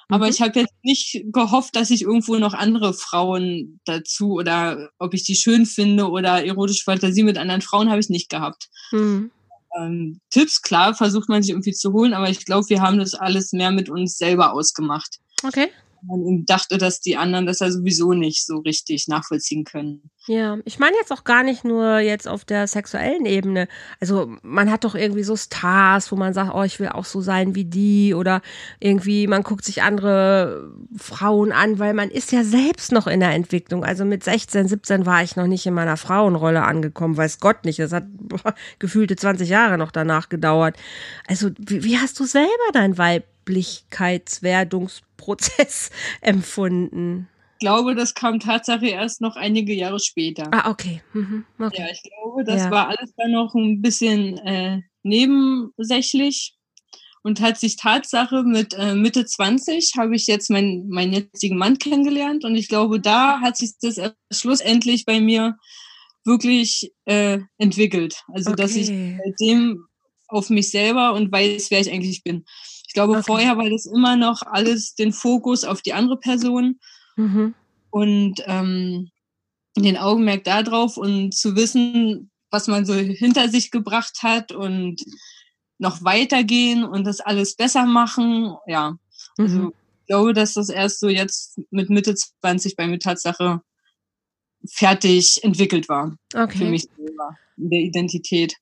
Aber 0.08 0.26
mhm. 0.26 0.32
ich 0.32 0.40
habe 0.42 0.60
jetzt 0.60 0.74
nicht 0.82 1.24
gehofft, 1.32 1.76
dass 1.76 1.90
ich 1.90 2.02
irgendwo 2.02 2.36
noch 2.36 2.54
andere 2.54 2.94
Frauen 2.94 3.80
dazu 3.84 4.32
oder 4.34 4.90
ob 4.98 5.14
ich 5.14 5.24
die 5.24 5.34
schön 5.34 5.66
finde 5.66 6.10
oder 6.10 6.44
erotische 6.44 6.84
Fantasie 6.84 7.22
mit 7.22 7.38
anderen 7.38 7.62
Frauen 7.62 7.90
habe 7.90 8.00
ich 8.00 8.08
nicht 8.08 8.28
gehabt. 8.28 8.68
Mhm. 8.90 9.30
Ähm, 9.78 10.20
Tipps, 10.30 10.60
klar, 10.60 10.94
versucht 10.94 11.30
man 11.30 11.42
sich 11.42 11.50
irgendwie 11.50 11.72
zu 11.72 11.92
holen, 11.94 12.12
aber 12.12 12.28
ich 12.28 12.44
glaube, 12.44 12.68
wir 12.68 12.82
haben 12.82 12.98
das 12.98 13.14
alles 13.14 13.52
mehr 13.52 13.70
mit 13.70 13.88
uns 13.88 14.18
selber 14.18 14.52
ausgemacht. 14.52 15.18
Okay 15.42 15.70
man 16.06 16.44
dachte, 16.46 16.78
dass 16.78 17.00
die 17.00 17.16
anderen 17.16 17.46
das 17.46 17.60
ja 17.60 17.70
sowieso 17.70 18.12
nicht 18.12 18.46
so 18.46 18.58
richtig 18.58 19.08
nachvollziehen 19.08 19.64
können. 19.64 20.10
Ja, 20.26 20.58
ich 20.64 20.78
meine 20.78 20.96
jetzt 20.96 21.12
auch 21.12 21.24
gar 21.24 21.42
nicht 21.42 21.64
nur 21.64 21.98
jetzt 21.98 22.28
auf 22.28 22.44
der 22.44 22.66
sexuellen 22.66 23.26
Ebene. 23.26 23.68
Also 24.00 24.32
man 24.42 24.70
hat 24.70 24.84
doch 24.84 24.94
irgendwie 24.94 25.24
so 25.24 25.36
Stars, 25.36 26.12
wo 26.12 26.16
man 26.16 26.32
sagt, 26.32 26.54
oh, 26.54 26.62
ich 26.62 26.78
will 26.78 26.88
auch 26.88 27.04
so 27.04 27.20
sein 27.20 27.54
wie 27.54 27.64
die 27.64 28.14
oder 28.14 28.40
irgendwie 28.78 29.26
man 29.26 29.42
guckt 29.42 29.64
sich 29.64 29.82
andere 29.82 30.72
Frauen 30.96 31.52
an, 31.52 31.78
weil 31.78 31.94
man 31.94 32.10
ist 32.10 32.32
ja 32.32 32.44
selbst 32.44 32.92
noch 32.92 33.06
in 33.06 33.20
der 33.20 33.30
Entwicklung. 33.30 33.84
Also 33.84 34.04
mit 34.04 34.22
16, 34.22 34.68
17 34.68 35.06
war 35.06 35.22
ich 35.22 35.36
noch 35.36 35.46
nicht 35.46 35.66
in 35.66 35.74
meiner 35.74 35.96
Frauenrolle 35.96 36.62
angekommen, 36.62 37.16
weiß 37.16 37.40
Gott 37.40 37.64
nicht. 37.64 37.78
Das 37.78 37.92
hat 37.92 38.04
boah, 38.08 38.54
gefühlte 38.78 39.16
20 39.16 39.48
Jahre 39.48 39.78
noch 39.78 39.90
danach 39.90 40.28
gedauert. 40.28 40.76
Also 41.26 41.50
wie, 41.58 41.84
wie 41.84 41.98
hast 41.98 42.18
du 42.20 42.24
selber 42.24 42.48
dein 42.72 42.98
Weiblichkeitswerdungsprozess 45.22 45.90
empfunden? 46.20 47.28
glaube, 47.58 47.94
das 47.94 48.14
kam 48.14 48.40
Tatsache 48.40 48.88
erst 48.88 49.20
noch 49.20 49.36
einige 49.36 49.72
Jahre 49.72 50.00
später. 50.00 50.48
Ah, 50.50 50.68
okay. 50.68 51.00
Mhm. 51.12 51.44
okay. 51.60 51.82
Ja, 51.82 51.86
ich 51.92 52.02
glaube, 52.02 52.44
das 52.44 52.62
ja. 52.62 52.70
war 52.72 52.88
alles 52.88 53.14
dann 53.16 53.30
noch 53.30 53.54
ein 53.54 53.80
bisschen 53.80 54.36
äh, 54.38 54.80
nebensächlich 55.04 56.56
und 57.22 57.40
hat 57.40 57.60
sich 57.60 57.76
Tatsache 57.76 58.42
mit 58.42 58.74
äh, 58.74 58.96
Mitte 58.96 59.24
20 59.24 59.92
habe 59.96 60.16
ich 60.16 60.26
jetzt 60.26 60.50
meinen 60.50 60.88
meinen 60.88 61.12
jetzigen 61.12 61.56
Mann 61.56 61.78
kennengelernt 61.78 62.44
und 62.44 62.56
ich 62.56 62.68
glaube, 62.68 63.00
da 63.00 63.40
hat 63.40 63.56
sich 63.56 63.74
das 63.80 64.00
schlussendlich 64.32 65.04
bei 65.04 65.20
mir 65.20 65.56
wirklich 66.24 66.92
äh, 67.04 67.38
entwickelt. 67.58 68.24
Also, 68.26 68.50
okay. 68.50 68.62
dass 68.62 68.74
ich 68.74 68.88
seitdem 68.88 69.86
auf 70.26 70.50
mich 70.50 70.70
selber 70.70 71.14
und 71.14 71.30
weiß, 71.30 71.70
wer 71.70 71.80
ich 71.80 71.92
eigentlich 71.92 72.24
bin. 72.24 72.44
Ich 72.92 72.94
glaube, 72.94 73.14
okay. 73.14 73.22
vorher 73.24 73.56
war 73.56 73.70
das 73.70 73.86
immer 73.86 74.16
noch 74.16 74.42
alles 74.42 74.94
den 74.94 75.14
Fokus 75.14 75.64
auf 75.64 75.80
die 75.80 75.94
andere 75.94 76.18
Person 76.18 76.78
Mhm. 77.16 77.54
Und 77.90 78.42
ähm, 78.46 79.10
den 79.76 79.96
Augenmerk 79.96 80.44
darauf 80.44 80.96
und 80.96 81.34
zu 81.34 81.56
wissen, 81.56 82.30
was 82.50 82.66
man 82.66 82.84
so 82.84 82.94
hinter 82.94 83.48
sich 83.48 83.70
gebracht 83.70 84.18
hat 84.22 84.52
und 84.52 85.02
noch 85.78 86.04
weitergehen 86.04 86.84
und 86.84 87.04
das 87.04 87.20
alles 87.20 87.56
besser 87.56 87.86
machen. 87.86 88.54
Ja, 88.66 88.96
also 89.38 89.58
mhm. 89.58 89.72
ich 90.00 90.06
glaube, 90.06 90.32
dass 90.32 90.54
das 90.54 90.68
erst 90.68 91.00
so 91.00 91.08
jetzt 91.08 91.60
mit 91.70 91.90
Mitte 91.90 92.14
20 92.14 92.76
bei 92.76 92.86
mir 92.86 92.98
Tatsache 92.98 93.60
fertig 94.68 95.42
entwickelt 95.42 95.88
war. 95.88 96.16
Okay. 96.34 96.58
Für 96.58 96.64
mich 96.66 96.86
selber, 96.96 97.36
in 97.56 97.70
der 97.70 97.80
Identität. 97.80 98.54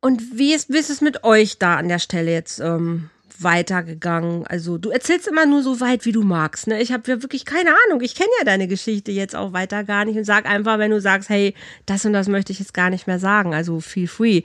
Und 0.00 0.38
wie 0.38 0.54
ist, 0.54 0.70
wie 0.70 0.78
ist 0.78 0.90
es 0.90 1.00
mit 1.00 1.24
euch 1.24 1.58
da 1.58 1.76
an 1.76 1.88
der 1.88 1.98
Stelle 1.98 2.32
jetzt? 2.32 2.60
Ähm, 2.60 3.10
weitergegangen? 3.42 4.46
Also 4.46 4.78
du 4.78 4.90
erzählst 4.90 5.26
immer 5.26 5.46
nur 5.46 5.62
so 5.62 5.80
weit, 5.80 6.04
wie 6.04 6.12
du 6.12 6.22
magst. 6.22 6.66
Ne? 6.66 6.80
Ich 6.80 6.92
habe 6.92 7.10
ja 7.10 7.22
wirklich 7.22 7.44
keine 7.44 7.70
Ahnung. 7.86 8.00
Ich 8.02 8.14
kenne 8.14 8.30
ja 8.38 8.44
deine 8.44 8.68
Geschichte 8.68 9.12
jetzt 9.12 9.34
auch 9.34 9.52
weiter 9.52 9.84
gar 9.84 10.04
nicht 10.04 10.16
und 10.16 10.24
sag 10.24 10.46
einfach, 10.46 10.78
wenn 10.78 10.90
du 10.90 11.00
sagst, 11.00 11.28
hey, 11.28 11.54
das 11.86 12.04
und 12.04 12.12
das 12.12 12.28
möchte 12.28 12.52
ich 12.52 12.58
jetzt 12.58 12.74
gar 12.74 12.90
nicht 12.90 13.06
mehr 13.06 13.18
sagen. 13.18 13.54
Also 13.54 13.80
feel 13.80 14.06
free. 14.06 14.42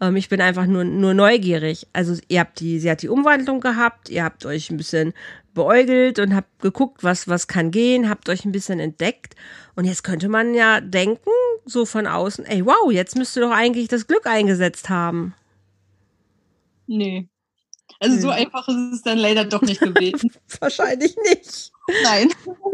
Ähm, 0.00 0.16
ich 0.16 0.28
bin 0.28 0.40
einfach 0.40 0.66
nur, 0.66 0.84
nur 0.84 1.14
neugierig. 1.14 1.86
Also 1.92 2.16
ihr 2.28 2.40
habt 2.40 2.60
die, 2.60 2.78
sie 2.78 2.90
hat 2.90 3.02
die 3.02 3.08
Umwandlung 3.08 3.60
gehabt, 3.60 4.08
ihr 4.08 4.24
habt 4.24 4.46
euch 4.46 4.70
ein 4.70 4.76
bisschen 4.76 5.12
beäugelt 5.56 6.20
und 6.20 6.36
habt 6.36 6.60
geguckt, 6.60 7.02
was, 7.02 7.26
was 7.26 7.48
kann 7.48 7.72
gehen, 7.72 8.08
habt 8.08 8.28
euch 8.28 8.44
ein 8.44 8.52
bisschen 8.52 8.78
entdeckt. 8.78 9.34
Und 9.74 9.84
jetzt 9.84 10.04
könnte 10.04 10.28
man 10.28 10.54
ja 10.54 10.80
denken, 10.80 11.30
so 11.64 11.84
von 11.84 12.06
außen, 12.06 12.44
ey, 12.44 12.64
wow, 12.64 12.92
jetzt 12.92 13.16
müsste 13.16 13.40
doch 13.40 13.50
eigentlich 13.50 13.88
das 13.88 14.06
Glück 14.06 14.26
eingesetzt 14.26 14.88
haben. 14.88 15.34
Nee, 16.86 17.28
also 18.00 18.18
so 18.20 18.30
einfach 18.30 18.68
ist 18.68 18.92
es 18.92 19.02
dann 19.02 19.18
leider 19.18 19.44
doch 19.44 19.62
nicht 19.62 19.80
gewesen. 19.80 20.30
Wahrscheinlich 20.60 21.16
nicht. 21.28 21.72
Nein. 22.02 22.28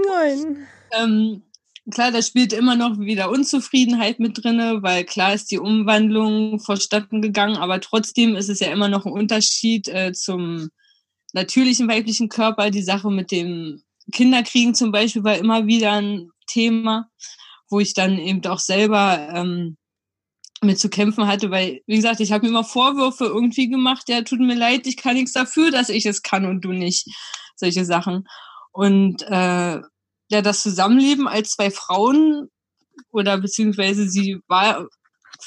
Nein. 0.09 0.67
Ähm, 0.93 1.43
klar, 1.91 2.11
da 2.11 2.23
spielt 2.23 2.53
immer 2.53 2.77
noch 2.77 2.99
wieder 2.99 3.31
Unzufriedenheit 3.31 4.19
mit 4.19 4.43
drinne, 4.43 4.83
weil 4.83 5.05
klar 5.05 5.35
ist 5.35 5.51
die 5.51 5.59
Umwandlung 5.59 6.59
vonstatten 6.61 7.23
gegangen, 7.23 7.57
aber 7.57 7.81
trotzdem 7.81 8.37
ist 8.37 8.49
es 8.49 8.61
ja 8.61 8.73
immer 8.73 8.89
noch 8.89 9.07
ein 9.07 9.13
Unterschied 9.13 9.89
äh, 9.89 10.13
zum 10.13 10.71
natürlichen 11.33 11.89
weiblichen 11.89 12.29
Körper. 12.29 12.71
Die 12.71 12.83
Sache 12.83 13.11
mit 13.11 13.31
dem 13.31 13.83
Kinderkriegen 14.13 14.75
zum 14.75 14.93
Beispiel 14.93 15.25
war 15.25 15.37
immer 15.37 15.67
wieder 15.67 15.93
ein 15.93 16.31
Thema, 16.47 17.09
wo 17.69 17.81
ich 17.81 17.95
dann 17.95 18.19
eben 18.19 18.45
auch 18.47 18.59
selber 18.59 19.29
ähm, 19.33 19.77
mit 20.63 20.79
zu 20.79 20.89
kämpfen 20.89 21.27
hatte, 21.27 21.51
weil, 21.51 21.83
wie 21.87 21.97
gesagt, 21.97 22.21
ich 22.21 22.31
habe 22.33 22.45
mir 22.45 22.51
immer 22.51 22.65
Vorwürfe 22.65 23.25
irgendwie 23.25 23.69
gemacht, 23.69 24.09
ja, 24.09 24.23
tut 24.23 24.39
mir 24.41 24.55
leid, 24.55 24.87
ich 24.87 24.97
kann 24.97 25.15
nichts 25.15 25.33
dafür, 25.33 25.71
dass 25.71 25.89
ich 25.89 26.07
es 26.07 26.23
kann 26.23 26.47
und 26.47 26.65
du 26.65 26.73
nicht. 26.73 27.07
Solche 27.57 27.85
Sachen. 27.85 28.29
Und 28.73 29.23
äh, 29.23 29.81
ja, 30.29 30.43
das 30.43 30.63
Zusammenleben 30.63 31.27
als 31.29 31.51
zwei 31.51 31.71
Frauen 31.71 32.49
oder 33.11 33.39
beziehungsweise 33.39 34.09
sie 34.09 34.39
war 34.47 34.87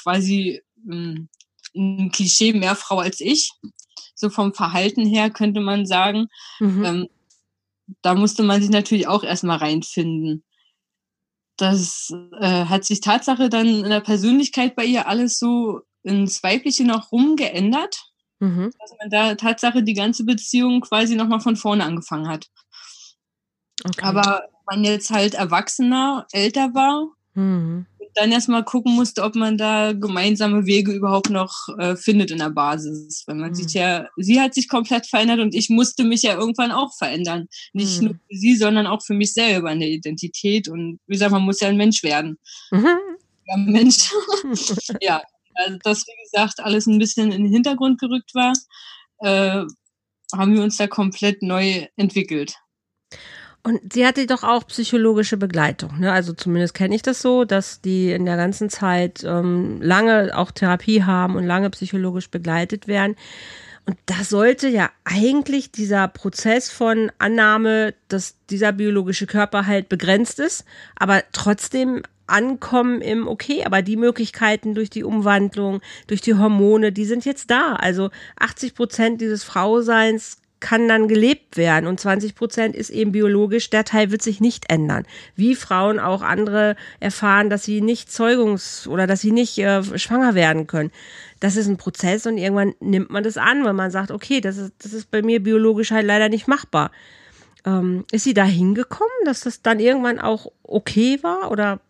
quasi 0.02 0.62
ähm, 0.90 1.28
ein 1.74 2.10
Klischee 2.12 2.52
mehr 2.52 2.76
Frau 2.76 2.98
als 2.98 3.20
ich, 3.20 3.50
so 4.16 4.30
vom 4.30 4.52
Verhalten 4.52 5.06
her 5.06 5.30
könnte 5.30 5.60
man 5.60 5.86
sagen. 5.86 6.26
Mhm. 6.58 6.84
Ähm, 6.84 7.08
da 8.02 8.14
musste 8.14 8.42
man 8.42 8.60
sich 8.60 8.70
natürlich 8.70 9.06
auch 9.06 9.22
erstmal 9.22 9.58
reinfinden 9.58 10.42
das 11.56 12.12
äh, 12.38 12.66
hat 12.66 12.84
sich 12.84 13.00
Tatsache 13.00 13.48
dann 13.48 13.66
in 13.66 13.90
der 13.90 14.00
Persönlichkeit 14.00 14.76
bei 14.76 14.84
ihr 14.84 15.08
alles 15.08 15.38
so 15.38 15.80
ins 16.02 16.42
Weibliche 16.42 16.84
noch 16.84 17.12
rumgeändert, 17.12 17.98
mhm. 18.38 18.72
dass 18.78 18.94
man 18.98 19.10
da 19.10 19.34
Tatsache 19.34 19.82
die 19.82 19.94
ganze 19.94 20.24
Beziehung 20.24 20.80
quasi 20.80 21.16
nochmal 21.16 21.40
von 21.40 21.56
vorne 21.56 21.84
angefangen 21.84 22.28
hat. 22.28 22.46
Okay. 23.84 24.04
Aber 24.04 24.42
man 24.66 24.84
jetzt 24.84 25.10
halt 25.10 25.34
erwachsener, 25.34 26.26
älter 26.32 26.74
war, 26.74 27.08
mhm 27.34 27.86
dann 28.16 28.32
erstmal 28.32 28.64
gucken 28.64 28.94
musste, 28.94 29.22
ob 29.22 29.36
man 29.36 29.58
da 29.58 29.92
gemeinsame 29.92 30.66
Wege 30.66 30.92
überhaupt 30.92 31.30
noch 31.30 31.68
äh, 31.78 31.96
findet 31.96 32.30
in 32.30 32.38
der 32.38 32.50
Basis. 32.50 33.24
Weil 33.26 33.36
man 33.36 33.50
mhm. 33.50 33.54
sieht 33.54 33.72
ja, 33.72 34.08
sie 34.16 34.40
hat 34.40 34.54
sich 34.54 34.68
komplett 34.68 35.06
verändert 35.06 35.40
und 35.40 35.54
ich 35.54 35.68
musste 35.68 36.02
mich 36.02 36.22
ja 36.22 36.34
irgendwann 36.34 36.72
auch 36.72 36.96
verändern. 36.96 37.46
Nicht 37.72 38.00
mhm. 38.00 38.06
nur 38.06 38.14
für 38.14 38.36
sie, 38.36 38.56
sondern 38.56 38.86
auch 38.86 39.02
für 39.02 39.14
mich 39.14 39.34
selber 39.34 39.70
in 39.70 39.80
der 39.80 39.90
Identität. 39.90 40.68
Und 40.68 40.98
wie 41.06 41.12
gesagt, 41.12 41.32
man 41.32 41.42
muss 41.42 41.60
ja 41.60 41.68
ein 41.68 41.76
Mensch 41.76 42.02
werden. 42.02 42.38
Mhm. 42.70 42.86
Ja, 43.48 43.58
Mensch. 43.58 44.10
ja, 45.00 45.22
also 45.54 45.78
das, 45.84 46.04
wie 46.04 46.24
gesagt, 46.24 46.58
alles 46.58 46.86
ein 46.88 46.98
bisschen 46.98 47.30
in 47.30 47.44
den 47.44 47.52
Hintergrund 47.52 48.00
gerückt 48.00 48.34
war. 48.34 48.52
Äh, 49.20 49.64
haben 50.36 50.52
wir 50.52 50.64
uns 50.64 50.78
da 50.78 50.88
komplett 50.88 51.42
neu 51.42 51.86
entwickelt. 51.96 52.56
Und 53.66 53.92
sie 53.92 54.06
hatte 54.06 54.24
doch 54.28 54.44
auch 54.44 54.64
psychologische 54.68 55.36
Begleitung, 55.36 55.98
ne? 55.98 56.12
Also 56.12 56.32
zumindest 56.32 56.72
kenne 56.74 56.94
ich 56.94 57.02
das 57.02 57.20
so, 57.20 57.44
dass 57.44 57.80
die 57.80 58.12
in 58.12 58.24
der 58.24 58.36
ganzen 58.36 58.70
Zeit 58.70 59.24
ähm, 59.24 59.82
lange 59.82 60.38
auch 60.38 60.52
Therapie 60.52 61.02
haben 61.02 61.34
und 61.34 61.44
lange 61.44 61.70
psychologisch 61.70 62.30
begleitet 62.30 62.86
werden. 62.86 63.16
Und 63.84 63.96
da 64.06 64.22
sollte 64.22 64.68
ja 64.68 64.90
eigentlich 65.02 65.72
dieser 65.72 66.06
Prozess 66.06 66.70
von 66.70 67.10
Annahme, 67.18 67.94
dass 68.06 68.36
dieser 68.50 68.70
biologische 68.70 69.26
Körper 69.26 69.66
halt 69.66 69.88
begrenzt 69.88 70.38
ist, 70.38 70.64
aber 70.94 71.24
trotzdem 71.32 72.04
ankommen 72.28 73.00
im 73.00 73.26
Okay, 73.26 73.64
aber 73.64 73.82
die 73.82 73.96
Möglichkeiten 73.96 74.76
durch 74.76 74.90
die 74.90 75.02
Umwandlung, 75.02 75.80
durch 76.06 76.20
die 76.20 76.34
Hormone, 76.34 76.92
die 76.92 77.04
sind 77.04 77.24
jetzt 77.24 77.50
da. 77.50 77.72
Also 77.72 78.10
80 78.38 78.76
Prozent 78.76 79.20
dieses 79.20 79.42
Frauseins 79.42 80.38
kann 80.66 80.88
dann 80.88 81.06
gelebt 81.06 81.56
werden 81.56 81.86
und 81.86 82.00
20 82.00 82.34
Prozent 82.34 82.74
ist 82.74 82.90
eben 82.90 83.12
biologisch. 83.12 83.70
Der 83.70 83.84
Teil 83.84 84.10
wird 84.10 84.20
sich 84.20 84.40
nicht 84.40 84.68
ändern. 84.68 85.06
Wie 85.36 85.54
Frauen 85.54 86.00
auch 86.00 86.22
andere 86.22 86.74
erfahren, 86.98 87.50
dass 87.50 87.62
sie 87.62 87.80
nicht 87.80 88.08
zeugungs- 88.08 88.88
oder 88.88 89.06
dass 89.06 89.20
sie 89.20 89.30
nicht 89.30 89.56
äh, 89.58 89.96
schwanger 89.96 90.34
werden 90.34 90.66
können. 90.66 90.90
Das 91.38 91.54
ist 91.54 91.68
ein 91.68 91.76
Prozess 91.76 92.26
und 92.26 92.36
irgendwann 92.36 92.74
nimmt 92.80 93.10
man 93.10 93.22
das 93.22 93.36
an, 93.36 93.64
weil 93.64 93.74
man 93.74 93.92
sagt, 93.92 94.10
okay, 94.10 94.40
das 94.40 94.56
ist, 94.56 94.72
das 94.78 94.92
ist 94.92 95.12
bei 95.12 95.22
mir 95.22 95.40
biologisch 95.40 95.92
halt 95.92 96.04
leider 96.04 96.28
nicht 96.28 96.48
machbar. 96.48 96.90
Ähm, 97.64 98.04
ist 98.10 98.24
sie 98.24 98.34
da 98.34 98.44
hingekommen, 98.44 99.24
dass 99.24 99.42
das 99.42 99.62
dann 99.62 99.78
irgendwann 99.78 100.18
auch 100.18 100.50
okay 100.64 101.22
war 101.22 101.52
oder 101.52 101.80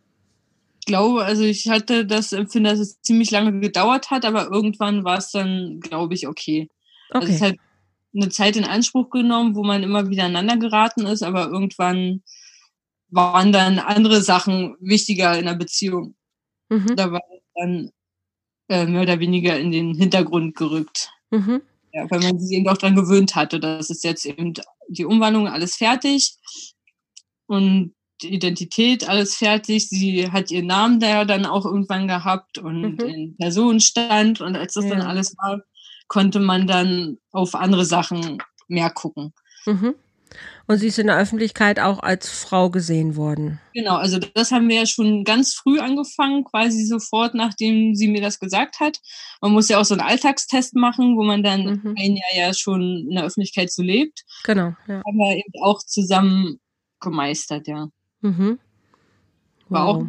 glaube, 0.85 1.25
also 1.25 1.45
ich 1.45 1.67
hatte 1.71 2.05
das 2.05 2.33
Empfinden, 2.35 2.69
dass 2.69 2.79
es 2.79 3.01
ziemlich 3.01 3.31
lange 3.31 3.59
gedauert 3.59 4.11
hat, 4.11 4.27
aber 4.27 4.51
irgendwann 4.51 5.03
war 5.03 5.17
es 5.17 5.31
dann, 5.31 5.81
glaube 5.81 6.13
ich, 6.13 6.29
okay. 6.29 6.69
okay. 7.11 7.21
Also 7.21 7.33
es 7.33 7.41
hat 7.41 7.57
eine 8.17 8.31
Zeit 8.31 8.57
in 8.57 8.65
Anspruch 8.65 9.11
genommen, 9.11 9.55
wo 9.55 9.65
man 9.65 9.83
immer 9.83 10.09
wieder 10.09 10.25
aneinander 10.25 10.57
geraten 10.57 11.07
ist, 11.07 11.23
aber 11.23 11.49
irgendwann 11.49 12.23
waren 13.09 13.53
dann 13.53 13.79
andere 13.79 14.23
Sachen 14.23 14.77
wichtiger 14.81 15.39
in 15.39 15.47
der 15.47 15.55
Beziehung. 15.55 16.17
Mhm. 16.69 16.97
Da 16.97 17.13
war 17.13 17.23
dann 17.55 17.91
äh, 18.69 18.87
mehr 18.87 19.03
oder 19.03 19.21
weniger 19.21 19.59
in 19.59 19.71
den 19.71 19.95
Hintergrund 19.95 20.57
gerückt. 20.57 21.11
Mhm. 21.31 21.63
Ja, 21.93 22.11
weil 22.11 22.21
man 22.21 22.39
sich 22.39 22.57
eben 22.57 22.69
auch 22.69 22.77
daran 22.77 22.97
gewöhnt 22.97 23.37
hatte, 23.37 23.59
dass 23.59 23.91
es 23.91 24.03
jetzt 24.03 24.27
eben 24.27 24.53
die 24.89 25.05
Umwandlung 25.05 25.49
alles 25.49 25.77
fertig 25.77 26.37
und 27.47 27.95
die 28.23 28.35
Identität 28.35 29.09
alles 29.09 29.35
fertig. 29.37 29.89
Sie 29.89 30.31
hat 30.31 30.51
ihren 30.51 30.67
Namen 30.67 31.01
da 31.01 31.09
ja 31.09 31.25
dann 31.25 31.47
auch 31.47 31.65
irgendwann 31.65 32.09
gehabt 32.09 32.59
und 32.59 32.83
mhm. 32.83 32.97
den 32.99 33.37
Personenstand. 33.37 34.41
Und 34.41 34.57
als 34.57 34.75
das 34.75 34.85
ja. 34.85 34.91
dann 34.91 35.03
alles 35.03 35.35
war, 35.39 35.61
konnte 36.09 36.41
man 36.41 36.67
dann 36.67 37.19
auf 37.33 37.55
andere 37.55 37.85
Sachen 37.85 38.39
mehr 38.69 38.91
gucken. 38.91 39.33
Mhm. 39.67 39.95
Und 40.67 40.79
sie 40.79 40.89
ist 40.89 40.99
in 40.99 41.07
der 41.07 41.17
Öffentlichkeit 41.17 41.79
auch 41.79 42.01
als 42.01 42.29
Frau 42.29 42.71
gesehen 42.71 43.15
worden. 43.17 43.61
Genau, 43.73 43.97
also 43.97 44.19
das 44.19 44.51
haben 44.51 44.69
wir 44.69 44.77
ja 44.77 44.87
schon 44.87 45.23
ganz 45.23 45.55
früh 45.55 45.79
angefangen, 45.79 46.45
quasi 46.45 46.85
sofort, 46.85 47.35
nachdem 47.35 47.95
sie 47.95 48.09
mir 48.09 48.21
das 48.21 48.41
gesagt 48.41 48.81
hat. 48.81 48.99
Man 49.41 49.53
muss 49.53 49.69
ja 49.69 49.79
auch 49.79 49.85
so 49.85 49.95
einen 49.95 50.03
Alltagstest 50.03 50.75
machen, 50.75 51.17
wo 51.17 51.23
man 51.23 51.45
dann 51.45 51.81
mhm. 51.83 51.95
ein 51.97 52.17
Jahr 52.17 52.49
ja 52.49 52.55
schon 52.55 53.07
in 53.09 53.15
der 53.15 53.25
Öffentlichkeit 53.25 53.71
so 53.71 53.83
lebt. 53.83 54.25
Genau. 54.45 54.75
Ja. 54.89 55.03
Haben 55.07 55.19
wir 55.19 55.37
eben 55.37 55.63
auch 55.63 55.79
zusammen 55.79 56.59
gemeistert, 57.01 57.69
ja. 57.69 57.89
Mhm. 58.21 58.59
Wow. 59.69 59.71
War 59.71 59.87
auch, 59.87 60.05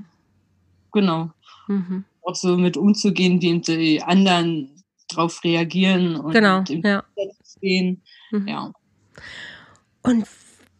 genau. 0.91 1.31
Mhm. 1.67 2.05
Auch 2.23 2.35
so 2.35 2.57
mit 2.57 2.77
umzugehen, 2.77 3.41
wie 3.41 3.59
die 3.59 4.01
anderen 4.01 4.76
drauf 5.07 5.43
reagieren 5.43 6.15
und 6.15 6.33
genau, 6.33 6.63
ja. 6.67 7.03
stehen. 7.45 8.01
Mhm. 8.31 8.47
Ja. 8.47 8.73
Und 10.03 10.27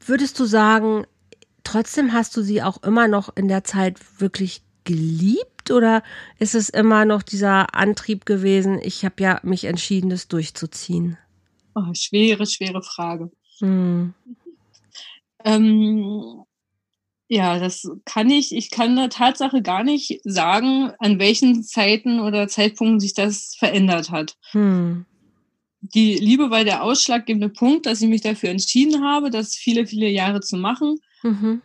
würdest 0.06 0.40
du 0.40 0.46
sagen, 0.46 1.06
trotzdem 1.64 2.14
hast 2.14 2.36
du 2.38 2.42
sie 2.42 2.62
auch 2.62 2.82
immer 2.84 3.08
noch 3.08 3.36
in 3.36 3.48
der 3.48 3.64
Zeit 3.64 4.00
wirklich 4.20 4.62
geliebt 4.84 5.70
oder 5.70 6.02
ist 6.40 6.56
es 6.56 6.70
immer 6.70 7.04
noch 7.04 7.22
dieser 7.22 7.76
Antrieb 7.76 8.26
gewesen, 8.26 8.80
ich 8.82 9.04
habe 9.04 9.22
ja 9.22 9.40
mich 9.44 9.66
entschieden, 9.66 10.10
das 10.10 10.28
durchzuziehen? 10.28 11.18
Oh, 11.76 11.94
schwere, 11.94 12.46
schwere 12.46 12.82
Frage. 12.82 13.32
Hm. 13.60 14.14
Ähm, 15.44 16.44
ja, 17.30 17.60
das 17.60 17.90
kann 18.06 18.30
ich. 18.30 18.56
Ich 18.56 18.72
kann 18.72 18.96
der 18.96 19.10
Tatsache 19.10 19.62
gar 19.62 19.84
nicht 19.84 20.22
sagen, 20.24 20.92
an 21.00 21.20
welchen 21.20 21.64
Zeiten 21.64 22.22
oder 22.22 22.48
Zeitpunkten 22.48 23.00
sich 23.00 23.14
das 23.14 23.56
verändert 23.58 24.12
hat. 24.12 24.38
Hm. 24.52 25.06
Die 25.82 26.16
Liebe 26.16 26.50
war 26.50 26.64
der 26.64 26.84
ausschlaggebende 26.84 27.50
Punkt, 27.50 27.86
dass 27.86 28.02
ich 28.02 28.08
mich 28.08 28.22
dafür 28.22 28.50
entschieden 28.50 29.04
habe, 29.04 29.30
das 29.30 29.56
viele, 29.56 29.86
viele 29.86 30.10
Jahre 30.10 30.42
zu 30.42 30.58
machen. 30.58 31.00
Mhm. 31.22 31.62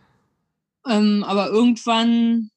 Ähm, 0.87 1.23
aber 1.25 1.49
irgendwann, 1.49 2.51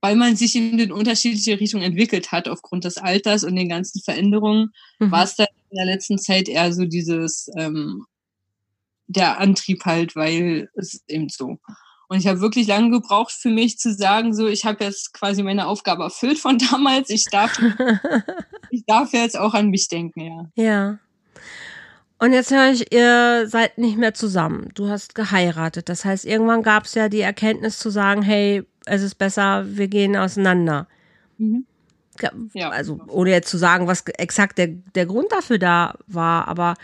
weil 0.00 0.16
man 0.16 0.36
sich 0.36 0.54
in 0.54 0.76
den 0.76 0.92
unterschiedliche 0.92 1.58
Richtungen 1.58 1.84
entwickelt 1.84 2.30
hat, 2.32 2.48
aufgrund 2.48 2.84
des 2.84 2.98
Alters 2.98 3.44
und 3.44 3.56
den 3.56 3.68
ganzen 3.68 4.02
Veränderungen, 4.02 4.72
mhm. 4.98 5.10
war 5.10 5.24
es 5.24 5.36
dann 5.36 5.46
in 5.70 5.76
der 5.76 5.86
letzten 5.86 6.18
Zeit 6.18 6.48
eher 6.48 6.72
so 6.72 6.84
dieses, 6.84 7.48
ähm, 7.56 8.04
der 9.06 9.38
Antrieb 9.38 9.84
halt, 9.84 10.14
weil 10.14 10.68
es 10.74 11.02
eben 11.08 11.28
so. 11.28 11.58
Und 12.08 12.18
ich 12.18 12.26
habe 12.26 12.40
wirklich 12.40 12.66
lange 12.66 12.90
gebraucht 12.90 13.32
für 13.32 13.50
mich 13.50 13.78
zu 13.78 13.92
sagen, 13.92 14.34
so, 14.34 14.46
ich 14.46 14.64
habe 14.64 14.82
jetzt 14.82 15.12
quasi 15.12 15.42
meine 15.42 15.66
Aufgabe 15.66 16.04
erfüllt 16.04 16.38
von 16.38 16.58
damals. 16.70 17.10
Ich 17.10 17.26
darf, 17.26 17.60
ich 18.70 18.84
darf 18.86 19.12
jetzt 19.12 19.38
auch 19.38 19.54
an 19.54 19.68
mich 19.68 19.88
denken, 19.88 20.20
ja. 20.20 20.46
Ja. 20.54 20.98
Und 22.18 22.32
jetzt 22.32 22.50
höre 22.50 22.72
ich, 22.72 22.92
ihr 22.92 23.46
seid 23.46 23.78
nicht 23.78 23.96
mehr 23.96 24.14
zusammen. 24.14 24.70
Du 24.74 24.88
hast 24.88 25.14
geheiratet. 25.14 25.88
Das 25.88 26.04
heißt, 26.04 26.24
irgendwann 26.24 26.62
gab 26.62 26.84
es 26.84 26.94
ja 26.94 27.08
die 27.08 27.20
Erkenntnis 27.20 27.78
zu 27.78 27.90
sagen, 27.90 28.22
hey, 28.22 28.64
es 28.86 29.02
ist 29.02 29.16
besser, 29.16 29.64
wir 29.68 29.86
gehen 29.86 30.16
auseinander. 30.16 30.88
Mhm. 31.36 31.66
Ja. 32.54 32.70
Also, 32.70 33.00
ohne 33.06 33.30
jetzt 33.30 33.48
zu 33.48 33.58
sagen, 33.58 33.86
was 33.86 34.02
exakt 34.06 34.58
der, 34.58 34.68
der 34.68 35.06
Grund 35.06 35.30
dafür 35.30 35.58
da 35.58 35.94
war, 36.08 36.48
aber 36.48 36.74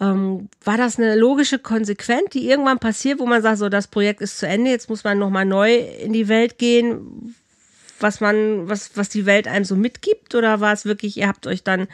ähm, 0.00 0.48
war 0.64 0.76
das 0.76 0.98
eine 0.98 1.16
logische 1.16 1.58
Konsequenz, 1.58 2.30
die 2.32 2.48
irgendwann 2.48 2.78
passiert, 2.78 3.18
wo 3.18 3.26
man 3.26 3.42
sagt, 3.42 3.58
so 3.58 3.68
das 3.68 3.86
Projekt 3.86 4.20
ist 4.20 4.38
zu 4.38 4.46
Ende, 4.46 4.70
jetzt 4.70 4.88
muss 4.88 5.04
man 5.04 5.18
nochmal 5.18 5.44
neu 5.44 5.76
in 5.76 6.12
die 6.12 6.28
Welt 6.28 6.58
gehen, 6.58 7.34
was 8.00 8.20
man, 8.20 8.68
was, 8.68 8.96
was 8.96 9.08
die 9.08 9.26
Welt 9.26 9.46
einem 9.46 9.64
so 9.64 9.76
mitgibt? 9.76 10.34
Oder 10.34 10.60
war 10.60 10.72
es 10.72 10.84
wirklich, 10.84 11.16
ihr 11.16 11.28
habt 11.28 11.46
euch 11.46 11.62
dann, 11.62 11.86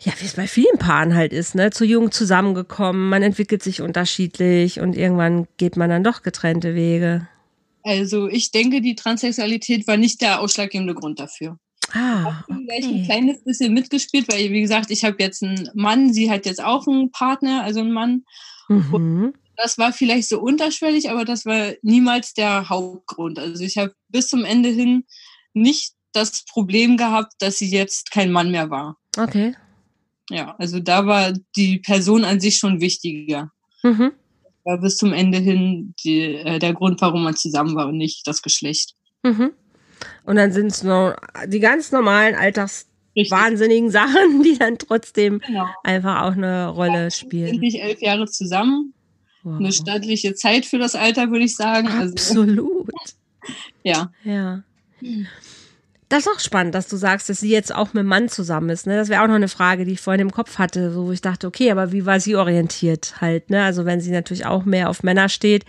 ja, 0.00 0.12
wie 0.18 0.26
es 0.26 0.34
bei 0.34 0.46
vielen 0.46 0.78
Paaren 0.78 1.14
halt 1.14 1.32
ist, 1.32 1.54
ne, 1.54 1.70
zu 1.70 1.84
jung 1.84 2.10
zusammengekommen, 2.10 3.08
man 3.08 3.22
entwickelt 3.22 3.62
sich 3.62 3.80
unterschiedlich 3.80 4.80
und 4.80 4.96
irgendwann 4.96 5.46
geht 5.56 5.76
man 5.76 5.90
dann 5.90 6.04
doch 6.04 6.22
getrennte 6.22 6.74
Wege? 6.74 7.28
Also 7.84 8.28
ich 8.28 8.50
denke, 8.50 8.80
die 8.80 8.94
Transsexualität 8.94 9.86
war 9.86 9.96
nicht 9.96 10.20
der 10.22 10.40
ausschlaggebende 10.40 10.94
Grund 10.94 11.20
dafür. 11.20 11.58
Ah, 11.92 12.42
okay. 12.48 12.64
vielleicht 12.64 12.88
ein 12.88 13.04
kleines 13.04 13.44
bisschen 13.44 13.72
mitgespielt, 13.74 14.26
weil, 14.28 14.50
wie 14.50 14.60
gesagt, 14.60 14.90
ich 14.90 15.04
habe 15.04 15.16
jetzt 15.18 15.42
einen 15.42 15.70
Mann, 15.74 16.12
sie 16.12 16.30
hat 16.30 16.46
jetzt 16.46 16.62
auch 16.62 16.86
einen 16.86 17.10
Partner, 17.12 17.62
also 17.62 17.80
einen 17.80 17.92
Mann. 17.92 18.24
Mhm. 18.68 19.34
Das 19.56 19.78
war 19.78 19.92
vielleicht 19.92 20.28
so 20.28 20.40
unterschwellig, 20.40 21.10
aber 21.10 21.24
das 21.24 21.46
war 21.46 21.74
niemals 21.82 22.34
der 22.34 22.68
Hauptgrund. 22.68 23.38
Also 23.38 23.62
ich 23.62 23.78
habe 23.78 23.94
bis 24.08 24.28
zum 24.28 24.44
Ende 24.44 24.70
hin 24.70 25.04
nicht 25.52 25.94
das 26.12 26.44
Problem 26.44 26.96
gehabt, 26.96 27.34
dass 27.38 27.58
sie 27.58 27.70
jetzt 27.70 28.10
kein 28.10 28.32
Mann 28.32 28.50
mehr 28.50 28.70
war. 28.70 28.96
Okay. 29.16 29.54
Ja, 30.30 30.54
also 30.58 30.80
da 30.80 31.06
war 31.06 31.32
die 31.56 31.78
Person 31.78 32.24
an 32.24 32.40
sich 32.40 32.56
schon 32.56 32.80
wichtiger. 32.80 33.52
Mhm. 33.82 34.12
War 34.64 34.80
bis 34.80 34.96
zum 34.96 35.12
Ende 35.12 35.38
hin 35.38 35.94
die, 36.02 36.22
äh, 36.22 36.58
der 36.58 36.72
Grund, 36.72 37.00
warum 37.00 37.22
man 37.22 37.36
zusammen 37.36 37.76
war 37.76 37.88
und 37.88 37.98
nicht 37.98 38.26
das 38.26 38.42
Geschlecht. 38.42 38.94
Mhm. 39.22 39.52
Und 40.24 40.36
dann 40.36 40.52
sind 40.52 40.68
es 40.68 40.82
nur 40.82 41.16
die 41.46 41.60
ganz 41.60 41.92
normalen 41.92 42.34
alltagswahnsinnigen 42.34 43.90
Sachen, 43.90 44.42
die 44.42 44.58
dann 44.58 44.78
trotzdem 44.78 45.40
genau. 45.40 45.66
einfach 45.82 46.22
auch 46.22 46.32
eine 46.32 46.68
Rolle 46.68 47.10
spielen. 47.10 47.50
Sind 47.50 47.60
nicht 47.60 47.80
elf 47.80 48.00
Jahre 48.00 48.26
zusammen. 48.26 48.94
Wow. 49.42 49.58
Eine 49.58 49.72
stattliche 49.72 50.34
Zeit 50.34 50.64
für 50.64 50.78
das 50.78 50.94
Alter, 50.94 51.30
würde 51.30 51.44
ich 51.44 51.54
sagen. 51.54 51.88
Also 51.88 52.12
Absolut. 52.12 52.90
Also, 52.98 53.14
ja. 53.82 54.10
Ja. 54.24 54.62
Das 56.08 56.26
ist 56.26 56.32
auch 56.32 56.40
spannend, 56.40 56.74
dass 56.74 56.88
du 56.88 56.96
sagst, 56.96 57.28
dass 57.28 57.40
sie 57.40 57.50
jetzt 57.50 57.74
auch 57.74 57.88
mit 57.92 58.02
dem 58.02 58.06
Mann 58.06 58.28
zusammen 58.28 58.70
ist. 58.70 58.86
Ne? 58.86 58.96
Das 58.96 59.08
wäre 59.08 59.22
auch 59.22 59.26
noch 59.26 59.34
eine 59.34 59.48
Frage, 59.48 59.84
die 59.84 59.92
ich 59.92 60.00
vorhin 60.00 60.20
im 60.20 60.32
Kopf 60.32 60.58
hatte, 60.58 60.92
so 60.92 61.06
wo 61.06 61.12
ich 61.12 61.20
dachte, 61.20 61.46
okay, 61.46 61.70
aber 61.70 61.92
wie 61.92 62.06
war 62.06 62.20
sie 62.20 62.36
orientiert 62.36 63.20
halt? 63.20 63.50
Ne? 63.50 63.62
Also 63.62 63.84
wenn 63.84 64.00
sie 64.00 64.12
natürlich 64.12 64.46
auch 64.46 64.64
mehr 64.64 64.88
auf 64.88 65.02
Männer 65.02 65.28
steht, 65.28 65.64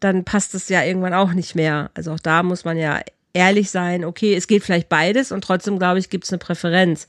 dann 0.00 0.24
passt 0.24 0.54
es 0.54 0.68
ja 0.68 0.82
irgendwann 0.84 1.14
auch 1.14 1.32
nicht 1.32 1.54
mehr. 1.54 1.90
Also 1.94 2.12
auch 2.12 2.20
da 2.20 2.42
muss 2.42 2.64
man 2.64 2.78
ja 2.78 3.00
ehrlich 3.32 3.70
sein, 3.70 4.04
okay, 4.04 4.34
es 4.34 4.46
geht 4.46 4.64
vielleicht 4.64 4.88
beides 4.88 5.32
und 5.32 5.42
trotzdem, 5.42 5.78
glaube 5.78 5.98
ich, 5.98 6.10
gibt 6.10 6.24
es 6.24 6.30
eine 6.30 6.38
Präferenz. 6.38 7.06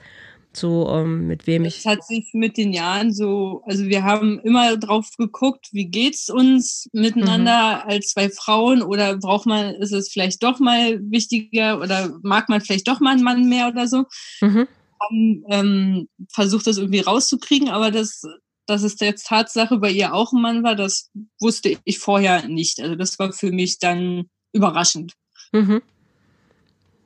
So, 0.51 0.89
um, 0.89 0.99
ähm, 0.99 1.27
mit 1.27 1.45
wem 1.45 1.65
ich. 1.65 1.77
Es 1.77 1.85
hat 1.85 2.03
sich 2.03 2.31
mit 2.33 2.57
den 2.57 2.73
Jahren 2.73 3.13
so, 3.13 3.61
also 3.67 3.85
wir 3.85 4.03
haben 4.03 4.39
immer 4.39 4.77
drauf 4.77 5.07
geguckt, 5.15 5.67
wie 5.73 5.85
geht's 5.85 6.27
uns 6.29 6.89
miteinander 6.91 7.83
mhm. 7.83 7.91
als 7.91 8.07
zwei 8.09 8.29
Frauen 8.29 8.81
oder 8.81 9.17
braucht 9.17 9.45
man, 9.45 9.75
ist 9.75 9.93
es 9.93 10.09
vielleicht 10.11 10.41
doch 10.41 10.59
mal 10.59 10.99
wichtiger 11.03 11.79
oder 11.79 12.17
mag 12.23 12.49
man 12.49 12.61
vielleicht 12.61 12.87
doch 12.87 12.99
mal 12.99 13.11
einen 13.11 13.23
Mann 13.23 13.47
mehr 13.47 13.67
oder 13.67 13.87
so. 13.87 14.05
Mhm. 14.41 14.67
Haben 14.99 15.43
ähm, 15.49 16.09
versucht, 16.33 16.65
das 16.65 16.77
irgendwie 16.77 17.01
rauszukriegen, 17.01 17.69
aber 17.69 17.91
das 17.91 18.23
dass 18.69 18.83
es 18.83 18.99
jetzt 18.99 19.27
Tatsache 19.27 19.77
bei 19.77 19.89
ihr 19.89 20.13
auch 20.13 20.31
ein 20.31 20.41
Mann 20.41 20.63
war, 20.63 20.75
das 20.75 21.09
wusste 21.39 21.77
ich 21.83 21.97
vorher 21.97 22.47
nicht. 22.47 22.79
Also 22.79 22.95
das 22.95 23.17
war 23.17 23.33
für 23.33 23.51
mich 23.51 23.79
dann 23.79 24.29
überraschend. 24.53 25.13
Mhm. 25.51 25.81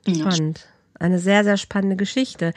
Spannend. 0.06 0.66
Eine 1.00 1.18
sehr, 1.18 1.42
sehr 1.42 1.56
spannende 1.56 1.96
Geschichte. 1.96 2.54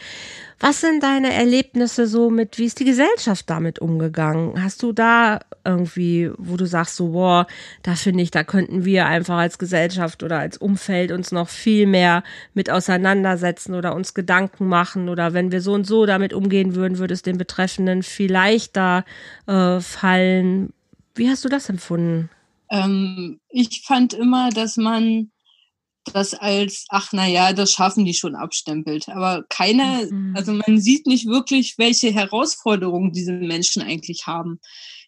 Was 0.59 0.81
sind 0.81 1.01
deine 1.01 1.33
Erlebnisse 1.33 2.05
so 2.05 2.29
mit, 2.29 2.59
wie 2.59 2.65
ist 2.65 2.79
die 2.79 2.85
Gesellschaft 2.85 3.49
damit 3.49 3.79
umgegangen? 3.79 4.61
Hast 4.63 4.83
du 4.83 4.91
da 4.91 5.39
irgendwie, 5.65 6.29
wo 6.37 6.55
du 6.55 6.65
sagst, 6.65 6.95
so, 6.97 7.09
boah, 7.09 7.47
da 7.81 7.95
finde 7.95 8.23
ich, 8.23 8.29
da 8.29 8.43
könnten 8.43 8.85
wir 8.85 9.07
einfach 9.07 9.37
als 9.37 9.57
Gesellschaft 9.57 10.21
oder 10.21 10.37
als 10.37 10.57
Umfeld 10.57 11.11
uns 11.11 11.31
noch 11.31 11.49
viel 11.49 11.87
mehr 11.87 12.23
mit 12.53 12.69
auseinandersetzen 12.69 13.73
oder 13.73 13.95
uns 13.95 14.13
Gedanken 14.13 14.67
machen 14.67 15.09
oder 15.09 15.33
wenn 15.33 15.51
wir 15.51 15.61
so 15.61 15.73
und 15.73 15.87
so 15.87 16.05
damit 16.05 16.31
umgehen 16.31 16.75
würden, 16.75 16.99
würde 16.99 17.15
es 17.15 17.23
den 17.23 17.39
Betreffenden 17.39 18.03
viel 18.03 18.31
leichter 18.31 19.03
äh, 19.47 19.79
fallen. 19.79 20.73
Wie 21.15 21.29
hast 21.29 21.43
du 21.43 21.49
das 21.49 21.69
empfunden? 21.69 22.29
Ähm, 22.69 23.39
ich 23.49 23.83
fand 23.85 24.13
immer, 24.13 24.51
dass 24.51 24.77
man 24.77 25.31
das 26.13 26.33
als, 26.33 26.85
ach 26.89 27.09
na 27.11 27.27
ja, 27.27 27.53
das 27.53 27.71
schaffen 27.71 28.05
die 28.05 28.13
schon 28.13 28.35
abstempelt. 28.35 29.09
Aber 29.09 29.43
keiner, 29.49 30.03
mhm. 30.09 30.33
also 30.35 30.53
man 30.53 30.79
sieht 30.79 31.07
nicht 31.07 31.27
wirklich, 31.27 31.77
welche 31.77 32.11
Herausforderungen 32.11 33.11
diese 33.11 33.33
Menschen 33.33 33.81
eigentlich 33.81 34.27
haben. 34.27 34.59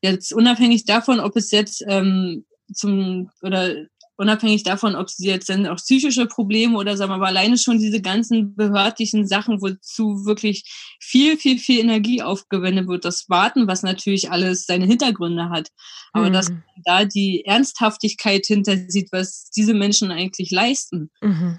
Jetzt 0.01 0.33
unabhängig 0.33 0.85
davon, 0.85 1.19
ob 1.19 1.35
es 1.35 1.51
jetzt 1.51 1.83
ähm, 1.87 2.45
zum 2.73 3.29
oder 3.41 3.75
unabhängig 4.19 4.63
davon, 4.63 4.95
ob 4.95 5.09
sie 5.09 5.27
jetzt 5.27 5.47
dann 5.47 5.65
auch 5.65 5.77
psychische 5.77 6.25
Probleme 6.25 6.77
oder 6.77 6.97
sagen 6.97 7.11
wir 7.11 7.17
mal 7.17 7.27
alleine 7.27 7.57
schon 7.57 7.79
diese 7.79 8.01
ganzen 8.01 8.53
behördlichen 8.53 9.25
Sachen, 9.25 9.61
wozu 9.61 10.25
wirklich 10.25 10.69
viel, 10.99 11.37
viel, 11.37 11.57
viel 11.57 11.79
Energie 11.79 12.21
aufgewendet 12.21 12.89
wird, 12.89 13.05
das 13.05 13.29
Warten, 13.29 13.67
was 13.67 13.81
natürlich 13.81 14.29
alles 14.29 14.65
seine 14.65 14.85
Hintergründe 14.85 15.49
hat. 15.49 15.69
Aber 16.11 16.27
mhm. 16.27 16.33
dass 16.33 16.51
da 16.83 17.05
die 17.05 17.45
Ernsthaftigkeit 17.45 18.45
hinter 18.45 18.75
sieht, 18.89 19.09
was 19.13 19.49
diese 19.55 19.73
Menschen 19.73 20.11
eigentlich 20.11 20.51
leisten. 20.51 21.11
Mhm. 21.21 21.57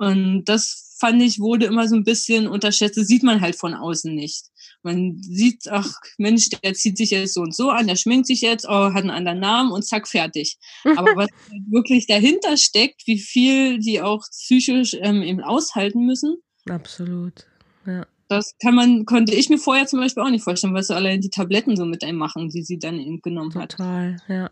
Und 0.00 0.46
das 0.46 0.96
fand 0.98 1.22
ich, 1.22 1.40
wurde 1.40 1.66
immer 1.66 1.86
so 1.86 1.94
ein 1.94 2.04
bisschen 2.04 2.48
unterschätzt. 2.48 2.96
Das 2.96 3.06
sieht 3.06 3.22
man 3.22 3.42
halt 3.42 3.54
von 3.54 3.74
außen 3.74 4.14
nicht. 4.14 4.46
Man 4.82 5.18
sieht, 5.20 5.68
ach 5.68 5.92
Mensch, 6.16 6.48
der 6.48 6.72
zieht 6.72 6.96
sich 6.96 7.10
jetzt 7.10 7.34
so 7.34 7.42
und 7.42 7.54
so 7.54 7.68
an, 7.68 7.86
der 7.86 7.96
schminkt 7.96 8.26
sich 8.26 8.40
jetzt, 8.40 8.66
oh, 8.66 8.94
hat 8.94 9.02
einen 9.02 9.10
anderen 9.10 9.40
Namen 9.40 9.72
und 9.72 9.82
zack, 9.82 10.08
fertig. 10.08 10.56
Aber 10.96 11.16
was 11.16 11.28
wirklich 11.70 12.06
dahinter 12.06 12.56
steckt, 12.56 13.06
wie 13.06 13.18
viel 13.18 13.78
die 13.78 14.00
auch 14.00 14.22
psychisch 14.30 14.96
ähm, 15.00 15.22
eben 15.22 15.42
aushalten 15.42 16.06
müssen. 16.06 16.36
Absolut. 16.66 17.46
Ja. 17.86 18.06
Das 18.30 18.54
kann 18.62 18.76
man, 18.76 19.06
konnte 19.06 19.34
ich 19.34 19.50
mir 19.50 19.58
vorher 19.58 19.86
zum 19.86 19.98
Beispiel 19.98 20.22
auch 20.22 20.30
nicht 20.30 20.44
vorstellen, 20.44 20.72
was 20.72 20.86
so 20.86 20.94
allein 20.94 21.20
die 21.20 21.30
Tabletten 21.30 21.76
so 21.76 21.84
mit 21.84 22.04
einem 22.04 22.16
machen, 22.16 22.48
die 22.48 22.62
sie 22.62 22.78
dann 22.78 23.00
eben 23.00 23.20
genommen 23.22 23.52
hat. 23.56 23.72
Total, 23.72 24.18
ja. 24.28 24.48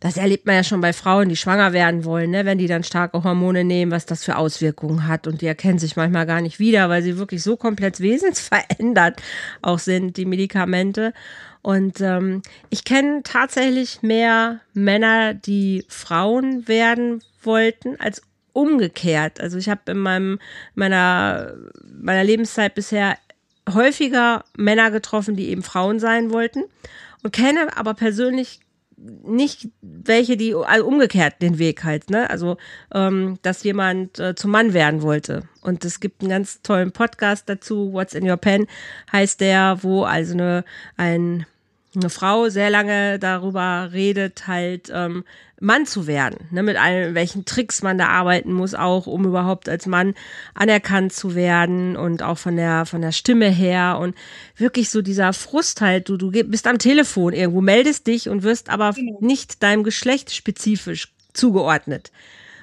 Das 0.00 0.18
erlebt 0.18 0.44
man 0.44 0.56
ja 0.56 0.62
schon 0.62 0.82
bei 0.82 0.92
Frauen, 0.92 1.30
die 1.30 1.36
schwanger 1.36 1.72
werden 1.72 2.04
wollen, 2.04 2.30
ne? 2.30 2.44
wenn 2.44 2.58
die 2.58 2.66
dann 2.66 2.84
starke 2.84 3.24
Hormone 3.24 3.64
nehmen, 3.64 3.90
was 3.92 4.04
das 4.04 4.24
für 4.24 4.36
Auswirkungen 4.36 5.08
hat. 5.08 5.26
Und 5.26 5.40
die 5.40 5.46
erkennen 5.46 5.78
sich 5.78 5.96
manchmal 5.96 6.26
gar 6.26 6.42
nicht 6.42 6.58
wieder, 6.58 6.90
weil 6.90 7.02
sie 7.02 7.16
wirklich 7.16 7.42
so 7.42 7.56
komplett 7.56 7.98
wesensverändert 8.00 9.22
auch 9.62 9.78
sind, 9.78 10.18
die 10.18 10.26
Medikamente. 10.26 11.14
Und 11.62 12.02
ähm, 12.02 12.42
ich 12.68 12.84
kenne 12.84 13.22
tatsächlich 13.24 14.02
mehr 14.02 14.60
Männer, 14.74 15.32
die 15.32 15.86
Frauen 15.88 16.68
werden 16.68 17.22
wollten, 17.42 17.98
als 17.98 18.20
umgekehrt. 18.58 19.40
Also 19.40 19.56
ich 19.56 19.68
habe 19.68 19.92
in 19.92 19.98
meinem, 19.98 20.38
meiner, 20.74 21.54
meiner 21.84 22.24
Lebenszeit 22.24 22.74
bisher 22.74 23.16
häufiger 23.72 24.44
Männer 24.56 24.90
getroffen, 24.90 25.36
die 25.36 25.50
eben 25.50 25.62
Frauen 25.62 26.00
sein 26.00 26.32
wollten 26.32 26.64
und 27.22 27.32
kenne 27.32 27.76
aber 27.76 27.94
persönlich 27.94 28.60
nicht 28.96 29.68
welche, 29.80 30.36
die 30.36 30.54
also 30.54 30.84
umgekehrt 30.84 31.40
den 31.40 31.60
Weg 31.60 31.84
halt, 31.84 32.10
ne? 32.10 32.28
Also, 32.30 32.56
ähm, 32.92 33.38
dass 33.42 33.62
jemand 33.62 34.18
äh, 34.18 34.34
zum 34.34 34.50
Mann 34.50 34.72
werden 34.72 35.02
wollte. 35.02 35.44
Und 35.60 35.84
es 35.84 36.00
gibt 36.00 36.20
einen 36.20 36.30
ganz 36.30 36.62
tollen 36.62 36.90
Podcast 36.90 37.48
dazu, 37.48 37.92
What's 37.92 38.14
in 38.14 38.28
Your 38.28 38.38
Pen 38.38 38.66
heißt 39.12 39.40
der, 39.40 39.78
wo 39.82 40.02
also 40.02 40.32
eine, 40.32 40.64
ein 40.96 41.46
eine 42.00 42.10
Frau 42.10 42.48
sehr 42.48 42.70
lange 42.70 43.18
darüber 43.18 43.90
redet, 43.92 44.46
halt 44.46 44.90
ähm, 44.92 45.24
Mann 45.60 45.86
zu 45.86 46.06
werden, 46.06 46.48
ne, 46.50 46.62
mit 46.62 46.76
allen 46.76 47.14
welchen 47.14 47.44
Tricks 47.44 47.82
man 47.82 47.98
da 47.98 48.08
arbeiten 48.08 48.52
muss, 48.52 48.74
auch 48.74 49.06
um 49.06 49.24
überhaupt 49.24 49.68
als 49.68 49.86
Mann 49.86 50.14
anerkannt 50.54 51.12
zu 51.12 51.34
werden 51.34 51.96
und 51.96 52.22
auch 52.22 52.38
von 52.38 52.56
der 52.56 52.86
von 52.86 53.00
der 53.00 53.12
Stimme 53.12 53.50
her 53.50 53.98
und 54.00 54.14
wirklich 54.56 54.90
so 54.90 55.02
dieser 55.02 55.32
Frust 55.32 55.80
halt, 55.80 56.08
du 56.08 56.16
du 56.16 56.30
bist 56.30 56.66
am 56.66 56.78
Telefon 56.78 57.32
irgendwo, 57.32 57.60
meldest 57.60 58.06
dich 58.06 58.28
und 58.28 58.42
wirst 58.42 58.70
aber 58.70 58.92
genau. 58.92 59.18
nicht 59.20 59.62
deinem 59.62 59.82
Geschlecht 59.82 60.32
spezifisch 60.32 61.12
zugeordnet. 61.32 62.12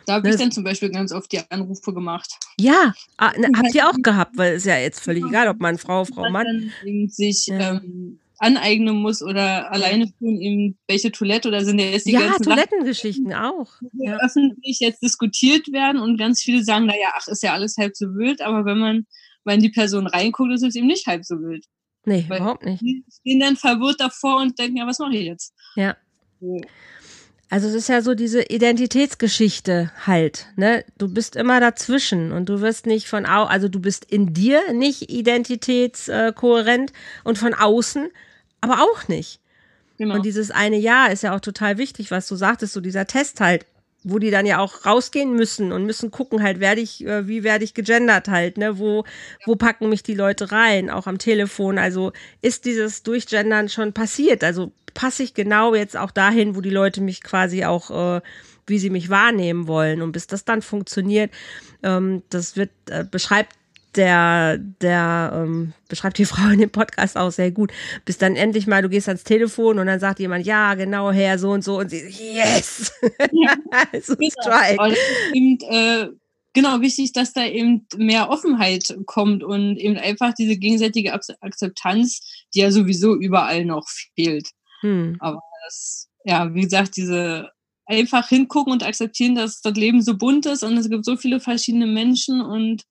Da 0.06 0.14
habe 0.14 0.30
ich 0.30 0.36
dann 0.36 0.52
zum 0.52 0.64
Beispiel 0.64 0.92
ganz 0.92 1.12
oft 1.12 1.32
die 1.32 1.42
Anrufe 1.50 1.94
gemacht. 1.94 2.38
Ja, 2.60 2.94
ah, 3.18 3.34
ne, 3.38 3.50
habt 3.58 3.74
ihr 3.74 3.90
auch 3.90 3.98
gehabt, 4.02 4.38
weil 4.38 4.54
es 4.54 4.66
ja 4.66 4.78
jetzt 4.78 5.00
völlig 5.00 5.24
genau. 5.24 5.34
egal, 5.34 5.48
ob 5.50 5.60
man 5.60 5.78
Frau, 5.78 6.06
Frau, 6.06 6.30
Mann. 6.30 6.72
Sich 7.08 7.48
ja. 7.48 7.78
ähm, 7.78 8.20
aneignen 8.40 8.98
muss 8.98 9.22
oder 9.22 9.72
alleine 9.72 10.12
tun, 10.18 10.40
eben 10.42 10.78
welche 10.88 11.12
Toilette 11.12 11.48
oder 11.48 11.64
sind 11.64 11.80
ja 11.80 11.86
jetzt 11.86 12.06
die 12.06 12.12
ja, 12.12 12.22
ganzen 12.22 12.44
Toilettengeschichten 12.44 13.30
Sachen, 13.30 13.44
auch. 13.44 13.74
Ja. 13.94 14.18
öffentlich 14.24 14.80
jetzt 14.80 15.02
diskutiert 15.02 15.72
werden 15.72 16.02
und 16.02 16.18
ganz 16.18 16.42
viele 16.42 16.64
sagen, 16.64 16.86
naja, 16.86 17.14
ach, 17.14 17.28
ist 17.28 17.44
ja 17.44 17.54
alles 17.54 17.78
halb 17.78 17.96
so 17.96 18.16
wild, 18.16 18.42
aber 18.42 18.66
wenn 18.66 18.80
man 18.80 19.06
mal 19.44 19.56
in 19.56 19.62
die 19.62 19.70
Person 19.70 20.08
reinguckt, 20.08 20.52
ist 20.52 20.64
es 20.64 20.76
eben 20.76 20.88
nicht 20.88 21.08
halb 21.08 21.26
so 21.26 21.36
wild. 21.40 21.66
Nee, 22.06 22.26
Weil 22.28 22.38
überhaupt 22.38 22.66
nicht. 22.66 22.82
Die 22.82 23.04
stehen 23.20 23.40
dann 23.40 23.56
verwirrt 23.56 24.00
davor 24.00 24.42
und 24.42 24.58
denken, 24.60 24.78
ja, 24.78 24.88
was 24.88 25.00
mache 25.00 25.16
ich 25.16 25.26
jetzt? 25.26 25.54
Ja. 25.76 25.96
So. 26.40 26.62
Also 27.50 27.68
es 27.68 27.76
ist 27.76 27.90
ja 27.90 28.02
so 28.02 28.16
diese 28.16 28.42
Identitätsgeschichte 28.42 29.92
halt, 30.06 30.48
ne? 30.56 30.84
Du 30.98 31.08
bist 31.08 31.36
immer 31.36 31.60
dazwischen 31.60 32.32
und 32.32 32.50
du 32.50 32.60
wirst 32.60 32.88
nicht 32.88 33.08
von 33.08 33.26
au 33.26 33.44
also 33.44 33.70
du 33.70 33.80
bist 33.80 34.06
in 34.06 34.34
dir 34.34 34.74
nicht 34.74 35.12
identitätskohärent 35.12 36.92
und 37.24 37.38
von 37.38 37.54
außen 37.54 38.10
aber 38.62 38.82
auch 38.82 39.08
nicht. 39.08 39.40
Genau. 39.98 40.16
Und 40.16 40.26
dieses 40.26 40.52
eine 40.52 40.78
Jahr 40.78 41.12
ist 41.12 41.24
ja 41.24 41.36
auch 41.36 41.40
total 41.40 41.78
wichtig, 41.78 42.12
was 42.12 42.28
du 42.28 42.36
sagtest, 42.36 42.74
so 42.74 42.82
dieser 42.82 43.06
Test 43.06 43.40
halt, 43.40 43.66
wo 44.06 44.20
die 44.20 44.30
dann 44.30 44.46
ja 44.46 44.60
auch 44.60 44.86
rausgehen 44.86 45.34
müssen 45.34 45.72
und 45.72 45.86
müssen 45.86 46.12
gucken 46.12 46.44
halt, 46.44 46.60
werde 46.60 46.80
ich, 46.80 47.04
äh, 47.06 47.28
wie 47.28 47.44
werde 47.44 47.64
ich 47.64 47.74
gegendert 47.74 48.28
halt, 48.28 48.58
ne? 48.58 48.78
Wo, 48.78 49.04
wo 49.46 49.56
packen 49.56 49.90
mich 49.90 50.04
die 50.04 50.14
Leute 50.14 50.52
rein, 50.52 50.92
auch 50.92 51.08
am 51.08 51.18
Telefon. 51.18 51.80
Also 51.80 52.14
ist 52.42 52.66
dieses 52.66 53.02
Durchgendern 53.02 53.68
schon 53.68 53.94
passiert? 53.94 54.44
Also 54.44 54.72
passe 54.94 55.24
ich 55.24 55.34
genau 55.34 55.74
jetzt 55.74 55.98
auch 55.98 56.12
dahin, 56.12 56.56
wo 56.56 56.62
die 56.62 56.70
Leute 56.70 57.02
mich 57.02 57.24
quasi 57.24 57.66
auch, 57.66 58.18
äh, 58.18 58.22
wie 58.68 58.78
sie 58.78 58.92
mich 58.92 59.10
wahrnehmen 59.10 59.68
wollen. 59.68 60.04
Und 60.04 60.12
bis 60.12 60.28
das 60.28 60.46
dann 60.46 60.62
funktioniert, 60.62 61.32
ähm, 61.82 62.22
das 62.30 62.56
wird, 62.56 62.70
äh, 62.90 63.04
beschreibt 63.10 63.56
der, 63.96 64.58
der 64.58 65.32
ähm, 65.34 65.74
beschreibt 65.88 66.18
die 66.18 66.26
Frau 66.26 66.50
in 66.50 66.60
dem 66.60 66.70
Podcast 66.70 67.18
auch 67.18 67.32
sehr 67.32 67.52
gut. 67.52 67.72
Bis 68.06 68.18
dann 68.18 68.36
endlich 68.36 68.68
mal, 68.68 68.82
du 68.82 68.90
gehst 68.90 69.08
ans 69.08 69.24
Telefon 69.24 69.80
und 69.80 69.88
dann 69.88 70.00
sagt 70.00 70.20
jemand, 70.20 70.46
ja, 70.46 70.74
genau, 70.76 71.12
Herr, 71.12 71.40
so 71.40 71.52
und 71.52 71.64
so 71.64 71.80
und 71.80 71.90
sie, 71.90 72.08
yes! 72.08 72.92
Ja, 73.32 73.54
so 74.02 74.16
genau. 74.16 74.32
Strike. 74.42 74.98
Eben, 75.34 75.58
äh, 75.70 76.10
genau, 76.54 76.82
wichtig, 76.82 77.14
dass 77.14 77.34
da 77.34 77.46
eben 77.46 77.88
mehr 77.98 78.30
Offenheit 78.30 78.96
kommt 79.06 79.44
und 79.44 79.78
eben 79.78 79.98
einfach 79.98 80.34
diese 80.34 80.58
gegenseitige 80.58 81.14
Akzeptanz, 81.14 82.46
die 82.54 82.60
ja 82.60 82.72
sowieso 82.72 83.16
überall 83.16 83.66
noch 83.66 83.88
fehlt. 84.16 84.50
Hm. 84.82 85.18
Aber 85.20 85.42
das, 85.66 86.10
ja, 86.26 86.54
wie 86.54 86.62
gesagt, 86.62 86.98
diese 86.98 87.50
einfach 87.88 88.28
hingucken 88.30 88.74
und 88.74 88.84
akzeptieren, 88.84 89.36
dass 89.36 89.62
das 89.62 89.76
Leben 89.76 90.02
so 90.02 90.18
bunt 90.18 90.46
ist 90.46 90.64
und 90.64 90.78
es 90.78 90.90
gibt 90.90 91.06
so 91.06 91.18
viele 91.18 91.40
verschiedene 91.40 91.86
Menschen 91.86 92.42
und 92.42 92.84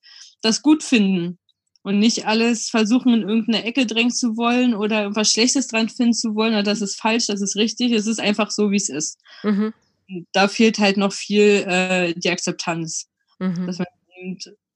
das 0.45 0.63
gut 0.63 0.83
finden 0.83 1.39
und 1.83 1.99
nicht 1.99 2.27
alles 2.27 2.69
versuchen, 2.69 3.15
in 3.15 3.29
irgendeine 3.29 3.65
Ecke 3.65 3.87
drängen 3.87 4.11
zu 4.13 4.37
wollen 4.37 4.75
oder 4.75 5.03
irgendwas 5.03 5.31
Schlechtes 5.31 5.69
dran 5.69 5.89
finden 5.89 6.15
zu 6.15 6.35
wollen 6.35 6.55
oder 6.55 6.63
das 6.63 6.81
ist 6.81 7.01
falsch, 7.01 7.27
das 7.27 7.43
ist 7.43 7.57
richtig. 7.57 7.93
Es 7.93 8.07
ist 8.07 8.21
einfach 8.21 8.51
so, 8.51 8.71
wie 8.71 8.77
es 8.77 8.89
ist. 8.89 9.19
Mhm. 9.43 9.73
Da 10.33 10.49
fehlt 10.49 10.79
halt 10.79 10.97
noch 10.97 11.13
viel 11.13 11.65
äh, 11.67 12.15
die 12.15 12.31
Akzeptanz. 12.31 13.07
Mhm. 13.39 13.67
Dass 13.67 13.79
man 13.79 13.87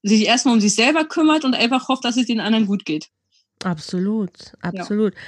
sich 0.02 0.26
erstmal 0.26 0.54
um 0.54 0.60
sich 0.60 0.74
selber 0.74 1.04
kümmert 1.04 1.44
und 1.44 1.54
einfach 1.54 1.88
hofft, 1.88 2.04
dass 2.04 2.16
es 2.16 2.26
den 2.26 2.40
anderen 2.40 2.66
gut 2.66 2.84
geht. 2.84 3.08
Absolut, 3.64 4.52
absolut. 4.60 5.14
Ja. 5.14 5.20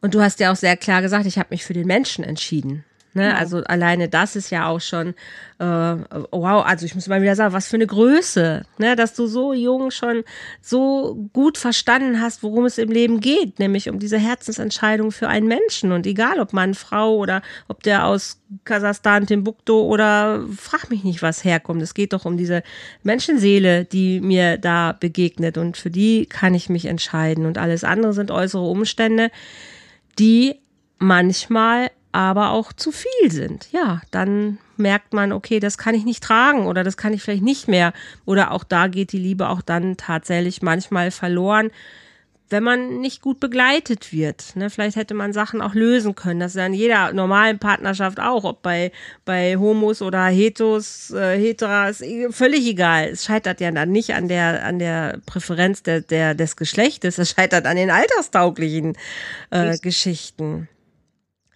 Und 0.00 0.14
du 0.14 0.20
hast 0.20 0.40
ja 0.40 0.52
auch 0.52 0.56
sehr 0.56 0.76
klar 0.76 1.02
gesagt, 1.02 1.26
ich 1.26 1.38
habe 1.38 1.48
mich 1.50 1.64
für 1.64 1.72
den 1.72 1.86
Menschen 1.86 2.24
entschieden. 2.24 2.84
Ne? 3.14 3.28
Ja. 3.28 3.36
Also 3.36 3.58
alleine 3.64 4.08
das 4.08 4.36
ist 4.36 4.50
ja 4.50 4.66
auch 4.66 4.80
schon, 4.80 5.14
äh, 5.58 5.64
wow, 5.64 6.64
also 6.64 6.84
ich 6.84 6.94
muss 6.94 7.08
mal 7.08 7.22
wieder 7.22 7.36
sagen, 7.36 7.54
was 7.54 7.68
für 7.68 7.76
eine 7.76 7.86
Größe, 7.86 8.64
ne? 8.78 8.96
dass 8.96 9.14
du 9.14 9.26
so 9.26 9.52
jung 9.52 9.90
schon 9.90 10.24
so 10.60 11.28
gut 11.32 11.56
verstanden 11.58 12.20
hast, 12.20 12.42
worum 12.42 12.64
es 12.64 12.78
im 12.78 12.90
Leben 12.90 13.20
geht, 13.20 13.58
nämlich 13.58 13.88
um 13.88 13.98
diese 13.98 14.18
Herzensentscheidung 14.18 15.12
für 15.12 15.28
einen 15.28 15.46
Menschen. 15.46 15.92
Und 15.92 16.06
egal, 16.06 16.40
ob 16.40 16.52
Mann, 16.52 16.74
Frau 16.74 17.16
oder 17.16 17.42
ob 17.68 17.82
der 17.82 18.06
aus 18.06 18.40
Kasachstan, 18.64 19.26
Timbuktu 19.26 19.74
oder 19.74 20.44
frag 20.56 20.90
mich 20.90 21.02
nicht, 21.04 21.22
was 21.22 21.44
herkommt. 21.44 21.82
Es 21.82 21.94
geht 21.94 22.12
doch 22.12 22.24
um 22.24 22.36
diese 22.36 22.62
Menschenseele, 23.02 23.84
die 23.84 24.20
mir 24.20 24.58
da 24.58 24.92
begegnet. 24.92 25.58
Und 25.58 25.76
für 25.76 25.90
die 25.90 26.26
kann 26.26 26.54
ich 26.54 26.68
mich 26.68 26.84
entscheiden. 26.84 27.46
Und 27.46 27.58
alles 27.58 27.84
andere 27.84 28.12
sind 28.12 28.30
äußere 28.30 28.62
Umstände 28.62 29.30
die 30.18 30.56
manchmal 30.98 31.90
aber 32.14 32.50
auch 32.50 32.72
zu 32.72 32.92
viel 32.92 33.30
sind. 33.32 33.66
Ja, 33.72 34.00
dann 34.12 34.58
merkt 34.76 35.12
man, 35.12 35.32
okay, 35.32 35.58
das 35.58 35.78
kann 35.78 35.96
ich 35.96 36.04
nicht 36.04 36.22
tragen 36.22 36.66
oder 36.66 36.84
das 36.84 36.96
kann 36.96 37.12
ich 37.12 37.22
vielleicht 37.22 37.42
nicht 37.42 37.66
mehr. 37.66 37.92
Oder 38.24 38.52
auch 38.52 38.62
da 38.62 38.86
geht 38.86 39.10
die 39.10 39.18
Liebe 39.18 39.48
auch 39.48 39.62
dann 39.62 39.96
tatsächlich 39.96 40.62
manchmal 40.62 41.10
verloren, 41.10 41.72
wenn 42.50 42.62
man 42.62 43.00
nicht 43.00 43.20
gut 43.20 43.40
begleitet 43.40 44.12
wird. 44.12 44.54
Ne? 44.54 44.70
Vielleicht 44.70 44.94
hätte 44.94 45.14
man 45.14 45.32
Sachen 45.32 45.60
auch 45.60 45.74
lösen 45.74 46.14
können. 46.14 46.38
Das 46.38 46.52
ist 46.52 46.58
ja 46.58 46.66
in 46.66 46.74
jeder 46.74 47.12
normalen 47.12 47.58
Partnerschaft 47.58 48.20
auch, 48.20 48.44
ob 48.44 48.62
bei, 48.62 48.92
bei 49.24 49.56
Homos 49.56 50.00
oder 50.00 50.26
Hetos, 50.26 51.10
äh, 51.10 51.36
Heteras, 51.36 52.00
völlig 52.30 52.64
egal. 52.64 53.08
Es 53.08 53.24
scheitert 53.24 53.60
ja 53.60 53.72
dann 53.72 53.90
nicht 53.90 54.14
an 54.14 54.28
der, 54.28 54.64
an 54.64 54.78
der 54.78 55.18
Präferenz 55.26 55.82
der, 55.82 56.02
der, 56.02 56.36
des 56.36 56.54
Geschlechtes, 56.54 57.18
es 57.18 57.30
scheitert 57.30 57.66
an 57.66 57.74
den 57.74 57.90
alterstauglichen 57.90 58.96
äh, 59.50 59.76
Geschichten. 59.78 60.68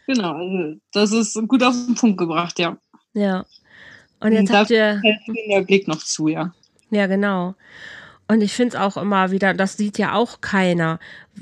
Genau, 0.08 0.32
also 0.36 0.80
das 0.92 1.12
ist 1.12 1.34
gut 1.48 1.62
auf 1.62 1.74
den 1.74 1.94
Punkt 1.94 2.16
gebracht, 2.16 2.58
ja. 2.58 2.78
Ja. 3.12 3.44
Und 4.20 4.32
jetzt 4.32 4.48
Und 4.48 4.56
habt 4.56 4.70
ihr. 4.70 5.02
Der 5.50 5.60
Blick 5.60 5.86
noch 5.86 5.98
zu, 5.98 6.28
ja. 6.28 6.54
Ja, 6.90 7.06
genau. 7.06 7.54
Und 8.26 8.40
ich 8.40 8.54
finde 8.54 8.74
es 8.74 8.82
auch 8.82 8.96
immer 8.96 9.30
wieder, 9.30 9.52
das 9.52 9.76
sieht 9.76 9.98
ja 9.98 10.14
auch 10.14 10.40
keiner, 10.40 10.98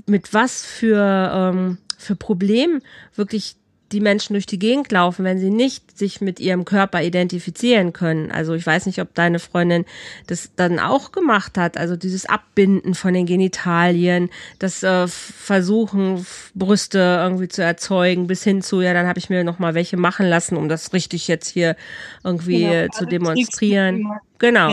mit 0.06 0.34
was 0.34 0.64
für, 0.64 1.30
ähm, 1.32 1.78
für 1.96 2.16
Problemen 2.16 2.82
wirklich 3.14 3.54
die 3.92 4.00
Menschen 4.00 4.34
durch 4.34 4.46
die 4.46 4.58
Gegend 4.58 4.90
laufen, 4.90 5.24
wenn 5.24 5.38
sie 5.38 5.50
nicht 5.50 5.96
sich 5.96 6.20
mit 6.20 6.40
ihrem 6.40 6.64
Körper 6.64 7.02
identifizieren 7.02 7.92
können. 7.92 8.32
Also 8.32 8.54
ich 8.54 8.66
weiß 8.66 8.86
nicht, 8.86 9.00
ob 9.00 9.14
deine 9.14 9.38
Freundin 9.38 9.84
das 10.26 10.50
dann 10.56 10.78
auch 10.78 11.12
gemacht 11.12 11.56
hat. 11.56 11.76
Also 11.76 11.96
dieses 11.96 12.26
Abbinden 12.26 12.94
von 12.94 13.14
den 13.14 13.26
Genitalien, 13.26 14.30
das 14.58 14.82
äh, 14.82 15.06
Versuchen, 15.06 16.26
Brüste 16.54 16.98
irgendwie 16.98 17.48
zu 17.48 17.62
erzeugen, 17.62 18.26
bis 18.26 18.42
hin 18.42 18.62
zu, 18.62 18.80
ja, 18.80 18.92
dann 18.92 19.06
habe 19.06 19.18
ich 19.18 19.30
mir 19.30 19.44
noch 19.44 19.58
mal 19.58 19.74
welche 19.74 19.96
machen 19.96 20.26
lassen, 20.26 20.56
um 20.56 20.68
das 20.68 20.92
richtig 20.92 21.28
jetzt 21.28 21.48
hier 21.48 21.76
irgendwie 22.24 22.64
genau, 22.64 22.88
zu 22.92 23.06
demonstrieren. 23.06 24.04
Genau. 24.38 24.70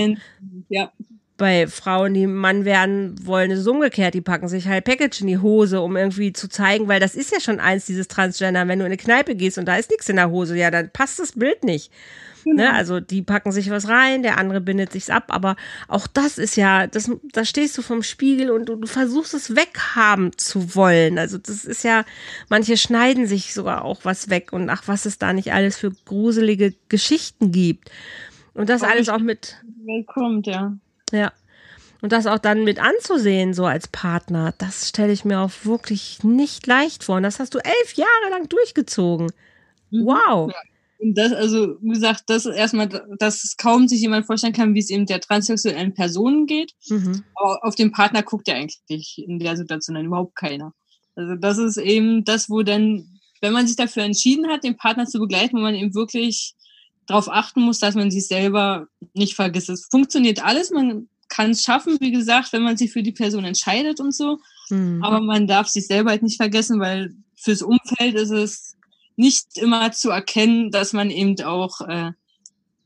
Ja 0.69 0.91
bei 1.37 1.67
Frauen, 1.67 2.13
die 2.13 2.27
Mann 2.27 2.65
werden 2.65 3.15
wollen, 3.25 3.51
ist 3.51 3.59
es 3.59 3.67
umgekehrt. 3.67 4.13
Die 4.13 4.21
packen 4.21 4.47
sich 4.47 4.67
halt 4.67 4.85
Package 4.85 5.21
in 5.21 5.27
die 5.27 5.39
Hose, 5.39 5.81
um 5.81 5.97
irgendwie 5.97 6.33
zu 6.33 6.47
zeigen, 6.47 6.87
weil 6.87 6.99
das 6.99 7.15
ist 7.15 7.31
ja 7.31 7.39
schon 7.39 7.59
eins, 7.59 7.85
dieses 7.85 8.07
Transgender. 8.07 8.67
Wenn 8.67 8.79
du 8.79 8.85
in 8.85 8.91
eine 8.91 8.97
Kneipe 8.97 9.35
gehst 9.35 9.57
und 9.57 9.65
da 9.65 9.75
ist 9.75 9.89
nichts 9.89 10.09
in 10.09 10.15
der 10.15 10.29
Hose, 10.29 10.57
ja, 10.57 10.69
dann 10.71 10.91
passt 10.91 11.19
das 11.19 11.33
Bild 11.33 11.63
nicht. 11.63 11.91
Genau. 12.43 12.63
Ne? 12.63 12.73
Also 12.73 12.99
die 12.99 13.21
packen 13.21 13.51
sich 13.51 13.69
was 13.69 13.87
rein, 13.87 14.21
der 14.21 14.37
andere 14.37 14.61
bindet 14.61 14.91
sich's 14.91 15.09
ab, 15.09 15.25
aber 15.29 15.55
auch 15.87 16.07
das 16.07 16.37
ist 16.37 16.55
ja, 16.55 16.87
das, 16.87 17.09
da 17.31 17.45
stehst 17.45 17.77
du 17.77 17.81
vom 17.81 18.03
Spiegel 18.03 18.51
und 18.51 18.67
du, 18.67 18.75
du 18.75 18.87
versuchst 18.87 19.33
es 19.33 19.55
weghaben 19.55 20.37
zu 20.37 20.75
wollen. 20.75 21.17
Also 21.17 21.37
das 21.37 21.65
ist 21.65 21.83
ja, 21.83 22.03
manche 22.49 22.77
schneiden 22.77 23.27
sich 23.27 23.53
sogar 23.53 23.85
auch 23.85 24.01
was 24.03 24.29
weg 24.29 24.51
und 24.51 24.69
ach, 24.69 24.83
was 24.87 25.05
es 25.05 25.17
da 25.17 25.33
nicht 25.33 25.53
alles 25.53 25.77
für 25.77 25.91
gruselige 26.05 26.73
Geschichten 26.89 27.51
gibt. 27.51 27.89
Und 28.53 28.69
das 28.69 28.83
alles 28.83 29.09
auch 29.09 29.19
mit. 29.19 29.57
Kommt, 30.05 30.45
ja. 30.45 30.73
Ja. 31.13 31.31
Und 32.01 32.11
das 32.11 32.27
auch 32.27 32.39
dann 32.39 32.65
mit 32.65 32.79
anzusehen, 32.79 33.53
so 33.53 33.65
als 33.65 33.87
Partner, 33.87 34.53
das 34.57 34.89
stelle 34.89 35.13
ich 35.13 35.23
mir 35.23 35.39
auch 35.39 35.51
wirklich 35.63 36.21
nicht 36.21 36.67
leicht 36.67 37.05
vor. 37.05 37.15
Und 37.15 37.23
das 37.23 37.39
hast 37.39 37.53
du 37.53 37.59
elf 37.59 37.93
Jahre 37.93 38.29
lang 38.29 38.49
durchgezogen. 38.49 39.31
Mhm. 39.89 40.05
Wow. 40.05 40.51
Ja. 40.51 40.59
Und 40.99 41.17
das, 41.17 41.31
also, 41.31 41.77
wie 41.81 41.93
gesagt, 41.93 42.23
das 42.27 42.45
ist 42.45 42.55
erstmal, 42.55 42.89
dass 43.19 43.55
kaum 43.57 43.87
sich 43.87 44.01
jemand 44.01 44.25
vorstellen 44.25 44.53
kann, 44.53 44.73
wie 44.73 44.79
es 44.79 44.89
eben 44.89 45.05
der 45.05 45.21
transsexuellen 45.21 45.93
Person 45.93 46.45
geht. 46.45 46.73
Mhm. 46.89 47.23
Aber 47.35 47.63
auf 47.63 47.75
den 47.75 47.91
Partner 47.91 48.23
guckt 48.23 48.47
ja 48.47 48.55
eigentlich 48.55 49.23
in 49.25 49.39
der 49.39 49.55
Situation 49.55 49.95
dann 49.95 50.05
überhaupt 50.05 50.35
keiner. 50.35 50.73
Also, 51.15 51.35
das 51.35 51.57
ist 51.57 51.77
eben 51.77 52.25
das, 52.25 52.49
wo 52.49 52.63
dann, 52.63 53.19
wenn 53.41 53.53
man 53.53 53.67
sich 53.67 53.75
dafür 53.75 54.03
entschieden 54.03 54.47
hat, 54.49 54.63
den 54.63 54.75
Partner 54.75 55.05
zu 55.05 55.19
begleiten, 55.19 55.57
wo 55.57 55.61
man 55.61 55.75
eben 55.75 55.93
wirklich 55.93 56.55
darauf 57.07 57.29
achten 57.29 57.61
muss, 57.61 57.79
dass 57.79 57.95
man 57.95 58.11
sich 58.11 58.27
selber 58.27 58.87
nicht 59.13 59.35
vergisst. 59.35 59.69
Es 59.69 59.87
funktioniert 59.89 60.43
alles, 60.43 60.71
man 60.71 61.07
kann 61.29 61.51
es 61.51 61.63
schaffen, 61.63 61.97
wie 61.99 62.11
gesagt, 62.11 62.53
wenn 62.53 62.63
man 62.63 62.77
sich 62.77 62.91
für 62.91 63.03
die 63.03 63.11
Person 63.11 63.43
entscheidet 63.43 63.99
und 63.99 64.13
so. 64.13 64.39
Mhm. 64.69 65.03
Aber 65.03 65.19
man 65.19 65.47
darf 65.47 65.67
sich 65.67 65.87
selber 65.87 66.11
halt 66.11 66.23
nicht 66.23 66.37
vergessen, 66.37 66.79
weil 66.79 67.13
fürs 67.35 67.61
Umfeld 67.61 68.15
ist 68.15 68.31
es 68.31 68.77
nicht 69.15 69.57
immer 69.57 69.91
zu 69.91 70.09
erkennen, 70.09 70.71
dass 70.71 70.93
man 70.93 71.09
eben 71.09 71.39
auch 71.43 71.81
äh, 71.81 72.11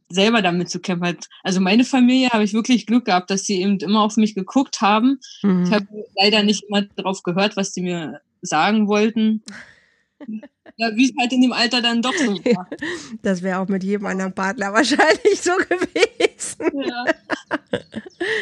selber 0.09 0.41
damit 0.41 0.69
zu 0.69 0.79
kämpfen 0.79 1.07
hat. 1.07 1.27
Also 1.43 1.59
meine 1.59 1.83
Familie 1.83 2.29
habe 2.29 2.43
ich 2.43 2.53
wirklich 2.53 2.85
Glück 2.85 3.05
gehabt, 3.05 3.29
dass 3.29 3.43
sie 3.43 3.61
eben 3.61 3.77
immer 3.79 4.01
auf 4.01 4.17
mich 4.17 4.35
geguckt 4.35 4.81
haben. 4.81 5.19
Mhm. 5.43 5.65
Ich 5.65 5.71
habe 5.71 5.87
leider 6.15 6.43
nicht 6.43 6.63
immer 6.67 6.83
darauf 6.95 7.23
gehört, 7.23 7.57
was 7.57 7.73
sie 7.73 7.81
mir 7.81 8.21
sagen 8.41 8.87
wollten. 8.87 9.43
Ja, 10.79 10.95
wie 10.95 11.05
es 11.05 11.13
halt 11.19 11.33
in 11.33 11.41
dem 11.41 11.53
Alter 11.53 11.81
dann 11.81 12.03
doch 12.03 12.13
so 12.13 12.35
war. 12.45 12.67
Das 13.23 13.41
wäre 13.41 13.59
auch 13.59 13.67
mit 13.67 13.83
jedem 13.83 14.05
anderen 14.05 14.33
Partner 14.33 14.71
wahrscheinlich 14.73 15.41
so 15.41 15.51
gewesen. 15.69 16.87
Ja. 16.87 17.05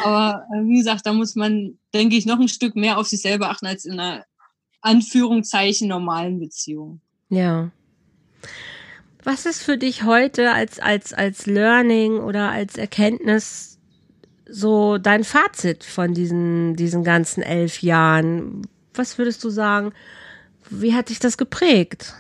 Aber 0.04 0.46
äh, 0.54 0.68
wie 0.68 0.78
gesagt, 0.78 1.06
da 1.06 1.14
muss 1.14 1.36
man, 1.36 1.78
denke 1.94 2.18
ich, 2.18 2.26
noch 2.26 2.40
ein 2.40 2.50
Stück 2.50 2.76
mehr 2.76 2.98
auf 2.98 3.08
sich 3.08 3.22
selber 3.22 3.50
achten 3.50 3.68
als 3.68 3.86
in 3.86 4.00
einer 4.00 4.26
Anführungszeichen 4.82 5.88
normalen 5.88 6.40
Beziehung. 6.40 7.00
Ja. 7.30 7.72
Was 9.24 9.46
ist 9.46 9.64
für 9.64 9.78
dich 9.78 10.04
heute 10.04 10.52
als, 10.52 10.80
als, 10.80 11.14
als 11.14 11.46
Learning 11.46 12.20
oder 12.20 12.52
als 12.52 12.78
Erkenntnis 12.78 13.80
so 14.48 14.98
dein 14.98 15.24
Fazit 15.24 15.84
von 15.86 16.14
diesen, 16.14 16.76
diesen 16.76 17.04
ganzen 17.06 17.42
elf 17.42 17.82
Jahren? 17.82 18.68
Was 18.94 19.18
würdest 19.18 19.44
du 19.44 19.50
sagen? 19.50 19.94
Wie 20.70 20.94
hat 20.94 21.10
dich 21.10 21.20
das 21.20 21.38
geprägt? 21.38 22.14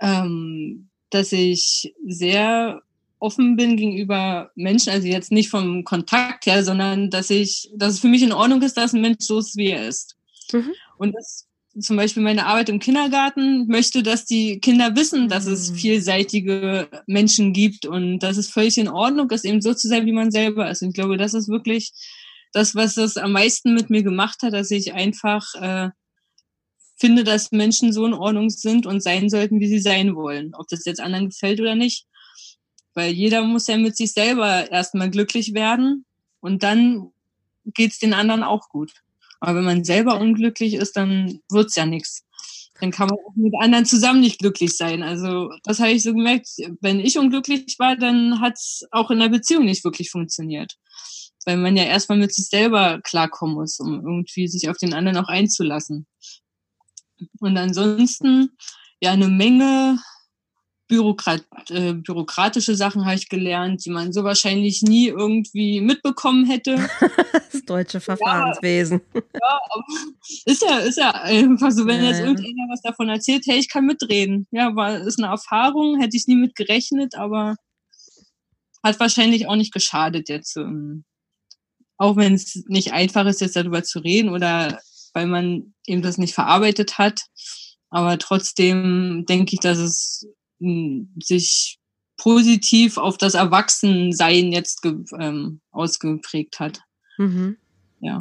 Ähm, 0.00 0.88
dass 1.10 1.32
ich 1.32 1.94
sehr 2.06 2.82
offen 3.18 3.56
bin 3.56 3.76
gegenüber 3.76 4.50
Menschen, 4.54 4.92
also 4.92 5.06
jetzt 5.06 5.32
nicht 5.32 5.48
vom 5.48 5.84
Kontakt 5.84 6.46
her, 6.46 6.64
sondern 6.64 7.10
dass 7.10 7.30
ich, 7.30 7.70
dass 7.74 7.94
es 7.94 8.00
für 8.00 8.08
mich 8.08 8.22
in 8.22 8.32
Ordnung 8.32 8.62
ist, 8.62 8.76
dass 8.76 8.92
ein 8.92 9.00
Mensch 9.00 9.24
so 9.24 9.38
ist, 9.38 9.56
wie 9.56 9.70
er 9.70 9.88
ist. 9.88 10.16
Mhm. 10.52 10.72
Und 10.98 11.14
das 11.14 11.46
zum 11.78 11.96
Beispiel 11.96 12.22
meine 12.22 12.46
Arbeit 12.46 12.68
im 12.68 12.78
Kindergarten 12.78 13.66
möchte, 13.66 14.02
dass 14.02 14.24
die 14.24 14.60
Kinder 14.60 14.96
wissen, 14.96 15.28
dass 15.28 15.46
es 15.46 15.70
mhm. 15.70 15.74
vielseitige 15.74 16.88
Menschen 17.06 17.52
gibt 17.52 17.86
und 17.86 18.20
dass 18.20 18.36
es 18.36 18.50
völlig 18.50 18.78
in 18.78 18.88
Ordnung 18.88 19.30
ist, 19.30 19.44
eben 19.44 19.60
so 19.60 19.74
zu 19.74 19.88
sein, 19.88 20.06
wie 20.06 20.12
man 20.12 20.30
selber 20.30 20.70
ist. 20.70 20.82
Und 20.82 20.88
ich 20.88 20.94
glaube, 20.94 21.16
das 21.16 21.34
ist 21.34 21.48
wirklich 21.48 21.92
das, 22.52 22.74
was 22.74 22.94
das 22.94 23.16
am 23.16 23.32
meisten 23.32 23.74
mit 23.74 23.90
mir 23.90 24.02
gemacht 24.02 24.42
hat, 24.42 24.54
dass 24.54 24.70
ich 24.70 24.94
einfach 24.94 25.54
äh, 25.60 25.90
finde, 26.96 27.24
dass 27.24 27.52
Menschen 27.52 27.92
so 27.92 28.06
in 28.06 28.14
Ordnung 28.14 28.50
sind 28.50 28.86
und 28.86 29.02
sein 29.02 29.28
sollten, 29.28 29.60
wie 29.60 29.68
sie 29.68 29.78
sein 29.78 30.14
wollen. 30.14 30.54
Ob 30.54 30.68
das 30.68 30.84
jetzt 30.84 31.00
anderen 31.00 31.28
gefällt 31.28 31.60
oder 31.60 31.74
nicht. 31.74 32.06
Weil 32.94 33.12
jeder 33.12 33.42
muss 33.42 33.66
ja 33.66 33.76
mit 33.76 33.96
sich 33.96 34.12
selber 34.12 34.70
erstmal 34.70 35.10
glücklich 35.10 35.52
werden 35.54 36.06
und 36.40 36.62
dann 36.62 37.10
geht's 37.66 37.98
den 37.98 38.14
anderen 38.14 38.42
auch 38.42 38.68
gut. 38.68 38.92
Aber 39.40 39.58
wenn 39.58 39.64
man 39.64 39.84
selber 39.84 40.18
unglücklich 40.18 40.74
ist, 40.74 40.96
dann 40.96 41.40
wird's 41.50 41.76
ja 41.76 41.84
nichts. 41.84 42.24
Dann 42.80 42.90
kann 42.90 43.08
man 43.08 43.18
auch 43.18 43.34
mit 43.34 43.54
anderen 43.58 43.86
zusammen 43.86 44.20
nicht 44.20 44.38
glücklich 44.38 44.76
sein. 44.76 45.02
Also 45.02 45.50
das 45.64 45.80
habe 45.80 45.92
ich 45.92 46.02
so 46.02 46.12
gemerkt, 46.12 46.48
wenn 46.80 47.00
ich 47.00 47.18
unglücklich 47.18 47.76
war, 47.78 47.96
dann 47.96 48.40
hat's 48.40 48.84
auch 48.90 49.10
in 49.10 49.18
der 49.18 49.28
Beziehung 49.28 49.64
nicht 49.64 49.84
wirklich 49.84 50.10
funktioniert. 50.10 50.74
Weil 51.44 51.56
man 51.56 51.76
ja 51.76 51.84
erstmal 51.84 52.18
mit 52.18 52.34
sich 52.34 52.46
selber 52.48 53.00
klarkommen 53.02 53.54
muss, 53.54 53.78
um 53.78 53.94
irgendwie 54.04 54.48
sich 54.48 54.68
auf 54.68 54.76
den 54.78 54.94
anderen 54.94 55.18
auch 55.18 55.28
einzulassen. 55.28 56.06
Und 57.40 57.56
ansonsten, 57.56 58.56
ja, 59.00 59.12
eine 59.12 59.28
Menge 59.28 59.98
Bürokrat, 60.88 61.44
äh, 61.70 61.94
bürokratische 61.94 62.76
Sachen 62.76 63.04
habe 63.04 63.16
ich 63.16 63.28
gelernt, 63.28 63.84
die 63.84 63.90
man 63.90 64.12
so 64.12 64.22
wahrscheinlich 64.22 64.82
nie 64.82 65.08
irgendwie 65.08 65.80
mitbekommen 65.80 66.46
hätte. 66.46 66.76
das 67.52 67.62
deutsche 67.66 68.00
Verfahrenswesen. 68.00 69.00
Ja, 69.14 69.20
ja, 69.34 69.60
ist 70.44 70.62
ja, 70.62 70.78
ist 70.78 70.98
ja 70.98 71.10
einfach 71.10 71.72
so, 71.72 71.86
wenn 71.86 72.02
ja, 72.02 72.10
jetzt 72.10 72.20
irgendjemand 72.20 72.70
was 72.70 72.82
davon 72.82 73.08
erzählt, 73.08 73.44
hey, 73.46 73.58
ich 73.58 73.68
kann 73.68 73.86
mitreden. 73.86 74.46
Ja, 74.52 74.76
war, 74.76 74.98
ist 74.98 75.18
eine 75.18 75.32
Erfahrung, 75.32 76.00
hätte 76.00 76.16
ich 76.16 76.28
nie 76.28 76.36
mit 76.36 76.54
gerechnet, 76.54 77.16
aber 77.16 77.56
hat 78.84 79.00
wahrscheinlich 79.00 79.48
auch 79.48 79.56
nicht 79.56 79.72
geschadet 79.72 80.28
jetzt. 80.28 80.56
Ähm, 80.56 81.04
auch 81.98 82.16
wenn 82.16 82.34
es 82.34 82.62
nicht 82.68 82.92
einfach 82.92 83.26
ist, 83.26 83.40
jetzt 83.40 83.56
darüber 83.56 83.82
zu 83.82 83.98
reden 83.98 84.28
oder 84.28 84.78
weil 85.16 85.26
man 85.26 85.72
eben 85.86 86.02
das 86.02 86.18
nicht 86.18 86.34
verarbeitet 86.34 86.98
hat. 86.98 87.22
Aber 87.88 88.18
trotzdem 88.18 89.24
denke 89.26 89.54
ich, 89.54 89.60
dass 89.60 89.78
es 89.78 90.28
hm, 90.60 91.10
sich 91.22 91.78
positiv 92.18 92.98
auf 92.98 93.16
das 93.16 93.32
Erwachsensein 93.32 94.52
jetzt 94.52 94.84
ähm, 95.18 95.62
ausgeprägt 95.70 96.60
hat. 96.60 96.82
Mhm. 97.16 97.56
Ja. 98.00 98.18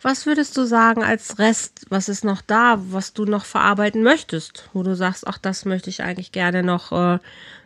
Was 0.00 0.24
würdest 0.24 0.56
du 0.56 0.66
sagen 0.66 1.02
als 1.02 1.40
Rest? 1.40 1.86
Was 1.88 2.08
ist 2.08 2.24
noch 2.24 2.42
da, 2.42 2.78
was 2.78 3.12
du 3.12 3.24
noch 3.24 3.44
verarbeiten 3.44 4.04
möchtest? 4.04 4.70
Wo 4.72 4.84
du 4.84 4.94
sagst, 4.94 5.26
ach, 5.26 5.38
das 5.38 5.64
möchte 5.64 5.90
ich 5.90 6.04
eigentlich 6.04 6.30
gerne 6.30 6.62
noch 6.62 6.92
äh, 6.92 7.18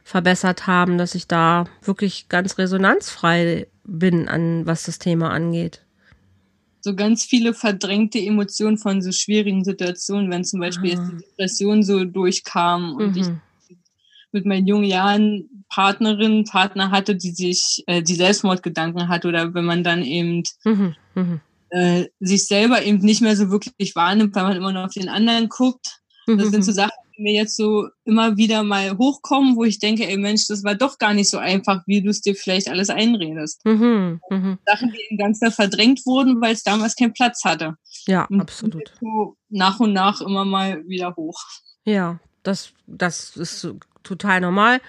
verbessert 0.05 0.67
haben, 0.67 0.97
dass 0.97 1.15
ich 1.15 1.27
da 1.27 1.67
wirklich 1.83 2.31
ganz 2.31 2.57
resonanzfrei 2.57 3.67
bin, 3.85 4.27
an 4.27 4.65
was 4.65 4.85
das 4.85 4.99
Thema 4.99 5.31
angeht. 5.33 5.84
So 6.85 6.95
ganz 6.95 7.25
viele 7.25 7.55
verdrängte 7.55 8.19
Emotionen 8.19 8.77
von 8.77 9.01
so 9.01 9.11
schwierigen 9.11 9.65
Situationen, 9.65 10.31
wenn 10.31 10.45
zum 10.45 10.61
Beispiel 10.61 10.91
jetzt 10.91 11.11
die. 11.11 11.17
Depression 11.17 11.83
so 11.83 12.05
durchkam 12.05 12.97
und 12.97 13.17
mhm. 13.17 13.17
ich 13.17 13.29
mit 14.33 14.45
meinen 14.45 14.67
jungen 14.67 14.85
Jahren 14.85 15.65
Partnerin, 15.71 16.45
Partner 16.45 16.91
hatte, 16.91 17.17
die 17.17 17.31
sich, 17.31 17.85
äh, 17.87 18.03
die 18.03 18.17
Selbstmordgedanken 18.17 19.09
hat 19.09 19.25
oder 19.25 19.55
wenn 19.55 19.65
man 19.65 19.83
dann 19.83 20.03
eben 20.03 20.43
mhm. 20.65 20.95
Mhm. 21.15 21.41
Äh, 21.71 22.05
sich 22.21 22.47
selber 22.47 22.85
eben 22.85 22.99
nicht 22.99 23.23
mehr 23.23 23.35
so 23.35 23.51
wirklich 23.51 23.97
wahrnimmt, 23.97 24.35
weil 24.35 24.45
man 24.45 24.57
immer 24.57 24.73
nur 24.73 24.85
auf 24.85 24.93
den 24.93 25.09
anderen 25.09 25.49
guckt. 25.49 26.03
Das 26.27 26.49
sind 26.49 26.65
so 26.65 26.71
mhm. 26.71 26.77
Sachen, 26.77 26.91
die 27.17 27.23
mir 27.23 27.33
jetzt 27.33 27.57
so 27.57 27.89
immer 28.05 28.37
wieder 28.37 28.63
mal 28.63 28.97
hochkommen, 28.97 29.57
wo 29.57 29.65
ich 29.65 29.79
denke, 29.79 30.07
ey 30.07 30.17
Mensch, 30.17 30.47
das 30.49 30.65
war 30.65 30.75
doch 30.75 30.99
gar 30.99 31.15
nicht 31.15 31.29
so 31.29 31.39
einfach, 31.39 31.83
wie 31.87 32.03
du 32.03 32.11
es 32.11 32.21
dir 32.21 32.35
vielleicht 32.35 32.69
alles 32.69 32.91
einredest. 32.91 33.65
Mhm, 33.65 34.21
mh. 34.31 34.59
Sachen, 34.67 34.93
die 34.93 35.03
eben 35.09 35.19
ganz 35.19 35.41
da 35.41 35.51
verdrängt 35.51 36.05
wurden, 36.07 36.41
weil 36.41 36.55
es 36.55 36.63
damals 36.63 36.97
keinen 36.97 37.13
Platz 37.13 37.45
hatte. 37.45 37.77
Ja, 38.07 38.25
und 38.27 38.41
absolut. 38.41 38.93
So 39.01 39.37
nach 39.49 39.81
und 39.81 39.93
nach 39.93 40.21
immer 40.21 40.45
mal 40.45 40.87
wieder 40.87 41.15
hoch. 41.17 41.41
Ja, 41.85 42.21
das, 42.43 42.73
das 42.87 43.37
ist 43.37 43.69
total 44.03 44.41
normal. 44.41 44.81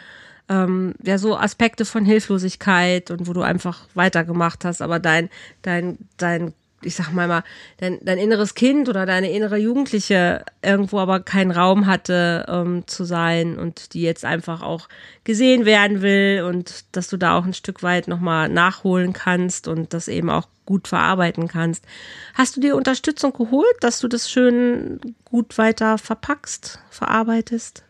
Ähm, 0.48 0.94
ja, 1.04 1.18
so 1.18 1.36
Aspekte 1.36 1.86
von 1.86 2.06
Hilflosigkeit 2.06 3.10
und 3.10 3.28
wo 3.28 3.34
du 3.34 3.42
einfach 3.42 3.88
weitergemacht 3.96 4.64
hast, 4.64 4.82
aber 4.82 5.00
dein, 5.00 5.30
dein, 5.64 5.98
dein, 6.18 6.54
ich 6.86 6.96
sag 6.96 7.12
mal 7.12 7.28
mal, 7.28 7.44
dein, 7.78 8.00
dein 8.04 8.18
inneres 8.18 8.56
Kind 8.56 8.88
oder 8.90 9.06
deine 9.06 9.32
innere 9.32 9.58
Jugendliche 9.58 10.46
irgendwo 10.62 11.00
aber 11.00 11.20
keinen 11.20 11.52
Raum 11.52 11.86
hatte 11.86 12.46
ähm, 12.48 12.84
zu 12.88 13.04
sein 13.04 13.58
und 13.58 13.94
die 13.94 14.02
jetzt 14.02 14.26
einfach 14.26 14.62
auch 14.62 14.88
gesehen 15.24 15.66
werden 15.66 16.02
will 16.02 16.44
und 16.48 16.86
dass 16.92 17.08
du 17.08 17.18
da 17.18 17.38
auch 17.38 17.46
ein 17.46 17.54
Stück 17.54 17.84
weit 17.84 18.08
nochmal 18.08 18.50
nachholen 18.50 19.14
kannst 19.14 19.68
und 19.68 19.94
das 19.94 20.08
eben 20.08 20.30
auch 20.30 20.48
gut 20.66 20.88
verarbeiten 20.88 21.48
kannst. 21.48 21.86
Hast 22.34 22.56
du 22.56 22.62
dir 22.62 22.76
Unterstützung 22.76 23.34
geholt, 23.34 23.76
dass 23.82 24.00
du 24.00 24.08
das 24.08 24.30
schön 24.30 25.00
gut 25.24 25.58
weiter 25.58 25.98
verpackst, 25.98 26.80
verarbeitest? 26.90 27.84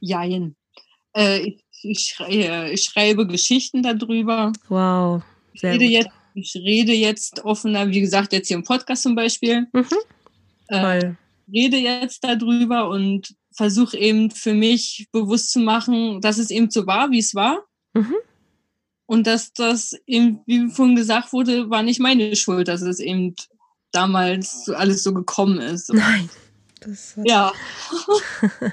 Jein. 0.00 0.54
Äh, 1.16 1.40
ich, 1.40 1.64
ich, 1.82 2.00
schreibe, 2.00 2.70
ich, 2.70 2.82
schreibe, 2.84 3.26
Geschichten 3.26 3.82
darüber. 3.82 4.52
Wow. 4.68 5.22
Sehr 5.54 5.74
ich, 5.74 5.80
rede 5.80 5.90
jetzt, 5.90 6.10
ich 6.40 6.54
rede 6.54 6.92
jetzt 6.92 7.44
offener, 7.44 7.88
wie 7.88 8.00
gesagt, 8.00 8.32
jetzt 8.32 8.48
hier 8.48 8.56
im 8.56 8.64
Podcast 8.64 9.02
zum 9.02 9.14
Beispiel. 9.14 9.66
Mhm. 9.72 9.86
Äh, 10.68 11.12
rede 11.52 11.76
jetzt 11.78 12.24
darüber 12.24 12.88
und 12.88 13.34
versuche 13.52 13.98
eben 13.98 14.30
für 14.30 14.54
mich 14.54 15.08
bewusst 15.12 15.50
zu 15.52 15.60
machen, 15.60 16.20
dass 16.20 16.38
es 16.38 16.50
eben 16.50 16.70
so 16.70 16.86
war, 16.86 17.10
wie 17.10 17.18
es 17.18 17.34
war. 17.34 17.64
Mhm. 17.94 18.14
Und 19.06 19.26
dass 19.26 19.52
das 19.52 19.96
eben, 20.06 20.40
wie 20.46 20.68
vorhin 20.68 20.94
gesagt 20.94 21.32
wurde, 21.32 21.70
war 21.70 21.82
nicht 21.82 21.98
meine 21.98 22.36
Schuld, 22.36 22.68
dass 22.68 22.82
es 22.82 23.00
eben 23.00 23.34
damals 23.90 24.66
so 24.66 24.74
alles 24.74 25.02
so 25.02 25.14
gekommen 25.14 25.58
ist. 25.58 25.88
Nein. 25.92 26.28
ja. 27.24 27.52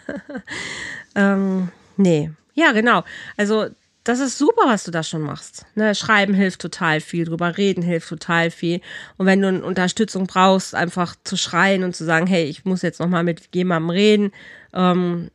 ähm, 1.16 1.70
nee. 1.98 2.32
Ja, 2.54 2.72
genau. 2.74 3.04
Also 3.38 3.68
das 4.06 4.20
ist 4.20 4.38
super, 4.38 4.62
was 4.68 4.84
du 4.84 4.92
da 4.92 5.02
schon 5.02 5.24
machst. 5.24 5.66
Ne, 5.74 5.96
Schreiben 5.96 6.36
hilft 6.36 6.62
total 6.62 7.02
viel, 7.02 7.26
drüber 7.26 7.58
reden 7.58 7.82
hilft 7.82 8.08
total 8.08 8.52
viel. 8.52 8.80
Und 9.18 9.26
wenn 9.26 9.42
du 9.42 9.48
eine 9.48 9.66
Unterstützung 9.66 10.28
brauchst, 10.28 10.76
einfach 10.76 11.16
zu 11.24 11.36
schreien 11.36 11.84
und 11.84 11.96
zu 11.96 12.06
sagen, 12.06 12.28
hey, 12.28 12.46
ich 12.46 12.66
muss 12.66 12.84
jetzt 12.84 13.00
noch 13.00 13.10
mal 13.10 13.24
mit 13.24 13.50
jemandem 13.54 13.90
reden, 13.90 14.32
ähm, 14.74 15.32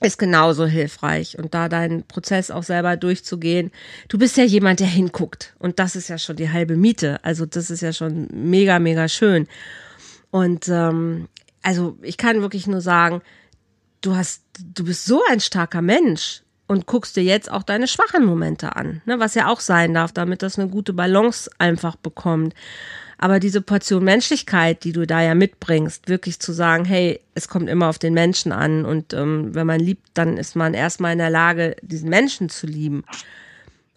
ist 0.00 0.18
genauso 0.18 0.66
hilfreich. 0.66 1.38
Und 1.38 1.52
da 1.52 1.68
deinen 1.68 2.04
Prozess 2.04 2.50
auch 2.50 2.62
selber 2.62 2.96
durchzugehen. 2.96 3.70
Du 4.08 4.16
bist 4.16 4.38
ja 4.38 4.44
jemand, 4.44 4.80
der 4.80 4.86
hinguckt. 4.86 5.54
Und 5.58 5.78
das 5.78 5.94
ist 5.94 6.08
ja 6.08 6.16
schon 6.16 6.36
die 6.36 6.50
halbe 6.50 6.76
Miete. 6.76 7.22
Also 7.22 7.44
das 7.44 7.68
ist 7.68 7.82
ja 7.82 7.92
schon 7.92 8.28
mega, 8.32 8.78
mega 8.78 9.08
schön. 9.08 9.46
Und 10.30 10.68
ähm, 10.68 11.28
also 11.60 11.98
ich 12.00 12.16
kann 12.16 12.40
wirklich 12.40 12.66
nur 12.66 12.80
sagen, 12.80 13.20
du 14.00 14.16
hast, 14.16 14.42
du 14.58 14.84
bist 14.84 15.04
so 15.04 15.20
ein 15.30 15.40
starker 15.40 15.82
Mensch 15.82 16.42
und 16.70 16.86
guckst 16.86 17.16
dir 17.16 17.24
jetzt 17.24 17.50
auch 17.50 17.64
deine 17.64 17.88
schwachen 17.88 18.24
Momente 18.24 18.76
an, 18.76 19.02
ne, 19.04 19.18
was 19.18 19.34
ja 19.34 19.48
auch 19.48 19.58
sein 19.58 19.92
darf, 19.92 20.12
damit 20.12 20.40
das 20.40 20.56
eine 20.56 20.68
gute 20.68 20.92
Balance 20.92 21.50
einfach 21.58 21.96
bekommt. 21.96 22.54
Aber 23.18 23.40
diese 23.40 23.60
Portion 23.60 24.04
Menschlichkeit, 24.04 24.84
die 24.84 24.92
du 24.92 25.04
da 25.04 25.20
ja 25.20 25.34
mitbringst, 25.34 26.08
wirklich 26.08 26.38
zu 26.38 26.52
sagen, 26.52 26.84
hey, 26.84 27.18
es 27.34 27.48
kommt 27.48 27.68
immer 27.68 27.88
auf 27.88 27.98
den 27.98 28.14
Menschen 28.14 28.52
an 28.52 28.84
und 28.84 29.12
ähm, 29.14 29.52
wenn 29.52 29.66
man 29.66 29.80
liebt, 29.80 30.10
dann 30.14 30.36
ist 30.36 30.54
man 30.54 30.74
erstmal 30.74 31.10
in 31.10 31.18
der 31.18 31.28
Lage, 31.28 31.74
diesen 31.82 32.08
Menschen 32.08 32.48
zu 32.48 32.68
lieben. 32.68 33.02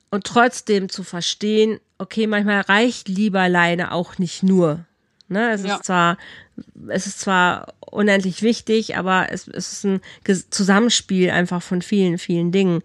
Und 0.10 0.24
trotzdem 0.24 0.90
zu 0.90 1.04
verstehen, 1.04 1.80
okay, 2.00 2.26
manchmal 2.26 2.62
reicht 2.62 3.08
Liebe 3.08 3.40
alleine 3.40 3.92
auch 3.92 4.18
nicht 4.18 4.42
nur. 4.42 4.80
Ne? 5.28 5.52
Es 5.52 5.64
ja. 5.64 5.76
ist 5.76 5.86
zwar, 5.86 6.18
es 6.88 7.06
ist 7.06 7.20
zwar 7.20 7.68
unendlich 7.94 8.42
wichtig, 8.42 8.98
aber 8.98 9.28
es, 9.32 9.48
es 9.48 9.74
ist 9.74 9.86
ein 9.86 10.02
Zusammenspiel 10.50 11.30
einfach 11.30 11.62
von 11.62 11.82
vielen, 11.82 12.18
vielen 12.18 12.52
Dingen. 12.52 12.82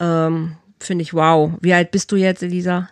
Ähm, 0.00 0.56
Finde 0.80 1.02
ich 1.02 1.12
wow. 1.12 1.52
Wie 1.60 1.74
alt 1.74 1.90
bist 1.90 2.12
du 2.12 2.16
jetzt, 2.16 2.42
Elisa? 2.42 2.88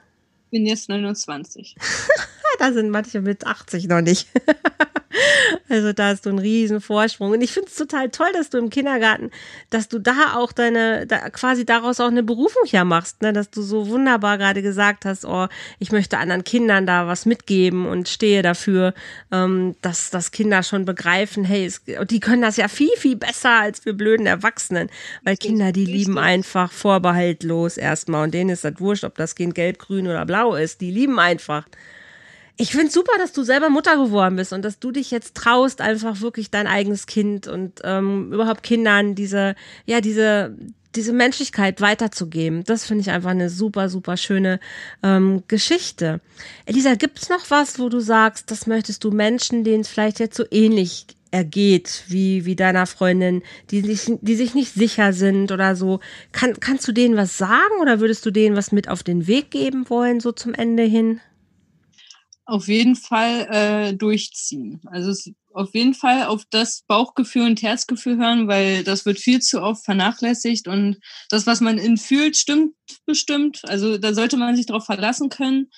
Ich 0.46 0.50
bin 0.50 0.66
jetzt 0.66 0.88
29. 0.88 1.76
da 2.58 2.72
sind 2.72 2.90
manche 2.90 3.20
mit 3.20 3.46
80 3.46 3.86
noch 3.88 4.00
nicht. 4.00 4.28
Also 5.68 5.92
da 5.92 6.08
hast 6.08 6.26
du 6.26 6.30
einen 6.30 6.38
riesen 6.38 6.80
Vorsprung. 6.80 7.32
Und 7.32 7.40
ich 7.40 7.52
finde 7.52 7.68
es 7.68 7.76
total 7.76 8.10
toll, 8.10 8.28
dass 8.32 8.50
du 8.50 8.58
im 8.58 8.70
Kindergarten, 8.70 9.30
dass 9.70 9.88
du 9.88 9.98
da 9.98 10.36
auch 10.36 10.52
deine, 10.52 11.06
da 11.06 11.28
quasi 11.30 11.64
daraus 11.64 12.00
auch 12.00 12.08
eine 12.08 12.22
Berufung 12.22 12.62
ja 12.66 12.84
machst, 12.84 13.22
ne? 13.22 13.32
dass 13.32 13.50
du 13.50 13.62
so 13.62 13.88
wunderbar 13.88 14.38
gerade 14.38 14.62
gesagt 14.62 15.04
hast, 15.04 15.24
oh, 15.24 15.48
ich 15.78 15.92
möchte 15.92 16.18
anderen 16.18 16.44
Kindern 16.44 16.86
da 16.86 17.06
was 17.06 17.26
mitgeben 17.26 17.86
und 17.86 18.08
stehe 18.08 18.42
dafür, 18.42 18.94
ähm, 19.32 19.74
dass, 19.82 20.10
dass 20.10 20.30
Kinder 20.30 20.62
schon 20.62 20.84
begreifen, 20.84 21.44
hey, 21.44 21.66
es, 21.66 21.82
die 21.84 22.20
können 22.20 22.42
das 22.42 22.56
ja 22.56 22.68
viel, 22.68 22.94
viel 22.96 23.16
besser 23.16 23.60
als 23.60 23.84
wir 23.84 23.92
blöden 23.92 24.26
Erwachsenen, 24.26 24.88
weil 25.24 25.36
Kinder, 25.36 25.72
die 25.72 25.86
lieben 25.86 26.18
einfach 26.18 26.72
vorbehaltlos 26.72 27.76
erstmal 27.76 28.24
und 28.24 28.34
denen 28.34 28.50
ist 28.50 28.64
das 28.64 28.74
wurscht, 28.78 29.04
ob 29.04 29.16
das 29.16 29.34
Kind 29.34 29.54
gelb, 29.54 29.78
grün 29.78 30.06
oder 30.06 30.24
blau 30.26 30.54
ist, 30.54 30.80
die 30.80 30.90
lieben 30.90 31.18
einfach. 31.18 31.64
Ich 32.58 32.70
finde 32.70 32.90
super, 32.90 33.12
dass 33.18 33.32
du 33.32 33.42
selber 33.42 33.68
Mutter 33.68 33.96
geworden 34.02 34.36
bist 34.36 34.52
und 34.52 34.64
dass 34.64 34.78
du 34.78 34.90
dich 34.90 35.10
jetzt 35.10 35.34
traust, 35.34 35.82
einfach 35.82 36.22
wirklich 36.22 36.50
dein 36.50 36.66
eigenes 36.66 37.06
Kind 37.06 37.48
und 37.48 37.80
ähm, 37.84 38.32
überhaupt 38.32 38.62
Kindern 38.62 39.14
diese, 39.14 39.54
ja, 39.84 40.00
diese, 40.00 40.56
diese 40.94 41.12
Menschlichkeit 41.12 41.82
weiterzugeben. 41.82 42.64
Das 42.64 42.86
finde 42.86 43.02
ich 43.02 43.10
einfach 43.10 43.30
eine 43.30 43.50
super, 43.50 43.90
super 43.90 44.16
schöne 44.16 44.58
ähm, 45.02 45.42
Geschichte. 45.48 46.22
Elisa, 46.64 46.94
gibt's 46.94 47.28
noch 47.28 47.50
was, 47.50 47.78
wo 47.78 47.90
du 47.90 48.00
sagst, 48.00 48.50
das 48.50 48.66
möchtest 48.66 49.04
du 49.04 49.10
Menschen, 49.10 49.62
denen 49.62 49.82
es 49.82 49.88
vielleicht 49.88 50.18
jetzt 50.18 50.36
so 50.36 50.44
ähnlich 50.50 51.06
ergeht, 51.30 52.04
wie, 52.08 52.46
wie 52.46 52.56
deiner 52.56 52.86
Freundin, 52.86 53.42
die 53.70 53.82
sich, 53.82 54.10
die 54.22 54.36
sich 54.36 54.54
nicht 54.54 54.72
sicher 54.72 55.12
sind 55.12 55.52
oder 55.52 55.76
so. 55.76 56.00
Kann, 56.32 56.58
kannst 56.58 56.88
du 56.88 56.92
denen 56.92 57.16
was 57.16 57.36
sagen 57.36 57.80
oder 57.82 58.00
würdest 58.00 58.24
du 58.24 58.30
denen 58.30 58.56
was 58.56 58.72
mit 58.72 58.88
auf 58.88 59.02
den 59.02 59.26
Weg 59.26 59.50
geben 59.50 59.90
wollen, 59.90 60.20
so 60.20 60.32
zum 60.32 60.54
Ende 60.54 60.84
hin? 60.84 61.20
Auf 62.46 62.68
jeden 62.68 62.94
Fall 62.94 63.48
äh, 63.50 63.94
durchziehen. 63.94 64.80
Also 64.86 65.12
auf 65.52 65.74
jeden 65.74 65.94
Fall 65.94 66.24
auf 66.24 66.44
das 66.48 66.82
Bauchgefühl 66.86 67.42
und 67.42 67.60
Herzgefühl 67.60 68.18
hören, 68.18 68.46
weil 68.46 68.84
das 68.84 69.04
wird 69.04 69.18
viel 69.18 69.40
zu 69.40 69.60
oft 69.60 69.84
vernachlässigt 69.84 70.68
und 70.68 70.98
das, 71.28 71.46
was 71.46 71.60
man 71.60 71.78
in 71.78 71.96
fühlt, 71.96 72.36
stimmt 72.36 72.74
bestimmt. 73.04 73.62
Also 73.64 73.98
da 73.98 74.14
sollte 74.14 74.36
man 74.36 74.54
sich 74.54 74.66
darauf 74.66 74.86
verlassen 74.86 75.28
können 75.28 75.70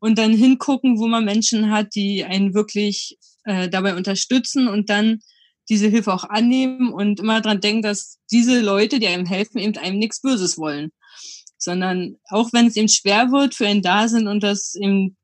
und 0.00 0.16
dann 0.16 0.32
hingucken, 0.32 0.98
wo 0.98 1.08
man 1.08 1.24
Menschen 1.24 1.70
hat, 1.70 1.94
die 1.96 2.24
einen 2.24 2.54
wirklich 2.54 3.18
äh, 3.44 3.68
dabei 3.68 3.96
unterstützen 3.96 4.68
und 4.68 4.90
dann 4.90 5.20
diese 5.68 5.88
Hilfe 5.88 6.12
auch 6.12 6.24
annehmen 6.24 6.92
und 6.92 7.18
immer 7.20 7.40
dran 7.40 7.60
denken, 7.60 7.82
dass 7.82 8.18
diese 8.30 8.60
Leute, 8.60 9.00
die 9.00 9.08
einem 9.08 9.26
helfen, 9.26 9.58
eben 9.58 9.76
einem 9.78 9.98
nichts 9.98 10.20
Böses 10.20 10.58
wollen 10.58 10.92
sondern 11.56 12.18
auch 12.28 12.52
wenn 12.52 12.66
es 12.66 12.76
eben 12.76 12.88
schwer 12.88 13.32
wird, 13.32 13.54
für 13.54 13.66
einen 13.66 13.80
da 13.80 14.06
sind 14.06 14.28
und 14.28 14.42
das 14.42 14.74
eben 14.74 15.16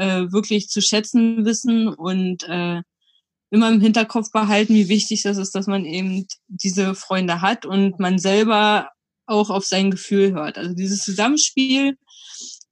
äh, 0.00 0.32
wirklich 0.32 0.68
zu 0.68 0.80
schätzen 0.80 1.44
wissen 1.44 1.88
und 1.88 2.48
äh, 2.48 2.80
immer 3.50 3.68
im 3.68 3.80
Hinterkopf 3.80 4.30
behalten, 4.32 4.74
wie 4.74 4.88
wichtig 4.88 5.22
das 5.22 5.36
ist, 5.36 5.54
dass 5.54 5.66
man 5.66 5.84
eben 5.84 6.26
diese 6.48 6.94
Freunde 6.94 7.42
hat 7.42 7.66
und 7.66 7.98
man 7.98 8.18
selber 8.18 8.88
auch 9.26 9.50
auf 9.50 9.66
sein 9.66 9.90
Gefühl 9.90 10.32
hört. 10.32 10.56
Also 10.56 10.74
dieses 10.74 11.02
Zusammenspiel 11.02 11.98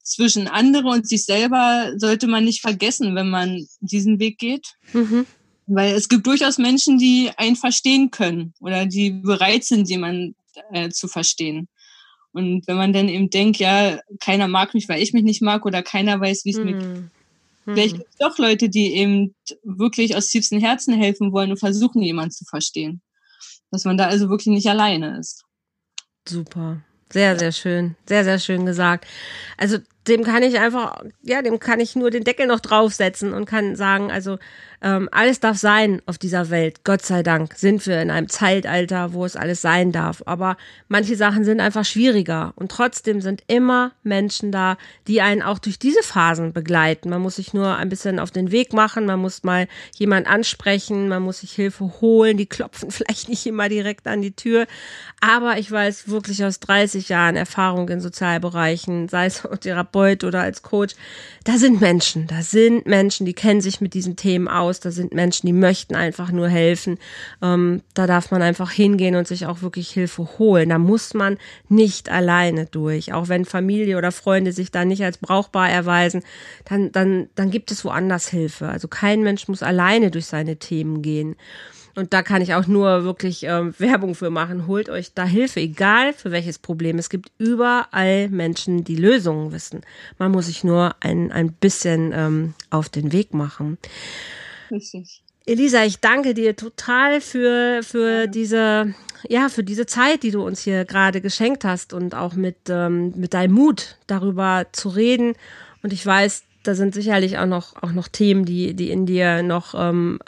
zwischen 0.02 0.48
andere 0.48 0.88
und 0.88 1.06
sich 1.06 1.26
selber 1.26 1.92
sollte 1.96 2.28
man 2.28 2.44
nicht 2.44 2.62
vergessen, 2.62 3.14
wenn 3.14 3.28
man 3.28 3.66
diesen 3.80 4.18
Weg 4.18 4.38
geht. 4.38 4.66
Mhm. 4.94 5.26
Weil 5.66 5.94
es 5.94 6.08
gibt 6.08 6.26
durchaus 6.26 6.56
Menschen, 6.56 6.96
die 6.96 7.30
einen 7.36 7.56
verstehen 7.56 8.10
können 8.10 8.54
oder 8.60 8.86
die 8.86 9.10
bereit 9.10 9.64
sind, 9.64 9.90
jemanden 9.90 10.34
äh, 10.72 10.88
zu 10.88 11.08
verstehen. 11.08 11.68
Und 12.32 12.66
wenn 12.66 12.76
man 12.76 12.94
dann 12.94 13.08
eben 13.08 13.28
denkt, 13.28 13.58
ja, 13.58 14.00
keiner 14.20 14.48
mag 14.48 14.72
mich, 14.72 14.88
weil 14.88 15.02
ich 15.02 15.12
mich 15.12 15.24
nicht 15.24 15.42
mag 15.42 15.66
oder 15.66 15.82
keiner 15.82 16.18
weiß, 16.20 16.44
wie 16.44 16.50
es 16.50 16.58
mhm. 16.58 16.64
mir 16.64 16.78
Vielleicht 16.80 17.17
hm. 17.76 17.98
gibt 17.98 18.10
es 18.10 18.16
doch 18.18 18.38
Leute, 18.38 18.68
die 18.68 18.94
eben 18.94 19.34
wirklich 19.62 20.16
aus 20.16 20.28
tiefstem 20.28 20.60
Herzen 20.60 20.94
helfen 20.94 21.32
wollen 21.32 21.50
und 21.50 21.58
versuchen, 21.58 22.02
jemanden 22.02 22.30
zu 22.30 22.44
verstehen. 22.44 23.02
Dass 23.70 23.84
man 23.84 23.96
da 23.96 24.06
also 24.06 24.30
wirklich 24.30 24.46
nicht 24.46 24.68
alleine 24.68 25.18
ist. 25.18 25.44
Super. 26.26 26.82
Sehr, 27.10 27.38
sehr 27.38 27.52
schön. 27.52 27.96
Sehr, 28.06 28.24
sehr 28.24 28.38
schön 28.38 28.66
gesagt. 28.66 29.06
Also 29.56 29.78
dem 30.08 30.24
kann 30.24 30.42
ich 30.42 30.58
einfach, 30.58 31.02
ja, 31.22 31.42
dem 31.42 31.58
kann 31.60 31.80
ich 31.80 31.96
nur 31.96 32.10
den 32.10 32.24
Deckel 32.24 32.46
noch 32.46 32.60
draufsetzen 32.60 33.32
und 33.32 33.44
kann 33.44 33.76
sagen, 33.76 34.10
also 34.10 34.38
ähm, 34.80 35.08
alles 35.10 35.40
darf 35.40 35.56
sein 35.56 36.00
auf 36.06 36.18
dieser 36.18 36.50
Welt. 36.50 36.84
Gott 36.84 37.02
sei 37.02 37.24
Dank 37.24 37.54
sind 37.54 37.84
wir 37.86 38.00
in 38.00 38.12
einem 38.12 38.28
Zeitalter, 38.28 39.12
wo 39.12 39.24
es 39.24 39.34
alles 39.34 39.60
sein 39.60 39.90
darf. 39.90 40.22
Aber 40.26 40.56
manche 40.86 41.16
Sachen 41.16 41.44
sind 41.44 41.60
einfach 41.60 41.84
schwieriger. 41.84 42.52
Und 42.54 42.70
trotzdem 42.70 43.20
sind 43.20 43.42
immer 43.48 43.92
Menschen 44.04 44.52
da, 44.52 44.76
die 45.08 45.20
einen 45.20 45.42
auch 45.42 45.58
durch 45.58 45.80
diese 45.80 46.02
Phasen 46.04 46.52
begleiten. 46.52 47.10
Man 47.10 47.22
muss 47.22 47.36
sich 47.36 47.54
nur 47.54 47.74
ein 47.76 47.88
bisschen 47.88 48.20
auf 48.20 48.30
den 48.30 48.52
Weg 48.52 48.72
machen. 48.72 49.06
Man 49.06 49.18
muss 49.18 49.42
mal 49.42 49.66
jemand 49.96 50.28
ansprechen. 50.28 51.08
Man 51.08 51.22
muss 51.22 51.40
sich 51.40 51.52
Hilfe 51.52 52.00
holen. 52.00 52.36
Die 52.36 52.46
klopfen 52.46 52.90
vielleicht 52.92 53.28
nicht 53.28 53.46
immer 53.46 53.68
direkt 53.68 54.06
an 54.06 54.22
die 54.22 54.36
Tür. 54.36 54.66
Aber 55.20 55.58
ich 55.58 55.70
weiß 55.72 56.08
wirklich 56.08 56.44
aus 56.44 56.60
30 56.60 57.08
Jahren 57.08 57.34
Erfahrung 57.34 57.88
in 57.88 58.00
Sozialbereichen, 58.00 59.08
sei 59.08 59.26
es 59.26 59.44
als 59.44 59.66
Therapeut 59.98 60.24
oder 60.24 60.40
als 60.40 60.62
Coach, 60.62 60.94
da 61.44 61.56
sind 61.56 61.80
Menschen, 61.80 62.26
da 62.26 62.42
sind 62.42 62.86
Menschen, 62.86 63.24
die 63.24 63.32
kennen 63.32 63.60
sich 63.60 63.80
mit 63.80 63.94
diesen 63.94 64.16
Themen 64.16 64.48
aus. 64.48 64.80
Da 64.80 64.90
sind 64.90 65.14
Menschen, 65.14 65.46
die 65.46 65.52
möchten 65.52 65.94
einfach 65.94 66.30
nur 66.30 66.48
helfen. 66.48 66.98
Ähm, 67.42 67.82
da 67.94 68.06
darf 68.06 68.30
man 68.30 68.42
einfach 68.42 68.70
hingehen 68.70 69.16
und 69.16 69.26
sich 69.26 69.46
auch 69.46 69.62
wirklich 69.62 69.90
Hilfe 69.90 70.28
holen. 70.38 70.68
Da 70.68 70.78
muss 70.78 71.14
man 71.14 71.38
nicht 71.68 72.10
alleine 72.10 72.66
durch. 72.66 73.12
Auch 73.12 73.28
wenn 73.28 73.44
Familie 73.44 73.96
oder 73.96 74.12
Freunde 74.12 74.52
sich 74.52 74.70
da 74.70 74.84
nicht 74.84 75.02
als 75.04 75.18
brauchbar 75.18 75.70
erweisen, 75.70 76.22
dann, 76.66 76.92
dann, 76.92 77.28
dann 77.34 77.50
gibt 77.50 77.70
es 77.70 77.84
woanders 77.84 78.28
Hilfe. 78.28 78.68
Also 78.68 78.88
kein 78.88 79.22
Mensch 79.22 79.48
muss 79.48 79.62
alleine 79.62 80.10
durch 80.10 80.26
seine 80.26 80.56
Themen 80.56 81.02
gehen. 81.02 81.36
Und 81.98 82.12
da 82.12 82.22
kann 82.22 82.42
ich 82.42 82.54
auch 82.54 82.68
nur 82.68 83.02
wirklich 83.02 83.42
ähm, 83.42 83.74
Werbung 83.78 84.14
für 84.14 84.30
machen. 84.30 84.68
Holt 84.68 84.88
euch 84.88 85.14
da 85.14 85.24
Hilfe, 85.24 85.58
egal 85.58 86.12
für 86.12 86.30
welches 86.30 86.60
Problem. 86.60 86.96
Es 86.96 87.10
gibt 87.10 87.32
überall 87.38 88.28
Menschen, 88.28 88.84
die 88.84 88.94
Lösungen 88.94 89.50
wissen. 89.50 89.80
Man 90.16 90.30
muss 90.30 90.46
sich 90.46 90.62
nur 90.62 90.94
ein, 91.00 91.32
ein 91.32 91.50
bisschen 91.52 92.12
ähm, 92.14 92.54
auf 92.70 92.88
den 92.88 93.10
Weg 93.10 93.34
machen. 93.34 93.78
Richtig. 94.70 95.22
Elisa, 95.44 95.82
ich 95.82 95.98
danke 95.98 96.34
dir 96.34 96.54
total 96.54 97.20
für, 97.20 97.80
für 97.82 98.28
diese, 98.28 98.94
ja, 99.28 99.48
für 99.48 99.64
diese 99.64 99.86
Zeit, 99.86 100.22
die 100.22 100.30
du 100.30 100.46
uns 100.46 100.60
hier 100.60 100.84
gerade 100.84 101.20
geschenkt 101.20 101.64
hast 101.64 101.92
und 101.92 102.14
auch 102.14 102.34
mit, 102.34 102.58
ähm, 102.68 103.12
mit 103.16 103.34
deinem 103.34 103.54
Mut 103.54 103.96
darüber 104.06 104.66
zu 104.70 104.88
reden. 104.88 105.34
Und 105.82 105.92
ich 105.92 106.06
weiß, 106.06 106.44
da 106.68 106.74
sind 106.74 106.92
sicherlich 106.92 107.38
auch 107.38 107.46
noch, 107.46 107.82
auch 107.82 107.92
noch 107.92 108.08
Themen, 108.08 108.44
die, 108.44 108.74
die 108.74 108.90
in 108.90 109.06
dir 109.06 109.42
noch 109.42 109.74
ähm, 109.74 110.18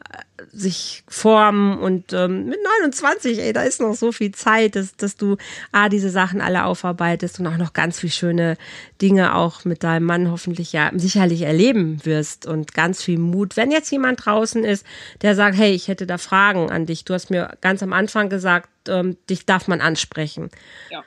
sich 0.51 1.05
formen 1.07 1.79
und 1.79 2.15
ähm, 2.15 2.47
mit 2.47 2.59
29, 2.81 3.41
ey, 3.41 3.53
da 3.53 3.63
ist 3.63 3.79
noch 3.79 3.95
so 3.95 4.11
viel 4.11 4.33
Zeit, 4.33 4.75
dass, 4.75 4.97
dass 4.97 5.17
du 5.17 5.37
A, 5.71 5.91
diese 5.91 6.09
Sachen 6.09 6.41
alle 6.41 6.65
aufarbeitest 6.65 7.41
und 7.41 7.47
auch 7.47 7.59
noch 7.59 7.75
ganz 7.75 8.01
viel 8.01 8.11
schöne 8.11 8.57
Dinge 9.03 9.35
auch 9.35 9.67
mit 9.67 9.85
deinem 9.85 10.07
Mann 10.07 10.31
hoffentlich 10.31 10.73
ja 10.73 10.91
sicherlich 10.95 11.43
erleben 11.43 12.07
wirst 12.07 12.47
und 12.47 12.73
ganz 12.73 13.03
viel 13.03 13.19
Mut. 13.19 13.59
Wenn 13.59 13.71
jetzt 13.71 13.91
jemand 13.93 14.25
draußen 14.25 14.65
ist, 14.65 14.87
der 15.21 15.35
sagt, 15.35 15.59
hey, 15.59 15.73
ich 15.73 15.89
hätte 15.89 16.07
da 16.07 16.17
Fragen 16.17 16.71
an 16.71 16.87
dich. 16.87 17.05
Du 17.05 17.13
hast 17.13 17.29
mir 17.29 17.59
ganz 17.61 17.83
am 17.83 17.93
Anfang 17.93 18.31
gesagt, 18.31 18.71
ähm, 18.89 19.19
dich 19.29 19.45
darf 19.45 19.69
man 19.69 19.83
ansprechen. 19.83 20.49
Ja. 20.91 21.05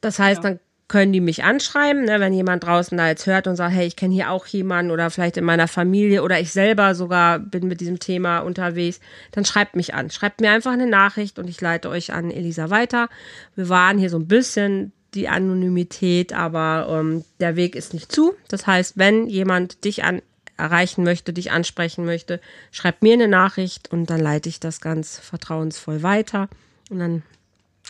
Das 0.00 0.20
heißt, 0.20 0.44
ja. 0.44 0.50
dann 0.50 0.60
können 0.88 1.12
die 1.12 1.20
mich 1.20 1.44
anschreiben, 1.44 2.04
ne, 2.04 2.18
wenn 2.18 2.32
jemand 2.32 2.64
draußen 2.64 2.96
da 2.96 3.08
jetzt 3.08 3.26
hört 3.26 3.46
und 3.46 3.56
sagt, 3.56 3.74
hey, 3.74 3.86
ich 3.86 3.96
kenne 3.96 4.14
hier 4.14 4.30
auch 4.30 4.46
jemanden 4.46 4.90
oder 4.90 5.10
vielleicht 5.10 5.36
in 5.36 5.44
meiner 5.44 5.68
Familie 5.68 6.22
oder 6.22 6.40
ich 6.40 6.50
selber 6.50 6.94
sogar 6.94 7.38
bin 7.38 7.68
mit 7.68 7.82
diesem 7.82 7.98
Thema 7.98 8.38
unterwegs, 8.38 9.00
dann 9.32 9.44
schreibt 9.44 9.76
mich 9.76 9.92
an. 9.92 10.10
Schreibt 10.10 10.40
mir 10.40 10.50
einfach 10.50 10.72
eine 10.72 10.86
Nachricht 10.86 11.38
und 11.38 11.48
ich 11.48 11.60
leite 11.60 11.90
euch 11.90 12.12
an 12.14 12.30
Elisa 12.30 12.70
weiter. 12.70 13.10
Wir 13.54 13.68
waren 13.68 13.98
hier 13.98 14.08
so 14.08 14.18
ein 14.18 14.28
bisschen 14.28 14.92
die 15.14 15.28
Anonymität, 15.28 16.32
aber 16.32 16.88
ähm, 16.90 17.24
der 17.38 17.56
Weg 17.56 17.76
ist 17.76 17.92
nicht 17.92 18.10
zu. 18.10 18.34
Das 18.48 18.66
heißt, 18.66 18.96
wenn 18.96 19.26
jemand 19.26 19.84
dich 19.84 20.04
an 20.04 20.22
erreichen 20.56 21.04
möchte, 21.04 21.32
dich 21.32 21.52
ansprechen 21.52 22.04
möchte, 22.04 22.40
schreibt 22.72 23.02
mir 23.02 23.12
eine 23.12 23.28
Nachricht 23.28 23.92
und 23.92 24.10
dann 24.10 24.20
leite 24.20 24.48
ich 24.48 24.58
das 24.58 24.80
ganz 24.80 25.18
vertrauensvoll 25.18 26.02
weiter 26.02 26.48
und 26.90 26.98
dann 26.98 27.22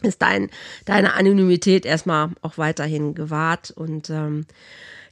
ist 0.03 0.23
dein, 0.23 0.51
deine 0.85 1.15
Anonymität 1.15 1.85
erstmal 1.85 2.31
auch 2.43 2.59
weiterhin 2.59 3.15
gewahrt. 3.15 3.71
Und 3.73 4.11
ähm, 4.11 4.47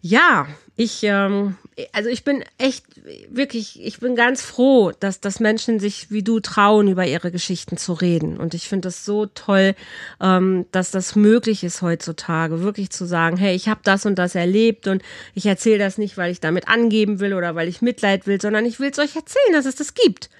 ja, 0.00 0.46
ich, 0.76 1.02
ähm, 1.02 1.56
also 1.92 2.08
ich 2.08 2.22
bin 2.22 2.44
echt 2.58 2.84
wirklich, 3.28 3.84
ich 3.84 3.98
bin 3.98 4.14
ganz 4.14 4.42
froh, 4.42 4.92
dass, 5.00 5.20
dass 5.20 5.40
Menschen 5.40 5.80
sich 5.80 6.10
wie 6.10 6.22
du 6.22 6.38
trauen, 6.38 6.86
über 6.86 7.06
ihre 7.06 7.32
Geschichten 7.32 7.76
zu 7.76 7.94
reden. 7.94 8.36
Und 8.36 8.54
ich 8.54 8.68
finde 8.68 8.86
das 8.88 9.04
so 9.04 9.26
toll, 9.26 9.74
ähm, 10.20 10.66
dass 10.70 10.92
das 10.92 11.16
möglich 11.16 11.64
ist 11.64 11.82
heutzutage, 11.82 12.62
wirklich 12.62 12.90
zu 12.90 13.04
sagen, 13.06 13.36
hey, 13.36 13.56
ich 13.56 13.68
habe 13.68 13.80
das 13.82 14.06
und 14.06 14.16
das 14.16 14.36
erlebt 14.36 14.86
und 14.86 15.02
ich 15.34 15.46
erzähle 15.46 15.78
das 15.78 15.98
nicht, 15.98 16.16
weil 16.16 16.30
ich 16.30 16.40
damit 16.40 16.68
angeben 16.68 17.18
will 17.18 17.34
oder 17.34 17.56
weil 17.56 17.66
ich 17.66 17.82
Mitleid 17.82 18.28
will, 18.28 18.40
sondern 18.40 18.64
ich 18.66 18.78
will 18.78 18.90
es 18.90 18.98
euch 19.00 19.16
erzählen, 19.16 19.54
dass 19.54 19.66
es 19.66 19.74
das 19.74 19.94
gibt 19.94 20.30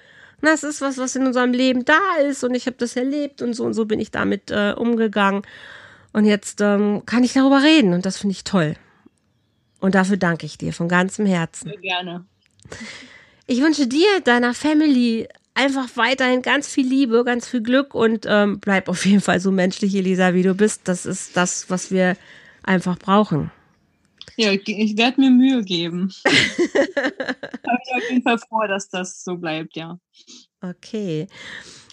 das 0.41 0.63
ist 0.63 0.81
was, 0.81 0.97
was 0.97 1.15
in 1.15 1.25
unserem 1.25 1.51
Leben 1.51 1.85
da 1.85 1.99
ist 2.27 2.43
und 2.43 2.53
ich 2.53 2.67
habe 2.67 2.77
das 2.77 2.95
erlebt 2.95 3.41
und 3.41 3.53
so 3.53 3.63
und 3.63 3.73
so 3.73 3.85
bin 3.85 3.99
ich 3.99 4.11
damit 4.11 4.51
äh, 4.51 4.73
umgegangen. 4.77 5.43
Und 6.13 6.25
jetzt 6.25 6.61
ähm, 6.61 7.03
kann 7.05 7.23
ich 7.23 7.33
darüber 7.33 7.61
reden 7.61 7.93
und 7.93 8.05
das 8.05 8.17
finde 8.17 8.33
ich 8.33 8.43
toll. 8.43 8.75
Und 9.79 9.95
dafür 9.95 10.17
danke 10.17 10.45
ich 10.45 10.57
dir 10.57 10.73
von 10.73 10.87
ganzem 10.87 11.25
Herzen. 11.25 11.69
Sehr 11.69 11.79
gerne. 11.79 12.25
Ich 13.45 13.61
wünsche 13.61 13.87
dir, 13.87 14.07
deiner 14.23 14.53
Family 14.53 15.27
einfach 15.53 15.87
weiterhin 15.95 16.41
ganz 16.41 16.67
viel 16.67 16.87
Liebe, 16.87 17.23
ganz 17.23 17.47
viel 17.47 17.61
Glück 17.61 17.95
und 17.95 18.25
ähm, 18.27 18.59
bleib 18.59 18.89
auf 18.89 19.05
jeden 19.05 19.21
Fall 19.21 19.39
so 19.39 19.51
menschlich, 19.51 19.95
Elisa, 19.95 20.33
wie 20.33 20.43
du 20.43 20.53
bist. 20.53 20.87
Das 20.87 21.05
ist 21.05 21.35
das, 21.35 21.69
was 21.69 21.91
wir 21.91 22.15
einfach 22.63 22.97
brauchen. 22.97 23.51
Ja, 24.37 24.51
ich 24.51 24.97
werde 24.97 25.19
mir 25.19 25.31
Mühe 25.31 25.63
geben. 25.63 26.13
ich 26.25 26.73
bin 26.73 27.71
auf 27.95 28.09
jeden 28.09 28.21
Fall 28.21 28.37
froh, 28.37 28.67
dass 28.67 28.87
das 28.87 29.23
so 29.23 29.35
bleibt, 29.35 29.75
ja. 29.75 29.99
Okay. 30.61 31.27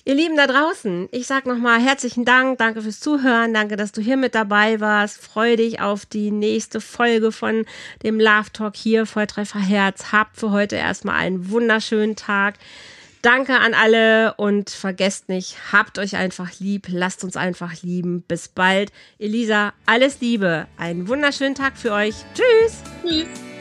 Ihr 0.07 0.15
Lieben 0.15 0.37
da 0.37 0.47
draußen, 0.47 1.09
ich 1.13 1.27
sage 1.27 1.49
nochmal 1.49 1.81
herzlichen 1.81 2.27
Dank, 2.27 2.59
danke 2.59 2.83
fürs 2.83 3.01
Zuhören, 3.01 3.55
danke, 3.55 3.77
dass 3.77 3.93
du 3.93 4.03
hier 4.03 4.19
mit 4.19 4.35
dabei 4.35 4.79
warst. 4.79 5.17
Freue 5.17 5.57
dich 5.57 5.81
auf 5.81 6.05
die 6.05 6.31
nächste 6.31 6.83
Folge 6.83 7.33
von 7.33 7.65
dem 8.03 8.21
Love 8.21 8.53
Talk 8.53 8.77
hier, 8.77 9.07
Volltreffer 9.07 9.61
Herz. 9.61 10.13
Habt 10.13 10.37
für 10.37 10.51
heute 10.51 10.77
erstmal 10.77 11.17
einen 11.17 11.49
wunderschönen 11.49 12.17
Tag. 12.17 12.59
Danke 13.25 13.59
an 13.59 13.73
alle 13.73 14.35
und 14.35 14.69
vergesst 14.69 15.31
nicht, 15.31 15.57
habt 15.73 15.99
euch 15.99 16.15
einfach 16.15 16.61
lieb, 16.61 16.89
lasst 16.91 17.25
uns 17.25 17.39
einfach 17.39 17.81
lieben. 17.81 18.21
Bis 18.21 18.49
bald. 18.49 18.93
Elisa, 19.19 19.73
alles 19.87 20.21
Liebe. 20.21 20.67
Einen 20.77 21.09
wunderschönen 21.09 21.55
Tag 21.55 21.79
für 21.79 21.93
euch. 21.93 22.17
Tschüss. 22.35 22.83
Tschüss. 23.03 23.54